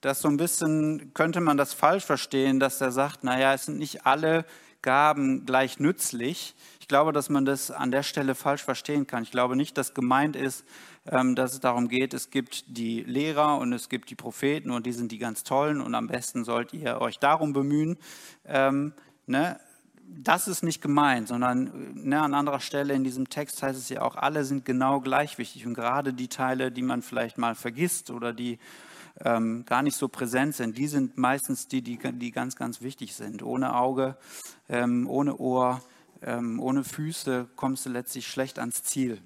dass 0.00 0.20
so 0.20 0.28
ein 0.28 0.36
bisschen 0.36 1.12
könnte 1.14 1.40
man 1.40 1.56
das 1.56 1.74
falsch 1.74 2.04
verstehen, 2.04 2.60
dass 2.60 2.80
er 2.80 2.92
sagt, 2.92 3.24
naja, 3.24 3.54
es 3.54 3.66
sind 3.66 3.78
nicht 3.78 4.06
alle 4.06 4.44
Gaben 4.80 5.44
gleich 5.44 5.80
nützlich. 5.80 6.54
Ich 6.80 6.86
glaube, 6.86 7.12
dass 7.12 7.28
man 7.30 7.44
das 7.44 7.70
an 7.70 7.90
der 7.90 8.02
Stelle 8.02 8.34
falsch 8.34 8.62
verstehen 8.62 9.06
kann. 9.06 9.24
Ich 9.24 9.32
glaube 9.32 9.56
nicht, 9.56 9.76
dass 9.76 9.92
gemeint 9.92 10.36
ist, 10.36 10.64
ähm, 11.06 11.34
dass 11.34 11.52
es 11.52 11.60
darum 11.60 11.88
geht, 11.88 12.14
es 12.14 12.30
gibt 12.30 12.64
die 12.68 13.02
Lehrer 13.02 13.58
und 13.58 13.72
es 13.72 13.88
gibt 13.88 14.10
die 14.10 14.14
Propheten 14.14 14.70
und 14.70 14.86
die 14.86 14.92
sind 14.92 15.10
die 15.10 15.18
ganz 15.18 15.42
tollen 15.42 15.80
und 15.80 15.94
am 15.94 16.06
besten 16.06 16.44
sollt 16.44 16.72
ihr 16.72 17.00
euch 17.00 17.18
darum 17.18 17.52
bemühen. 17.52 17.98
Ähm, 18.46 18.92
ne? 19.26 19.58
Das 20.06 20.48
ist 20.48 20.62
nicht 20.62 20.80
gemeint, 20.80 21.28
sondern 21.28 21.92
ne, 21.92 22.22
an 22.22 22.32
anderer 22.32 22.60
Stelle 22.60 22.94
in 22.94 23.04
diesem 23.04 23.28
Text 23.28 23.62
heißt 23.62 23.78
es 23.78 23.90
ja 23.90 24.00
auch, 24.00 24.16
alle 24.16 24.44
sind 24.44 24.64
genau 24.64 25.00
gleich 25.00 25.36
wichtig 25.36 25.66
und 25.66 25.74
gerade 25.74 26.14
die 26.14 26.28
Teile, 26.28 26.72
die 26.72 26.80
man 26.82 27.02
vielleicht 27.02 27.36
mal 27.36 27.54
vergisst 27.54 28.10
oder 28.10 28.32
die 28.32 28.58
ähm, 29.24 29.64
gar 29.64 29.82
nicht 29.82 29.96
so 29.96 30.08
präsent 30.08 30.54
sind, 30.54 30.78
die 30.78 30.86
sind 30.86 31.18
meistens 31.18 31.68
die, 31.68 31.82
die, 31.82 31.98
die 31.98 32.30
ganz, 32.30 32.56
ganz 32.56 32.80
wichtig 32.82 33.14
sind. 33.14 33.42
Ohne 33.42 33.74
Auge, 33.74 34.16
ähm, 34.68 35.08
ohne 35.08 35.36
Ohr, 35.38 35.82
ähm, 36.22 36.60
ohne 36.60 36.84
Füße 36.84 37.48
kommst 37.56 37.86
du 37.86 37.90
letztlich 37.90 38.26
schlecht 38.26 38.58
ans 38.58 38.82
Ziel. 38.84 39.20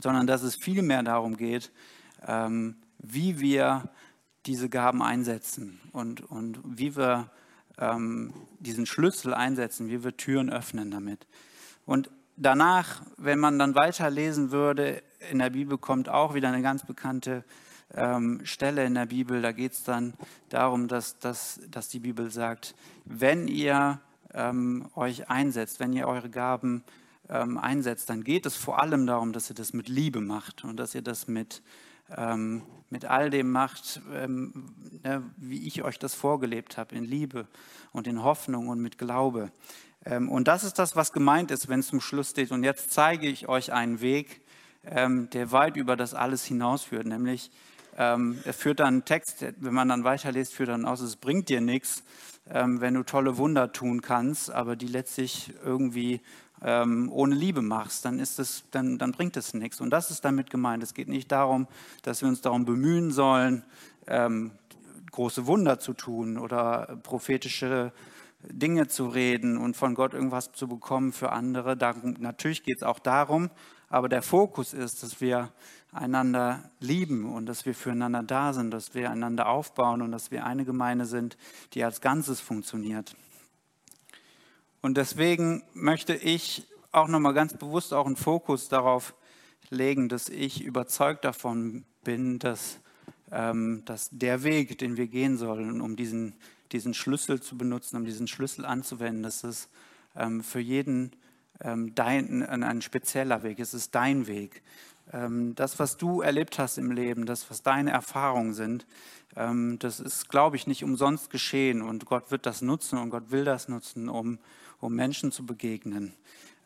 Sondern 0.00 0.26
dass 0.26 0.42
es 0.42 0.56
viel 0.56 0.82
mehr 0.82 1.02
darum 1.02 1.36
geht, 1.36 1.72
ähm, 2.26 2.76
wie 2.98 3.40
wir 3.40 3.90
diese 4.46 4.68
Gaben 4.68 5.02
einsetzen 5.02 5.80
und, 5.92 6.20
und 6.20 6.60
wie 6.64 6.96
wir 6.96 7.30
ähm, 7.78 8.32
diesen 8.60 8.86
Schlüssel 8.86 9.34
einsetzen, 9.34 9.88
wie 9.88 10.04
wir 10.04 10.16
Türen 10.16 10.50
öffnen 10.50 10.90
damit. 10.90 11.26
Und 11.86 12.10
danach, 12.36 13.02
wenn 13.16 13.38
man 13.38 13.58
dann 13.58 13.74
weiterlesen 13.74 14.50
würde, 14.50 15.02
in 15.30 15.38
der 15.38 15.50
Bibel 15.50 15.78
kommt 15.78 16.08
auch 16.08 16.34
wieder 16.34 16.48
eine 16.48 16.62
ganz 16.62 16.84
bekannte 16.84 17.44
ähm, 17.94 18.40
Stelle 18.44 18.84
in 18.84 18.94
der 18.94 19.06
Bibel. 19.06 19.42
Da 19.42 19.52
geht 19.52 19.72
es 19.72 19.84
dann 19.84 20.14
darum, 20.48 20.88
dass, 20.88 21.18
dass, 21.18 21.60
dass 21.70 21.88
die 21.88 22.00
Bibel 22.00 22.30
sagt, 22.30 22.74
wenn 23.04 23.48
ihr 23.48 24.00
ähm, 24.34 24.88
euch 24.94 25.28
einsetzt, 25.30 25.80
wenn 25.80 25.92
ihr 25.92 26.06
eure 26.06 26.30
Gaben 26.30 26.84
ähm, 27.28 27.58
einsetzt, 27.58 28.10
dann 28.10 28.24
geht 28.24 28.46
es 28.46 28.56
vor 28.56 28.80
allem 28.80 29.06
darum, 29.06 29.32
dass 29.32 29.50
ihr 29.50 29.56
das 29.56 29.72
mit 29.72 29.88
Liebe 29.88 30.20
macht 30.20 30.64
und 30.64 30.76
dass 30.76 30.94
ihr 30.94 31.02
das 31.02 31.28
mit, 31.28 31.62
ähm, 32.16 32.62
mit 32.90 33.04
all 33.04 33.30
dem 33.30 33.50
macht, 33.50 34.00
ähm, 34.14 34.74
ne, 35.02 35.22
wie 35.36 35.66
ich 35.66 35.82
euch 35.82 35.98
das 35.98 36.14
vorgelebt 36.14 36.76
habe, 36.76 36.94
in 36.94 37.04
Liebe 37.04 37.46
und 37.92 38.06
in 38.06 38.22
Hoffnung 38.22 38.68
und 38.68 38.80
mit 38.80 38.98
Glaube. 38.98 39.50
Ähm, 40.04 40.28
und 40.28 40.48
das 40.48 40.64
ist 40.64 40.78
das, 40.78 40.96
was 40.96 41.12
gemeint 41.12 41.50
ist, 41.50 41.68
wenn 41.68 41.80
es 41.80 41.88
zum 41.88 42.00
Schluss 42.00 42.30
steht. 42.30 42.50
Und 42.50 42.64
jetzt 42.64 42.92
zeige 42.92 43.28
ich 43.28 43.48
euch 43.48 43.72
einen 43.72 44.00
Weg, 44.00 44.42
der 44.84 45.52
weit 45.52 45.76
über 45.76 45.96
das 45.96 46.14
alles 46.14 46.44
hinausführt, 46.44 47.04
nämlich 47.04 47.50
ähm, 47.98 48.38
er 48.44 48.54
führt 48.54 48.78
dann 48.78 48.86
einen 48.86 49.04
Text, 49.04 49.44
wenn 49.58 49.74
man 49.74 49.88
dann 49.88 50.04
weiterliest, 50.04 50.54
führt 50.54 50.68
dann 50.68 50.84
aus, 50.84 51.00
es 51.00 51.16
bringt 51.16 51.48
dir 51.48 51.60
nichts, 51.60 52.04
ähm, 52.48 52.80
wenn 52.80 52.94
du 52.94 53.02
tolle 53.02 53.38
Wunder 53.38 53.72
tun 53.72 54.02
kannst, 54.02 54.52
aber 54.52 54.76
die 54.76 54.86
letztlich 54.86 55.52
irgendwie 55.64 56.20
ähm, 56.62 57.10
ohne 57.12 57.34
Liebe 57.34 57.60
machst, 57.60 58.04
dann, 58.04 58.20
ist 58.20 58.38
es, 58.38 58.62
dann, 58.70 58.98
dann 58.98 59.10
bringt 59.10 59.36
es 59.36 59.52
nichts. 59.52 59.80
Und 59.80 59.90
das 59.90 60.12
ist 60.12 60.24
damit 60.24 60.48
gemeint. 60.48 60.82
Es 60.82 60.94
geht 60.94 61.08
nicht 61.08 61.32
darum, 61.32 61.66
dass 62.02 62.22
wir 62.22 62.28
uns 62.28 62.40
darum 62.40 62.64
bemühen 62.64 63.10
sollen, 63.10 63.64
ähm, 64.06 64.52
große 65.10 65.46
Wunder 65.46 65.80
zu 65.80 65.92
tun 65.92 66.38
oder 66.38 66.98
prophetische 67.02 67.92
Dinge 68.42 68.86
zu 68.86 69.08
reden 69.08 69.56
und 69.56 69.76
von 69.76 69.96
Gott 69.96 70.14
irgendwas 70.14 70.52
zu 70.52 70.68
bekommen 70.68 71.12
für 71.12 71.32
andere. 71.32 71.76
Darum, 71.76 72.14
natürlich 72.20 72.62
geht 72.62 72.76
es 72.76 72.82
auch 72.84 73.00
darum, 73.00 73.50
aber 73.88 74.08
der 74.08 74.22
Fokus 74.22 74.72
ist, 74.72 75.02
dass 75.02 75.20
wir 75.20 75.50
einander 75.92 76.70
lieben 76.80 77.24
und 77.32 77.46
dass 77.46 77.64
wir 77.66 77.74
füreinander 77.74 78.22
da 78.22 78.52
sind, 78.52 78.70
dass 78.70 78.94
wir 78.94 79.10
einander 79.10 79.48
aufbauen 79.48 80.02
und 80.02 80.12
dass 80.12 80.30
wir 80.30 80.44
eine 80.44 80.64
Gemeinde 80.64 81.06
sind, 81.06 81.36
die 81.72 81.82
als 81.84 82.00
Ganzes 82.00 82.40
funktioniert. 82.40 83.16
Und 84.80 84.96
deswegen 84.96 85.62
möchte 85.74 86.14
ich 86.14 86.66
auch 86.92 87.08
nochmal 87.08 87.34
ganz 87.34 87.54
bewusst 87.54 87.92
auch 87.92 88.06
einen 88.06 88.16
Fokus 88.16 88.68
darauf 88.68 89.14
legen, 89.70 90.08
dass 90.08 90.28
ich 90.28 90.64
überzeugt 90.64 91.24
davon 91.24 91.84
bin, 92.04 92.38
dass, 92.38 92.78
ähm, 93.30 93.82
dass 93.84 94.08
der 94.10 94.42
Weg, 94.44 94.78
den 94.78 94.96
wir 94.96 95.06
gehen 95.06 95.36
sollen, 95.36 95.80
um 95.80 95.96
diesen, 95.96 96.34
diesen 96.72 96.94
Schlüssel 96.94 97.40
zu 97.40 97.58
benutzen, 97.58 97.96
um 97.96 98.04
diesen 98.04 98.28
Schlüssel 98.28 98.64
anzuwenden, 98.64 99.22
dass 99.22 99.44
es 99.44 99.68
ähm, 100.16 100.42
für 100.42 100.60
jeden 100.60 101.12
ähm, 101.60 101.94
dein, 101.94 102.42
ein 102.42 102.82
spezieller 102.82 103.42
Weg 103.42 103.58
ist. 103.58 103.74
Es 103.74 103.82
ist 103.82 103.94
dein 103.94 104.26
Weg. 104.26 104.62
Ähm, 105.12 105.54
das, 105.54 105.78
was 105.78 105.96
du 105.96 106.20
erlebt 106.20 106.58
hast 106.58 106.78
im 106.78 106.90
Leben, 106.90 107.24
das, 107.24 107.50
was 107.50 107.62
deine 107.62 107.90
Erfahrungen 107.90 108.52
sind, 108.52 108.86
ähm, 109.36 109.78
das 109.78 110.00
ist, 110.00 110.28
glaube 110.28 110.56
ich, 110.56 110.66
nicht 110.66 110.84
umsonst 110.84 111.30
geschehen. 111.30 111.82
Und 111.82 112.04
Gott 112.04 112.30
wird 112.30 112.44
das 112.46 112.60
nutzen 112.60 112.98
und 112.98 113.10
Gott 113.10 113.30
will 113.30 113.44
das 113.44 113.68
nutzen, 113.68 114.08
um, 114.08 114.38
um 114.80 114.94
Menschen 114.94 115.32
zu 115.32 115.46
begegnen. 115.46 116.14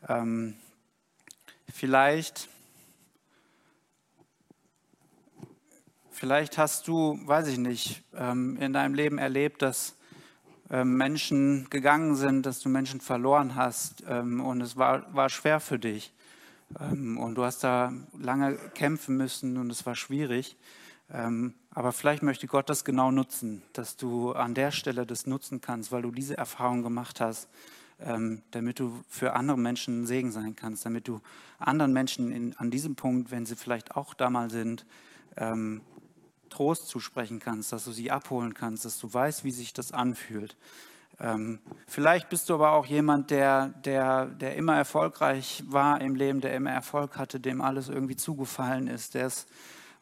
Ähm, 0.09 0.55
vielleicht, 1.71 2.49
vielleicht 6.11 6.57
hast 6.57 6.87
du, 6.87 7.19
weiß 7.25 7.47
ich 7.47 7.57
nicht, 7.57 8.03
in 8.11 8.73
deinem 8.73 8.93
Leben 8.93 9.17
erlebt, 9.17 9.61
dass 9.61 9.95
Menschen 10.69 11.69
gegangen 11.69 12.15
sind, 12.15 12.45
dass 12.45 12.59
du 12.59 12.69
Menschen 12.69 13.01
verloren 13.01 13.55
hast 13.55 14.01
und 14.01 14.61
es 14.61 14.77
war, 14.77 15.13
war 15.13 15.29
schwer 15.29 15.59
für 15.59 15.79
dich. 15.79 16.13
Ähm, 16.79 17.17
und 17.17 17.35
du 17.35 17.43
hast 17.43 17.63
da 17.63 17.93
lange 18.17 18.55
kämpfen 18.75 19.17
müssen 19.17 19.57
und 19.57 19.69
es 19.71 19.85
war 19.85 19.95
schwierig. 19.95 20.57
Ähm, 21.11 21.53
aber 21.71 21.91
vielleicht 21.91 22.23
möchte 22.23 22.47
Gott 22.47 22.69
das 22.69 22.85
genau 22.85 23.11
nutzen, 23.11 23.61
dass 23.73 23.97
du 23.97 24.31
an 24.31 24.53
der 24.53 24.71
Stelle 24.71 25.05
das 25.05 25.25
nutzen 25.27 25.61
kannst, 25.61 25.91
weil 25.91 26.01
du 26.01 26.11
diese 26.11 26.37
Erfahrung 26.37 26.81
gemacht 26.81 27.19
hast, 27.19 27.49
ähm, 27.99 28.41
damit 28.51 28.79
du 28.79 29.03
für 29.07 29.33
andere 29.33 29.57
Menschen 29.57 30.01
ein 30.01 30.05
Segen 30.05 30.31
sein 30.31 30.55
kannst, 30.55 30.85
damit 30.85 31.07
du 31.07 31.21
anderen 31.59 31.93
Menschen 31.93 32.31
in, 32.31 32.55
an 32.57 32.71
diesem 32.71 32.95
Punkt, 32.95 33.31
wenn 33.31 33.45
sie 33.45 33.55
vielleicht 33.55 33.95
auch 33.95 34.13
da 34.13 34.29
mal 34.29 34.49
sind, 34.49 34.85
Trost 36.53 36.87
zusprechen 36.87 37.39
kannst, 37.39 37.71
dass 37.71 37.85
du 37.85 37.91
sie 37.91 38.11
abholen 38.11 38.53
kannst, 38.53 38.85
dass 38.85 38.99
du 38.99 39.11
weißt, 39.11 39.43
wie 39.43 39.51
sich 39.51 39.73
das 39.73 39.91
anfühlt. 39.91 40.55
Ähm, 41.23 41.59
vielleicht 41.87 42.27
bist 42.27 42.49
du 42.49 42.55
aber 42.55 42.73
auch 42.73 42.85
jemand, 42.85 43.31
der, 43.31 43.69
der, 43.69 44.25
der 44.25 44.55
immer 44.57 44.75
erfolgreich 44.75 45.63
war 45.67 46.01
im 46.01 46.15
Leben, 46.15 46.41
der 46.41 46.53
immer 46.53 46.71
Erfolg 46.71 47.17
hatte, 47.17 47.39
dem 47.39 47.61
alles 47.61 47.87
irgendwie 47.87 48.17
zugefallen 48.17 48.87
ist, 48.87 49.13
der 49.13 49.27
es 49.27 49.47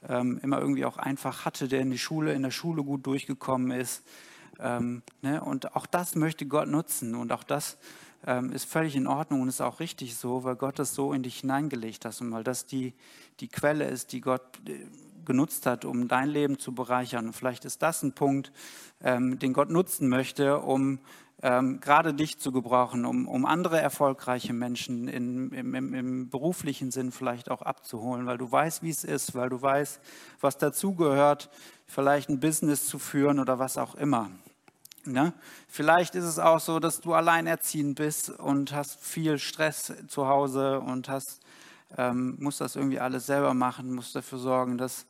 ähm, 0.10 0.40
immer 0.42 0.60
irgendwie 0.60 0.84
auch 0.84 0.98
einfach 0.98 1.46
hatte, 1.46 1.68
der 1.68 1.82
in 1.82 1.92
die 1.92 2.00
Schule, 2.00 2.34
in 2.34 2.42
der 2.42 2.50
Schule 2.50 2.84
gut 2.84 3.06
durchgekommen 3.06 3.70
ist. 3.70 4.04
Ähm, 4.60 5.04
ne? 5.22 5.44
Und 5.44 5.76
auch 5.76 5.86
das 5.86 6.16
möchte 6.16 6.48
Gott 6.48 6.68
nutzen 6.68 7.14
und 7.14 7.32
auch 7.32 7.44
das 7.44 7.78
ähm, 8.26 8.52
ist 8.52 8.66
völlig 8.66 8.96
in 8.96 9.06
Ordnung 9.06 9.42
und 9.42 9.48
ist 9.48 9.62
auch 9.62 9.80
richtig 9.80 10.16
so, 10.16 10.44
weil 10.44 10.56
Gott 10.56 10.80
das 10.80 10.96
so 10.96 11.14
in 11.14 11.22
dich 11.22 11.42
hineingelegt 11.42 12.04
hat 12.04 12.20
und 12.20 12.32
weil 12.32 12.44
das 12.44 12.66
die, 12.66 12.94
die 13.42 13.48
Quelle 13.48 13.86
ist, 13.86 14.12
die 14.12 14.22
Gott 14.22 14.42
genutzt 15.32 15.66
hat, 15.66 15.86
um 15.86 16.10
dein 16.10 16.28
Leben 16.28 16.60
zu 16.60 16.74
bereichern. 16.74 17.28
Und 17.28 17.34
vielleicht 17.34 17.64
ist 17.64 17.82
das 17.82 18.04
ein 18.04 18.12
Punkt, 18.12 18.52
ähm, 19.02 19.40
den 19.40 19.54
Gott 19.54 19.70
nutzen 19.70 20.10
möchte, 20.10 20.60
um 20.60 21.00
ähm, 21.42 21.80
gerade 21.80 22.14
dich 22.14 22.38
zu 22.38 22.52
gebrauchen, 22.52 23.06
um, 23.06 23.30
um 23.30 23.46
andere 23.46 23.80
erfolgreiche 23.80 24.52
Menschen 24.52 25.08
in, 25.08 25.54
im, 25.54 25.74
im, 25.74 25.94
im, 25.94 26.30
beruflichen 26.30 26.92
Sinn 26.92 27.14
vielleicht 27.14 27.50
auch 27.50 27.62
abzuholen, 27.62 28.26
weil 28.26 28.38
du 28.38 28.52
weißt, 28.52 28.84
wie 28.84 28.90
es 28.90 29.06
ist, 29.06 29.34
weil 29.34 29.48
du 29.48 29.62
weißt, 29.62 30.02
was 30.42 30.58
dazugehört, 30.58 31.50
vielleicht 31.88 32.28
ein 32.28 32.42
Business 32.42 32.86
zu 32.88 33.00
führen 33.00 33.40
oder 33.40 33.58
was 33.58 33.78
auch 33.78 33.96
immer. 33.96 34.32
Ne? 35.06 35.32
Vielleicht 35.70 36.16
ist 36.16 36.26
es 36.26 36.40
auch 36.40 36.60
so, 36.60 36.82
dass 36.82 37.00
du 37.00 37.14
alleinerziehend 37.14 37.96
bist 37.96 38.30
und 38.32 38.74
hast 38.74 39.00
viel 39.00 39.40
Stress 39.40 39.94
zu 40.10 40.28
Hause 40.28 40.82
und 40.82 41.08
hast 41.08 41.42
ähm, 41.98 42.36
musst 42.40 42.62
das 42.62 42.76
irgendwie 42.76 43.00
alles 43.00 43.26
selber 43.26 43.54
machen, 43.54 43.94
musst 43.94 44.16
dafür 44.16 44.40
sorgen, 44.40 44.78
dass 44.78 45.06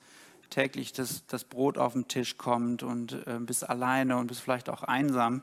täglich 0.51 0.93
das, 0.93 1.25
das 1.25 1.43
Brot 1.43 1.79
auf 1.79 1.93
den 1.93 2.07
Tisch 2.07 2.37
kommt 2.37 2.83
und 2.83 3.13
äh, 3.25 3.39
bist 3.39 3.67
alleine 3.67 4.17
und 4.17 4.27
bist 4.27 4.41
vielleicht 4.41 4.69
auch 4.69 4.83
einsam. 4.83 5.41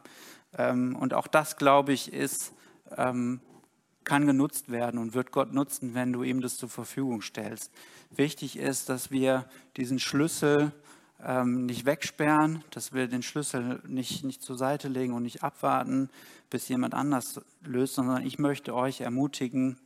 Ähm, 0.56 0.94
und 0.94 1.14
auch 1.14 1.26
das, 1.26 1.56
glaube 1.56 1.92
ich, 1.92 2.12
ist, 2.12 2.52
ähm, 2.96 3.40
kann 4.04 4.26
genutzt 4.26 4.70
werden 4.70 4.98
und 4.98 5.14
wird 5.14 5.32
Gott 5.32 5.52
nutzen, 5.52 5.94
wenn 5.94 6.12
du 6.12 6.22
ihm 6.22 6.40
das 6.40 6.56
zur 6.56 6.68
Verfügung 6.68 7.20
stellst. 7.20 7.72
Wichtig 8.10 8.56
ist, 8.56 8.88
dass 8.88 9.10
wir 9.10 9.46
diesen 9.76 9.98
Schlüssel 9.98 10.72
ähm, 11.22 11.66
nicht 11.66 11.84
wegsperren, 11.84 12.64
dass 12.70 12.92
wir 12.92 13.08
den 13.08 13.22
Schlüssel 13.22 13.82
nicht, 13.86 14.24
nicht 14.24 14.42
zur 14.42 14.56
Seite 14.56 14.88
legen 14.88 15.12
und 15.12 15.24
nicht 15.24 15.42
abwarten, 15.42 16.10
bis 16.48 16.68
jemand 16.68 16.94
anders 16.94 17.40
löst, 17.62 17.94
sondern 17.94 18.24
ich 18.24 18.38
möchte 18.38 18.74
euch 18.74 19.00
ermutigen, 19.00 19.78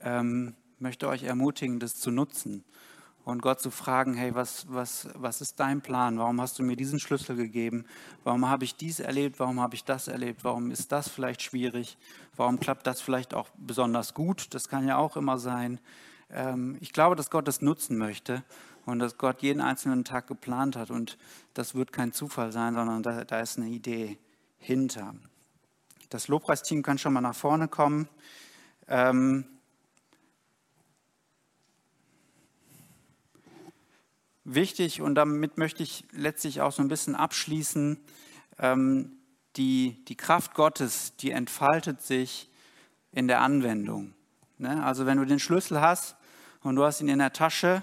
ähm, 0.00 0.54
möchte 0.78 1.08
euch 1.08 1.24
ermutigen, 1.24 1.80
das 1.80 1.94
zu 1.94 2.10
nutzen 2.10 2.64
und 3.24 3.42
Gott 3.42 3.60
zu 3.60 3.70
fragen, 3.70 4.14
hey, 4.14 4.34
was, 4.34 4.66
was, 4.68 5.08
was 5.14 5.40
ist 5.40 5.60
dein 5.60 5.82
Plan? 5.82 6.18
Warum 6.18 6.40
hast 6.40 6.58
du 6.58 6.62
mir 6.62 6.76
diesen 6.76 6.98
Schlüssel 6.98 7.36
gegeben? 7.36 7.84
Warum 8.24 8.48
habe 8.48 8.64
ich 8.64 8.76
dies 8.76 9.00
erlebt? 9.00 9.38
Warum 9.38 9.60
habe 9.60 9.74
ich 9.74 9.84
das 9.84 10.08
erlebt? 10.08 10.42
Warum 10.44 10.70
ist 10.70 10.90
das 10.92 11.08
vielleicht 11.08 11.42
schwierig? 11.42 11.98
Warum 12.36 12.58
klappt 12.58 12.86
das 12.86 13.00
vielleicht 13.00 13.34
auch 13.34 13.48
besonders 13.56 14.14
gut? 14.14 14.54
Das 14.54 14.68
kann 14.68 14.86
ja 14.86 14.96
auch 14.96 15.16
immer 15.16 15.38
sein. 15.38 15.80
Ähm, 16.30 16.78
ich 16.80 16.92
glaube, 16.92 17.16
dass 17.16 17.30
Gott 17.30 17.46
das 17.46 17.60
nutzen 17.60 17.98
möchte 17.98 18.42
und 18.86 18.98
dass 18.98 19.18
Gott 19.18 19.42
jeden 19.42 19.60
einzelnen 19.60 20.04
Tag 20.04 20.26
geplant 20.26 20.76
hat 20.76 20.90
und 20.90 21.18
das 21.54 21.74
wird 21.74 21.92
kein 21.92 22.12
Zufall 22.12 22.52
sein, 22.52 22.74
sondern 22.74 23.02
da, 23.02 23.24
da 23.24 23.40
ist 23.40 23.58
eine 23.58 23.68
Idee 23.68 24.18
hinter. 24.58 25.14
Das 26.08 26.28
Lobpreisteam 26.28 26.82
kann 26.82 26.98
schon 26.98 27.12
mal 27.12 27.20
nach 27.20 27.34
vorne 27.34 27.68
kommen. 27.68 28.08
Wichtig 34.54 35.00
und 35.02 35.14
damit 35.14 35.58
möchte 35.58 35.82
ich 35.82 36.04
letztlich 36.12 36.60
auch 36.60 36.72
so 36.72 36.82
ein 36.82 36.88
bisschen 36.88 37.14
abschließen. 37.14 37.98
Ähm, 38.58 39.12
die, 39.56 40.04
die 40.06 40.16
Kraft 40.16 40.54
Gottes, 40.54 41.16
die 41.16 41.32
entfaltet 41.32 42.02
sich 42.02 42.50
in 43.12 43.28
der 43.28 43.40
Anwendung. 43.40 44.14
Ne? 44.58 44.82
Also 44.84 45.06
wenn 45.06 45.18
du 45.18 45.24
den 45.24 45.40
Schlüssel 45.40 45.80
hast 45.80 46.16
und 46.62 46.76
du 46.76 46.84
hast 46.84 47.00
ihn 47.00 47.08
in 47.08 47.18
der 47.18 47.32
Tasche 47.32 47.82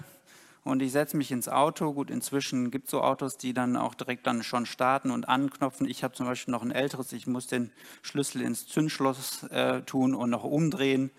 und 0.64 0.82
ich 0.82 0.92
setze 0.92 1.16
mich 1.16 1.32
ins 1.32 1.48
Auto. 1.48 1.92
Gut, 1.92 2.10
inzwischen 2.10 2.70
gibt 2.70 2.86
es 2.86 2.90
so 2.90 3.02
Autos, 3.02 3.38
die 3.38 3.54
dann 3.54 3.76
auch 3.76 3.94
direkt 3.94 4.26
dann 4.26 4.42
schon 4.42 4.66
starten 4.66 5.10
und 5.10 5.28
anknopfen. 5.28 5.88
Ich 5.88 6.04
habe 6.04 6.14
zum 6.14 6.26
Beispiel 6.26 6.52
noch 6.52 6.62
ein 6.62 6.70
älteres, 6.70 7.12
ich 7.12 7.26
muss 7.26 7.46
den 7.46 7.72
Schlüssel 8.02 8.42
ins 8.42 8.66
Zündschloss 8.66 9.44
äh, 9.44 9.82
tun 9.82 10.14
und 10.14 10.30
noch 10.30 10.44
umdrehen. 10.44 11.10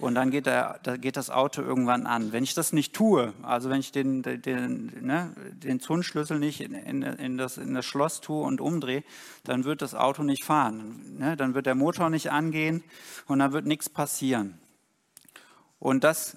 Und 0.00 0.14
dann 0.14 0.30
geht, 0.30 0.46
der, 0.46 0.78
da 0.84 0.96
geht 0.96 1.16
das 1.16 1.28
Auto 1.28 1.60
irgendwann 1.60 2.06
an. 2.06 2.32
Wenn 2.32 2.44
ich 2.44 2.54
das 2.54 2.72
nicht 2.72 2.94
tue, 2.94 3.32
also 3.42 3.68
wenn 3.68 3.80
ich 3.80 3.90
den, 3.90 4.22
den, 4.22 4.92
ne, 5.00 5.34
den 5.52 5.80
Zündschlüssel 5.80 6.38
nicht 6.38 6.60
in, 6.60 6.74
in, 6.74 7.02
in, 7.02 7.36
das, 7.36 7.58
in 7.58 7.74
das 7.74 7.84
Schloss 7.84 8.20
tue 8.20 8.44
und 8.44 8.60
umdrehe, 8.60 9.02
dann 9.42 9.64
wird 9.64 9.82
das 9.82 9.96
Auto 9.96 10.22
nicht 10.22 10.44
fahren. 10.44 11.18
Ne? 11.18 11.36
Dann 11.36 11.54
wird 11.54 11.66
der 11.66 11.74
Motor 11.74 12.10
nicht 12.10 12.30
angehen 12.30 12.84
und 13.26 13.40
dann 13.40 13.52
wird 13.52 13.66
nichts 13.66 13.88
passieren. 13.88 14.60
Und 15.80 16.04
das 16.04 16.36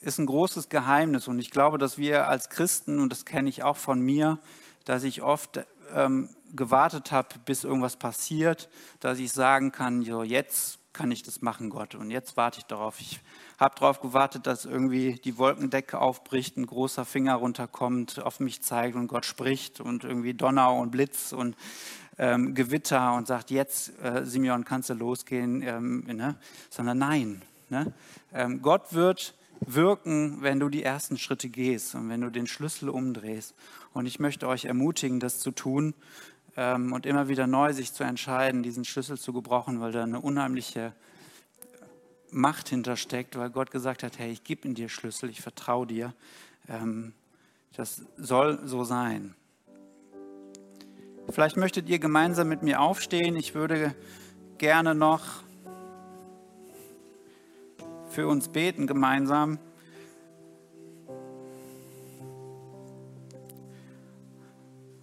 ist 0.00 0.18
ein 0.18 0.26
großes 0.26 0.68
Geheimnis. 0.68 1.28
Und 1.28 1.38
ich 1.38 1.50
glaube, 1.50 1.78
dass 1.78 1.96
wir 1.96 2.26
als 2.26 2.48
Christen, 2.48 2.98
und 2.98 3.10
das 3.10 3.24
kenne 3.24 3.48
ich 3.48 3.62
auch 3.62 3.76
von 3.76 4.00
mir, 4.00 4.38
dass 4.84 5.04
ich 5.04 5.22
oft 5.22 5.64
ähm, 5.94 6.28
gewartet 6.56 7.12
habe, 7.12 7.28
bis 7.44 7.64
irgendwas 7.64 7.96
passiert, 7.96 8.68
dass 9.00 9.18
ich 9.18 9.32
sagen 9.32 9.72
kann, 9.72 10.02
so 10.02 10.22
jetzt 10.22 10.78
kann 10.96 11.10
ich 11.10 11.22
das 11.22 11.42
machen, 11.42 11.68
Gott. 11.68 11.94
Und 11.94 12.10
jetzt 12.10 12.36
warte 12.36 12.58
ich 12.58 12.64
darauf. 12.64 13.00
Ich 13.00 13.20
habe 13.58 13.74
darauf 13.78 14.00
gewartet, 14.00 14.46
dass 14.46 14.64
irgendwie 14.64 15.20
die 15.22 15.36
Wolkendecke 15.36 15.98
aufbricht, 15.98 16.56
ein 16.56 16.66
großer 16.66 17.04
Finger 17.04 17.34
runterkommt, 17.34 18.20
auf 18.22 18.40
mich 18.40 18.62
zeigt 18.62 18.96
und 18.96 19.06
Gott 19.06 19.26
spricht 19.26 19.80
und 19.80 20.04
irgendwie 20.04 20.32
Donner 20.32 20.72
und 20.72 20.90
Blitz 20.90 21.32
und 21.32 21.54
ähm, 22.18 22.54
Gewitter 22.54 23.14
und 23.14 23.26
sagt, 23.26 23.50
jetzt, 23.50 23.92
äh, 24.02 24.24
Simeon, 24.24 24.64
kannst 24.64 24.88
du 24.88 24.94
losgehen. 24.94 25.62
Ähm, 25.62 26.04
ne? 26.06 26.36
Sondern 26.70 26.98
nein. 26.98 27.42
Ne? 27.68 27.92
Ähm, 28.32 28.62
Gott 28.62 28.94
wird 28.94 29.34
wirken, 29.60 30.42
wenn 30.42 30.60
du 30.60 30.68
die 30.68 30.82
ersten 30.82 31.18
Schritte 31.18 31.48
gehst 31.48 31.94
und 31.94 32.08
wenn 32.08 32.20
du 32.20 32.30
den 32.30 32.46
Schlüssel 32.46 32.88
umdrehst. 32.88 33.54
Und 33.92 34.06
ich 34.06 34.18
möchte 34.18 34.46
euch 34.48 34.66
ermutigen, 34.66 35.20
das 35.20 35.40
zu 35.40 35.50
tun 35.50 35.94
ähm, 36.56 36.92
und 36.92 37.06
immer 37.06 37.28
wieder 37.28 37.46
neu 37.46 37.72
sich 37.72 37.92
zu 37.92 38.04
entscheiden, 38.04 38.62
diesen 38.62 38.84
Schlüssel 38.84 39.18
zu 39.18 39.32
gebrauchen, 39.32 39.80
weil 39.80 39.92
da 39.92 40.02
eine 40.02 40.20
unheimliche 40.20 40.92
Macht 42.30 42.68
hintersteckt, 42.68 43.36
weil 43.36 43.50
Gott 43.50 43.70
gesagt 43.70 44.02
hat, 44.02 44.18
hey, 44.18 44.32
ich 44.32 44.44
gebe 44.44 44.66
in 44.66 44.74
dir 44.74 44.88
Schlüssel, 44.88 45.30
ich 45.30 45.40
vertraue 45.40 45.86
dir. 45.86 46.12
Ähm, 46.68 47.12
das 47.76 48.02
soll 48.16 48.60
so 48.64 48.84
sein. 48.84 49.34
Vielleicht 51.28 51.56
möchtet 51.56 51.88
ihr 51.88 51.98
gemeinsam 51.98 52.48
mit 52.48 52.62
mir 52.62 52.80
aufstehen. 52.80 53.36
Ich 53.36 53.54
würde 53.54 53.94
gerne 54.58 54.94
noch 54.94 55.42
für 58.10 58.28
uns 58.28 58.48
beten 58.48 58.86
gemeinsam. 58.86 59.58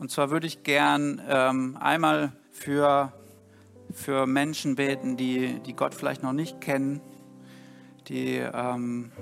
Und 0.04 0.10
zwar 0.10 0.32
würde 0.32 0.48
ich 0.48 0.64
gern 0.64 1.22
ähm, 1.30 1.78
einmal 1.80 2.34
für, 2.52 3.14
für 3.94 4.28
Menschen 4.28 4.76
beten, 4.76 5.16
die, 5.16 5.62
die 5.62 5.74
Gott 5.78 5.96
vielleicht 5.96 6.24
noch 6.24 6.34
nicht 6.34 6.60
kennen, 6.60 7.00
die 8.10 8.36
ähm, 8.36 9.14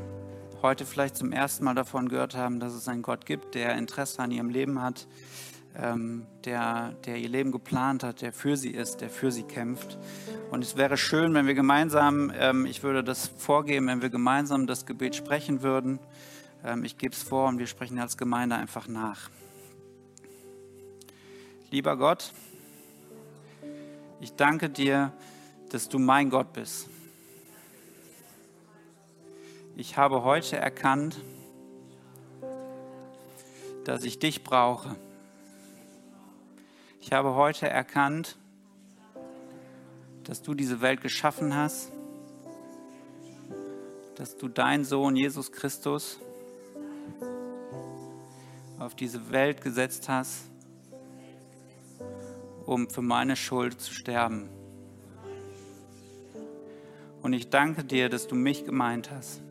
heute 0.63 0.87
vielleicht 0.87 1.17
zum 1.17 1.33
ersten 1.33 1.65
Mal 1.65 1.75
davon 1.75 2.09
gehört 2.09 2.35
haben, 2.35 2.59
dass 2.59 2.73
es 2.73 2.87
einen 2.87 3.03
Gott 3.03 3.27
gibt, 3.27 3.53
der 3.53 3.75
Interesse 3.75 4.23
an 4.23 4.31
ihrem 4.31 4.49
Leben 4.49 4.81
hat, 4.81 5.07
ähm, 5.77 6.25
der, 6.45 6.93
der 7.05 7.17
ihr 7.17 7.29
Leben 7.29 7.51
geplant 7.51 8.03
hat, 8.03 8.23
der 8.23 8.33
für 8.33 8.57
sie 8.57 8.71
ist, 8.71 9.01
der 9.01 9.11
für 9.11 9.31
sie 9.31 9.43
kämpft. 9.43 9.99
Und 10.49 10.63
es 10.63 10.77
wäre 10.77 10.97
schön, 10.97 11.35
wenn 11.35 11.45
wir 11.45 11.53
gemeinsam, 11.53 12.33
ähm, 12.35 12.65
ich 12.65 12.81
würde 12.81 13.03
das 13.03 13.27
vorgeben, 13.27 13.85
wenn 13.85 14.01
wir 14.01 14.09
gemeinsam 14.09 14.65
das 14.65 14.87
Gebet 14.87 15.15
sprechen 15.15 15.61
würden. 15.61 15.99
Ähm, 16.65 16.83
ich 16.83 16.97
gebe 16.97 17.13
es 17.13 17.21
vor 17.21 17.49
und 17.49 17.59
wir 17.59 17.67
sprechen 17.67 17.99
als 17.99 18.17
Gemeinde 18.17 18.55
einfach 18.55 18.87
nach. 18.87 19.29
Lieber 21.71 21.95
Gott, 21.95 22.33
ich 24.19 24.33
danke 24.33 24.69
dir, 24.69 25.13
dass 25.69 25.87
du 25.87 25.99
mein 25.99 26.29
Gott 26.29 26.51
bist. 26.51 26.89
Ich 29.77 29.95
habe 29.95 30.25
heute 30.25 30.57
erkannt, 30.57 31.15
dass 33.85 34.03
ich 34.03 34.19
dich 34.19 34.43
brauche. 34.43 34.97
Ich 36.99 37.13
habe 37.13 37.35
heute 37.35 37.69
erkannt, 37.69 38.35
dass 40.25 40.41
du 40.41 40.53
diese 40.53 40.81
Welt 40.81 40.99
geschaffen 40.99 41.55
hast, 41.55 41.89
dass 44.15 44.35
du 44.35 44.49
deinen 44.49 44.83
Sohn 44.83 45.15
Jesus 45.15 45.53
Christus 45.53 46.19
auf 48.77 48.93
diese 48.93 49.31
Welt 49.31 49.61
gesetzt 49.61 50.09
hast, 50.09 50.50
um 52.65 52.89
für 52.89 53.01
meine 53.01 53.35
Schuld 53.35 53.79
zu 53.81 53.93
sterben. 53.93 54.49
Und 57.21 57.33
ich 57.33 57.49
danke 57.49 57.83
dir, 57.83 58.09
dass 58.09 58.27
du 58.27 58.35
mich 58.35 58.65
gemeint 58.65 59.11
hast. 59.11 59.41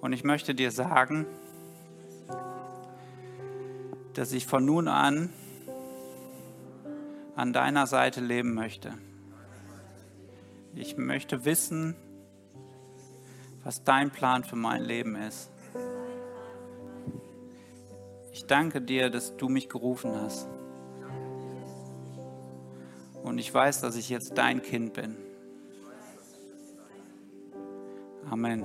Und 0.00 0.12
ich 0.12 0.24
möchte 0.24 0.54
dir 0.54 0.70
sagen, 0.70 1.26
dass 4.14 4.32
ich 4.32 4.46
von 4.46 4.64
nun 4.64 4.88
an 4.88 5.30
an 7.36 7.52
deiner 7.52 7.86
Seite 7.86 8.20
leben 8.20 8.54
möchte. 8.54 8.94
Ich 10.74 10.96
möchte 10.96 11.44
wissen, 11.44 11.96
was 13.62 13.82
dein 13.82 14.10
Plan 14.10 14.44
für 14.44 14.56
mein 14.56 14.82
Leben 14.82 15.16
ist. 15.16 15.50
Ich 18.34 18.46
danke 18.46 18.80
dir, 18.80 19.10
dass 19.10 19.36
du 19.36 19.48
mich 19.48 19.68
gerufen 19.68 20.10
hast. 20.20 20.48
Und 23.22 23.38
ich 23.38 23.54
weiß, 23.54 23.80
dass 23.80 23.94
ich 23.94 24.08
jetzt 24.08 24.36
dein 24.36 24.60
Kind 24.60 24.92
bin. 24.94 25.14
Amen. 28.28 28.64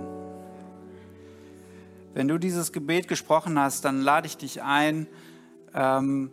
Wenn 2.15 2.27
du 2.27 2.39
dieses 2.39 2.71
Gebet 2.71 3.07
gesprochen 3.07 3.59
hast, 3.59 3.85
dann 3.85 4.01
lade 4.01 4.25
ich 4.25 4.37
dich 4.37 4.63
ein, 4.63 5.05
ähm, 5.75 6.31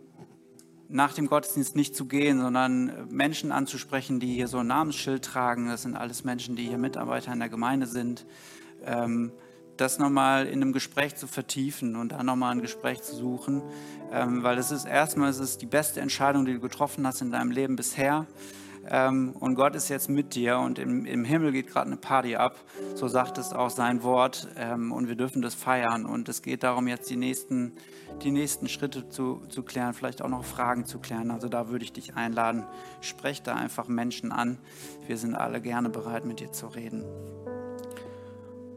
nach 0.89 1.13
dem 1.13 1.27
Gottesdienst 1.27 1.75
nicht 1.75 1.95
zu 1.95 2.05
gehen, 2.05 2.41
sondern 2.41 3.07
Menschen 3.11 3.51
anzusprechen, 3.51 4.19
die 4.19 4.33
hier 4.33 4.47
so 4.47 4.57
ein 4.57 4.67
Namensschild 4.67 5.23
tragen. 5.23 5.67
Das 5.67 5.83
sind 5.83 5.95
alles 5.95 6.23
Menschen, 6.23 6.55
die 6.55 6.63
hier 6.63 6.79
Mitarbeiter 6.79 7.33
in 7.33 7.39
der 7.39 7.49
Gemeinde 7.49 7.85
sind. 7.85 8.25
Ähm, 8.83 9.31
das 9.77 9.99
nochmal 9.99 10.47
in 10.47 10.61
einem 10.61 10.73
Gespräch 10.73 11.15
zu 11.15 11.27
vertiefen 11.27 11.95
und 11.95 12.11
da 12.11 12.23
nochmal 12.23 12.51
ein 12.51 12.61
Gespräch 12.61 13.01
zu 13.01 13.15
suchen, 13.15 13.61
ähm, 14.11 14.43
weil 14.43 14.57
es 14.57 14.71
ist 14.71 14.85
erstmal 14.85 15.29
es 15.29 15.39
ist 15.39 15.61
die 15.61 15.65
beste 15.65 16.01
Entscheidung, 16.01 16.45
die 16.45 16.53
du 16.53 16.59
getroffen 16.59 17.05
hast 17.05 17.21
in 17.21 17.31
deinem 17.31 17.51
Leben 17.51 17.75
bisher. 17.75 18.25
Ähm, 18.89 19.33
und 19.39 19.55
Gott 19.55 19.75
ist 19.75 19.89
jetzt 19.89 20.09
mit 20.09 20.33
dir 20.35 20.59
und 20.59 20.79
im, 20.79 21.05
im 21.05 21.25
Himmel 21.25 21.51
geht 21.51 21.67
gerade 21.67 21.87
eine 21.87 21.97
Party 21.97 22.35
ab. 22.35 22.55
So 22.95 23.07
sagt 23.07 23.37
es 23.37 23.51
auch 23.51 23.69
sein 23.69 24.03
Wort 24.03 24.47
ähm, 24.57 24.91
und 24.91 25.09
wir 25.09 25.15
dürfen 25.15 25.41
das 25.41 25.55
feiern. 25.55 26.05
Und 26.05 26.29
es 26.29 26.41
geht 26.41 26.63
darum, 26.63 26.87
jetzt 26.87 27.09
die 27.09 27.17
nächsten, 27.17 27.73
die 28.23 28.31
nächsten 28.31 28.69
Schritte 28.69 29.09
zu, 29.09 29.41
zu 29.49 29.63
klären, 29.63 29.93
vielleicht 29.93 30.21
auch 30.21 30.29
noch 30.29 30.45
Fragen 30.45 30.85
zu 30.85 30.99
klären. 30.99 31.31
Also 31.31 31.49
da 31.49 31.69
würde 31.69 31.83
ich 31.83 31.91
dich 31.91 32.15
einladen, 32.15 32.65
sprech 33.01 33.41
da 33.41 33.55
einfach 33.55 33.87
Menschen 33.87 34.31
an. 34.31 34.57
Wir 35.05 35.17
sind 35.17 35.35
alle 35.35 35.59
gerne 35.59 35.89
bereit, 35.89 36.25
mit 36.25 36.39
dir 36.39 36.51
zu 36.51 36.67
reden. 36.67 37.03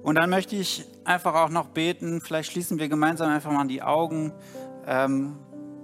Und 0.02 0.14
dann 0.14 0.30
möchte 0.30 0.56
ich 0.56 0.84
einfach 1.04 1.34
auch 1.34 1.50
noch 1.50 1.66
beten. 1.66 2.20
Vielleicht 2.20 2.52
schließen 2.52 2.78
wir 2.78 2.88
gemeinsam 2.88 3.30
einfach 3.30 3.52
mal 3.52 3.66
die 3.66 3.82
Augen. 3.82 4.32
Ähm, 4.86 5.36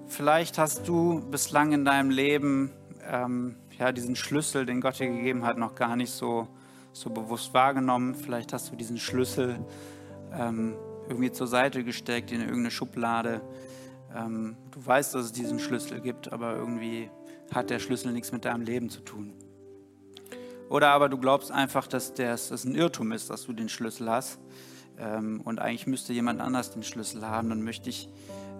vielleicht 0.06 0.58
hast 0.58 0.88
du 0.88 1.20
bislang 1.30 1.72
in 1.72 1.84
deinem 1.84 2.10
Leben 2.10 2.70
ähm, 3.08 3.56
ja, 3.78 3.92
diesen 3.92 4.16
Schlüssel, 4.16 4.64
den 4.64 4.80
Gott 4.80 4.98
dir 4.98 5.08
gegeben 5.08 5.44
hat, 5.44 5.58
noch 5.58 5.74
gar 5.74 5.96
nicht 5.96 6.10
so, 6.10 6.48
so 6.92 7.10
bewusst 7.10 7.52
wahrgenommen. 7.52 8.14
Vielleicht 8.14 8.52
hast 8.52 8.72
du 8.72 8.76
diesen 8.76 8.98
Schlüssel 8.98 9.58
ähm, 10.32 10.76
irgendwie 11.08 11.30
zur 11.30 11.46
Seite 11.46 11.84
gesteckt 11.84 12.32
in 12.32 12.40
irgendeine 12.40 12.70
Schublade. 12.70 13.42
Ähm, 14.14 14.56
du 14.70 14.84
weißt, 14.84 15.14
dass 15.14 15.26
es 15.26 15.32
diesen 15.32 15.58
Schlüssel 15.58 16.00
gibt, 16.00 16.32
aber 16.32 16.56
irgendwie 16.56 17.10
hat 17.54 17.70
der 17.70 17.78
Schlüssel 17.78 18.12
nichts 18.12 18.32
mit 18.32 18.44
deinem 18.44 18.62
Leben 18.62 18.88
zu 18.88 19.00
tun. 19.00 19.34
Oder 20.68 20.88
aber 20.88 21.08
du 21.08 21.18
glaubst 21.18 21.52
einfach, 21.52 21.86
dass 21.86 22.14
das 22.14 22.64
ein 22.64 22.74
Irrtum 22.74 23.12
ist, 23.12 23.30
dass 23.30 23.46
du 23.46 23.52
den 23.52 23.68
Schlüssel 23.68 24.10
hast 24.10 24.40
ähm, 24.98 25.40
und 25.44 25.60
eigentlich 25.60 25.86
müsste 25.86 26.12
jemand 26.12 26.40
anders 26.40 26.72
den 26.72 26.82
Schlüssel 26.82 27.26
haben. 27.26 27.48
Dann 27.50 27.62
möchte 27.62 27.88
ich 27.88 28.08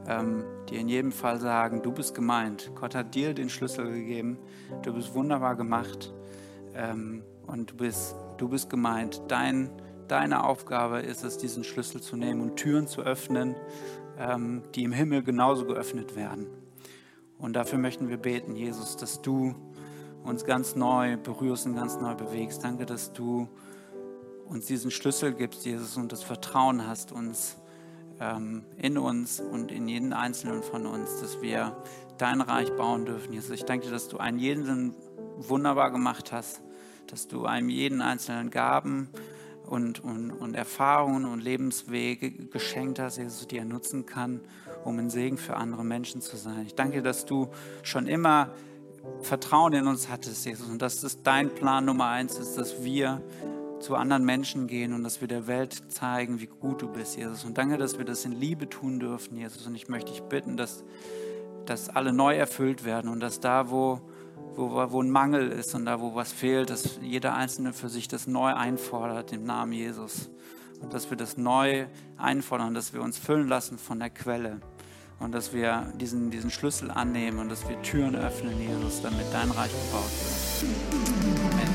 ähm, 0.07 0.44
dir 0.68 0.80
in 0.80 0.88
jedem 0.88 1.12
Fall 1.12 1.40
sagen, 1.40 1.82
du 1.82 1.90
bist 1.92 2.14
gemeint. 2.14 2.70
Gott 2.74 2.94
hat 2.94 3.14
dir 3.14 3.34
den 3.34 3.48
Schlüssel 3.48 3.90
gegeben. 3.90 4.38
Du 4.82 4.92
bist 4.92 5.14
wunderbar 5.14 5.57
gemacht 5.57 6.12
ähm, 6.74 7.24
und 7.46 7.72
du 7.72 7.76
bist, 7.76 8.14
du 8.38 8.48
bist 8.48 8.70
gemeint. 8.70 9.22
Dein, 9.28 9.70
deine 10.07 10.44
Aufgabe 10.44 11.00
ist 11.00 11.24
es, 11.24 11.38
diesen 11.38 11.64
Schlüssel 11.64 12.00
zu 12.00 12.16
nehmen 12.16 12.40
und 12.40 12.57
Türen 12.57 12.86
zu 12.86 13.02
öffnen, 13.02 13.54
die 14.74 14.82
im 14.82 14.92
Himmel 14.92 15.22
genauso 15.22 15.66
geöffnet 15.66 16.16
werden. 16.16 16.46
Und 17.36 17.52
dafür 17.52 17.78
möchten 17.78 18.09
wir 18.09 18.16
beten, 18.16 18.57
Jesus, 18.57 18.96
dass 18.96 19.20
du 19.20 19.54
uns 20.27 20.45
ganz 20.45 20.74
neu 20.74 21.16
berührst 21.16 21.66
und 21.66 21.77
ganz 21.77 22.01
neu 22.01 22.14
bewegst. 22.14 22.64
Danke, 22.64 22.85
dass 22.85 23.12
du 23.12 23.49
uns 24.49 24.66
diesen 24.66 24.91
Schlüssel 24.91 25.33
gibst, 25.33 25.64
Jesus, 25.64 25.97
und 25.97 26.12
das 26.12 26.22
Vertrauen 26.22 26.87
hast 26.87 27.12
uns 27.12 27.57
ähm, 28.20 28.64
in 28.77 28.99
uns 28.99 29.41
und 29.41 29.70
in 29.70 29.89
jeden 29.89 30.12
Einzelnen 30.12 30.62
von 30.62 30.87
uns, 30.87 31.20
dass 31.20 31.41
wir 31.43 31.77
dein 32.18 32.41
Reich 32.41 32.74
bauen 32.77 33.05
dürfen. 33.05 33.33
Jesus, 33.33 33.51
ich 33.51 33.64
danke 33.64 33.87
dir, 33.87 33.93
dass 33.93 34.09
du 34.09 34.18
einen 34.18 34.39
jeden 34.39 34.95
wunderbar 35.37 35.91
gemacht 35.91 36.33
hast, 36.33 36.61
dass 37.07 37.29
du 37.29 37.47
einem 37.47 37.68
jeden 37.68 38.03
Einzelnen 38.03 38.51
Gaben 38.51 39.09
und, 39.66 40.03
und, 40.03 40.31
und 40.31 40.55
Erfahrungen 40.55 41.24
und 41.27 41.41
Lebenswege 41.41 42.31
geschenkt 42.31 42.99
hast, 42.99 43.18
Jesus, 43.18 43.47
die 43.47 43.59
er 43.59 43.64
nutzen 43.64 44.07
kann, 44.07 44.41
um 44.85 44.99
ein 44.99 45.11
Segen 45.11 45.39
für 45.39 45.57
andere 45.57 45.85
Menschen 45.85 46.20
zu 46.20 46.37
sein. 46.37 46.64
Ich 46.66 46.74
danke 46.74 46.97
dir, 46.97 47.03
dass 47.03 47.27
du 47.27 47.49
schon 47.83 48.07
immer 48.07 48.51
Vertrauen 49.20 49.72
in 49.72 49.86
uns 49.86 50.09
hattest, 50.09 50.46
Jesus, 50.46 50.68
und 50.68 50.80
dass 50.80 51.00
das 51.00 51.22
dein 51.22 51.54
Plan 51.54 51.84
Nummer 51.84 52.07
eins 52.07 52.38
ist, 52.38 52.57
dass 52.57 52.82
wir 52.84 53.22
zu 53.80 53.94
anderen 53.94 54.24
Menschen 54.24 54.66
gehen 54.66 54.92
und 54.92 55.04
dass 55.04 55.20
wir 55.20 55.28
der 55.28 55.46
Welt 55.46 55.92
zeigen, 55.92 56.40
wie 56.40 56.46
gut 56.46 56.82
du 56.82 56.88
bist, 56.88 57.16
Jesus. 57.16 57.44
Und 57.44 57.59
danke, 57.59 57.76
dass 57.76 57.98
wir 57.98 58.04
das 58.04 58.24
in 58.24 58.32
Liebe 58.32 58.68
tun 58.68 58.98
dürfen, 59.00 59.36
Jesus. 59.36 59.66
Und 59.66 59.74
ich 59.74 59.88
möchte 59.88 60.12
dich 60.12 60.22
bitten, 60.22 60.57
dass, 60.57 60.84
dass 61.66 61.88
alle 61.88 62.12
neu 62.12 62.36
erfüllt 62.36 62.84
werden 62.84 63.11
und 63.11 63.20
dass 63.20 63.40
da, 63.40 63.70
wo, 63.70 64.00
wo, 64.54 64.70
wo 64.90 65.02
ein 65.02 65.11
Mangel 65.11 65.50
ist 65.50 65.74
und 65.74 65.84
da, 65.84 66.00
wo 66.00 66.14
was 66.14 66.32
fehlt, 66.32 66.70
dass 66.70 66.98
jeder 67.02 67.34
Einzelne 67.34 67.72
für 67.72 67.88
sich 67.88 68.09
das 68.09 68.26
neu 68.26 68.54
einfordert 68.54 69.32
im 69.32 69.44
Namen 69.44 69.72
Jesus. 69.72 70.30
Und 70.80 70.92
dass 70.92 71.11
wir 71.11 71.16
das 71.16 71.36
neu 71.36 71.86
einfordern, 72.16 72.74
dass 72.74 72.92
wir 72.92 73.02
uns 73.02 73.18
füllen 73.18 73.48
lassen 73.48 73.78
von 73.78 73.98
der 73.98 74.11
Quelle 74.11 74.61
und 75.18 75.32
dass 75.32 75.52
wir 75.52 75.92
diesen, 75.94 76.30
diesen 76.30 76.50
Schlüssel 76.50 76.90
annehmen 76.90 77.38
und 77.38 77.48
dass 77.48 77.68
wir 77.68 77.80
Türen 77.82 78.14
öffnen, 78.14 78.60
Jesus, 78.60 79.02
damit 79.02 79.26
dein 79.32 79.50
Reich 79.50 79.72
gebaut 79.72 80.10
wird. 80.10 81.52
Amen. 81.52 81.65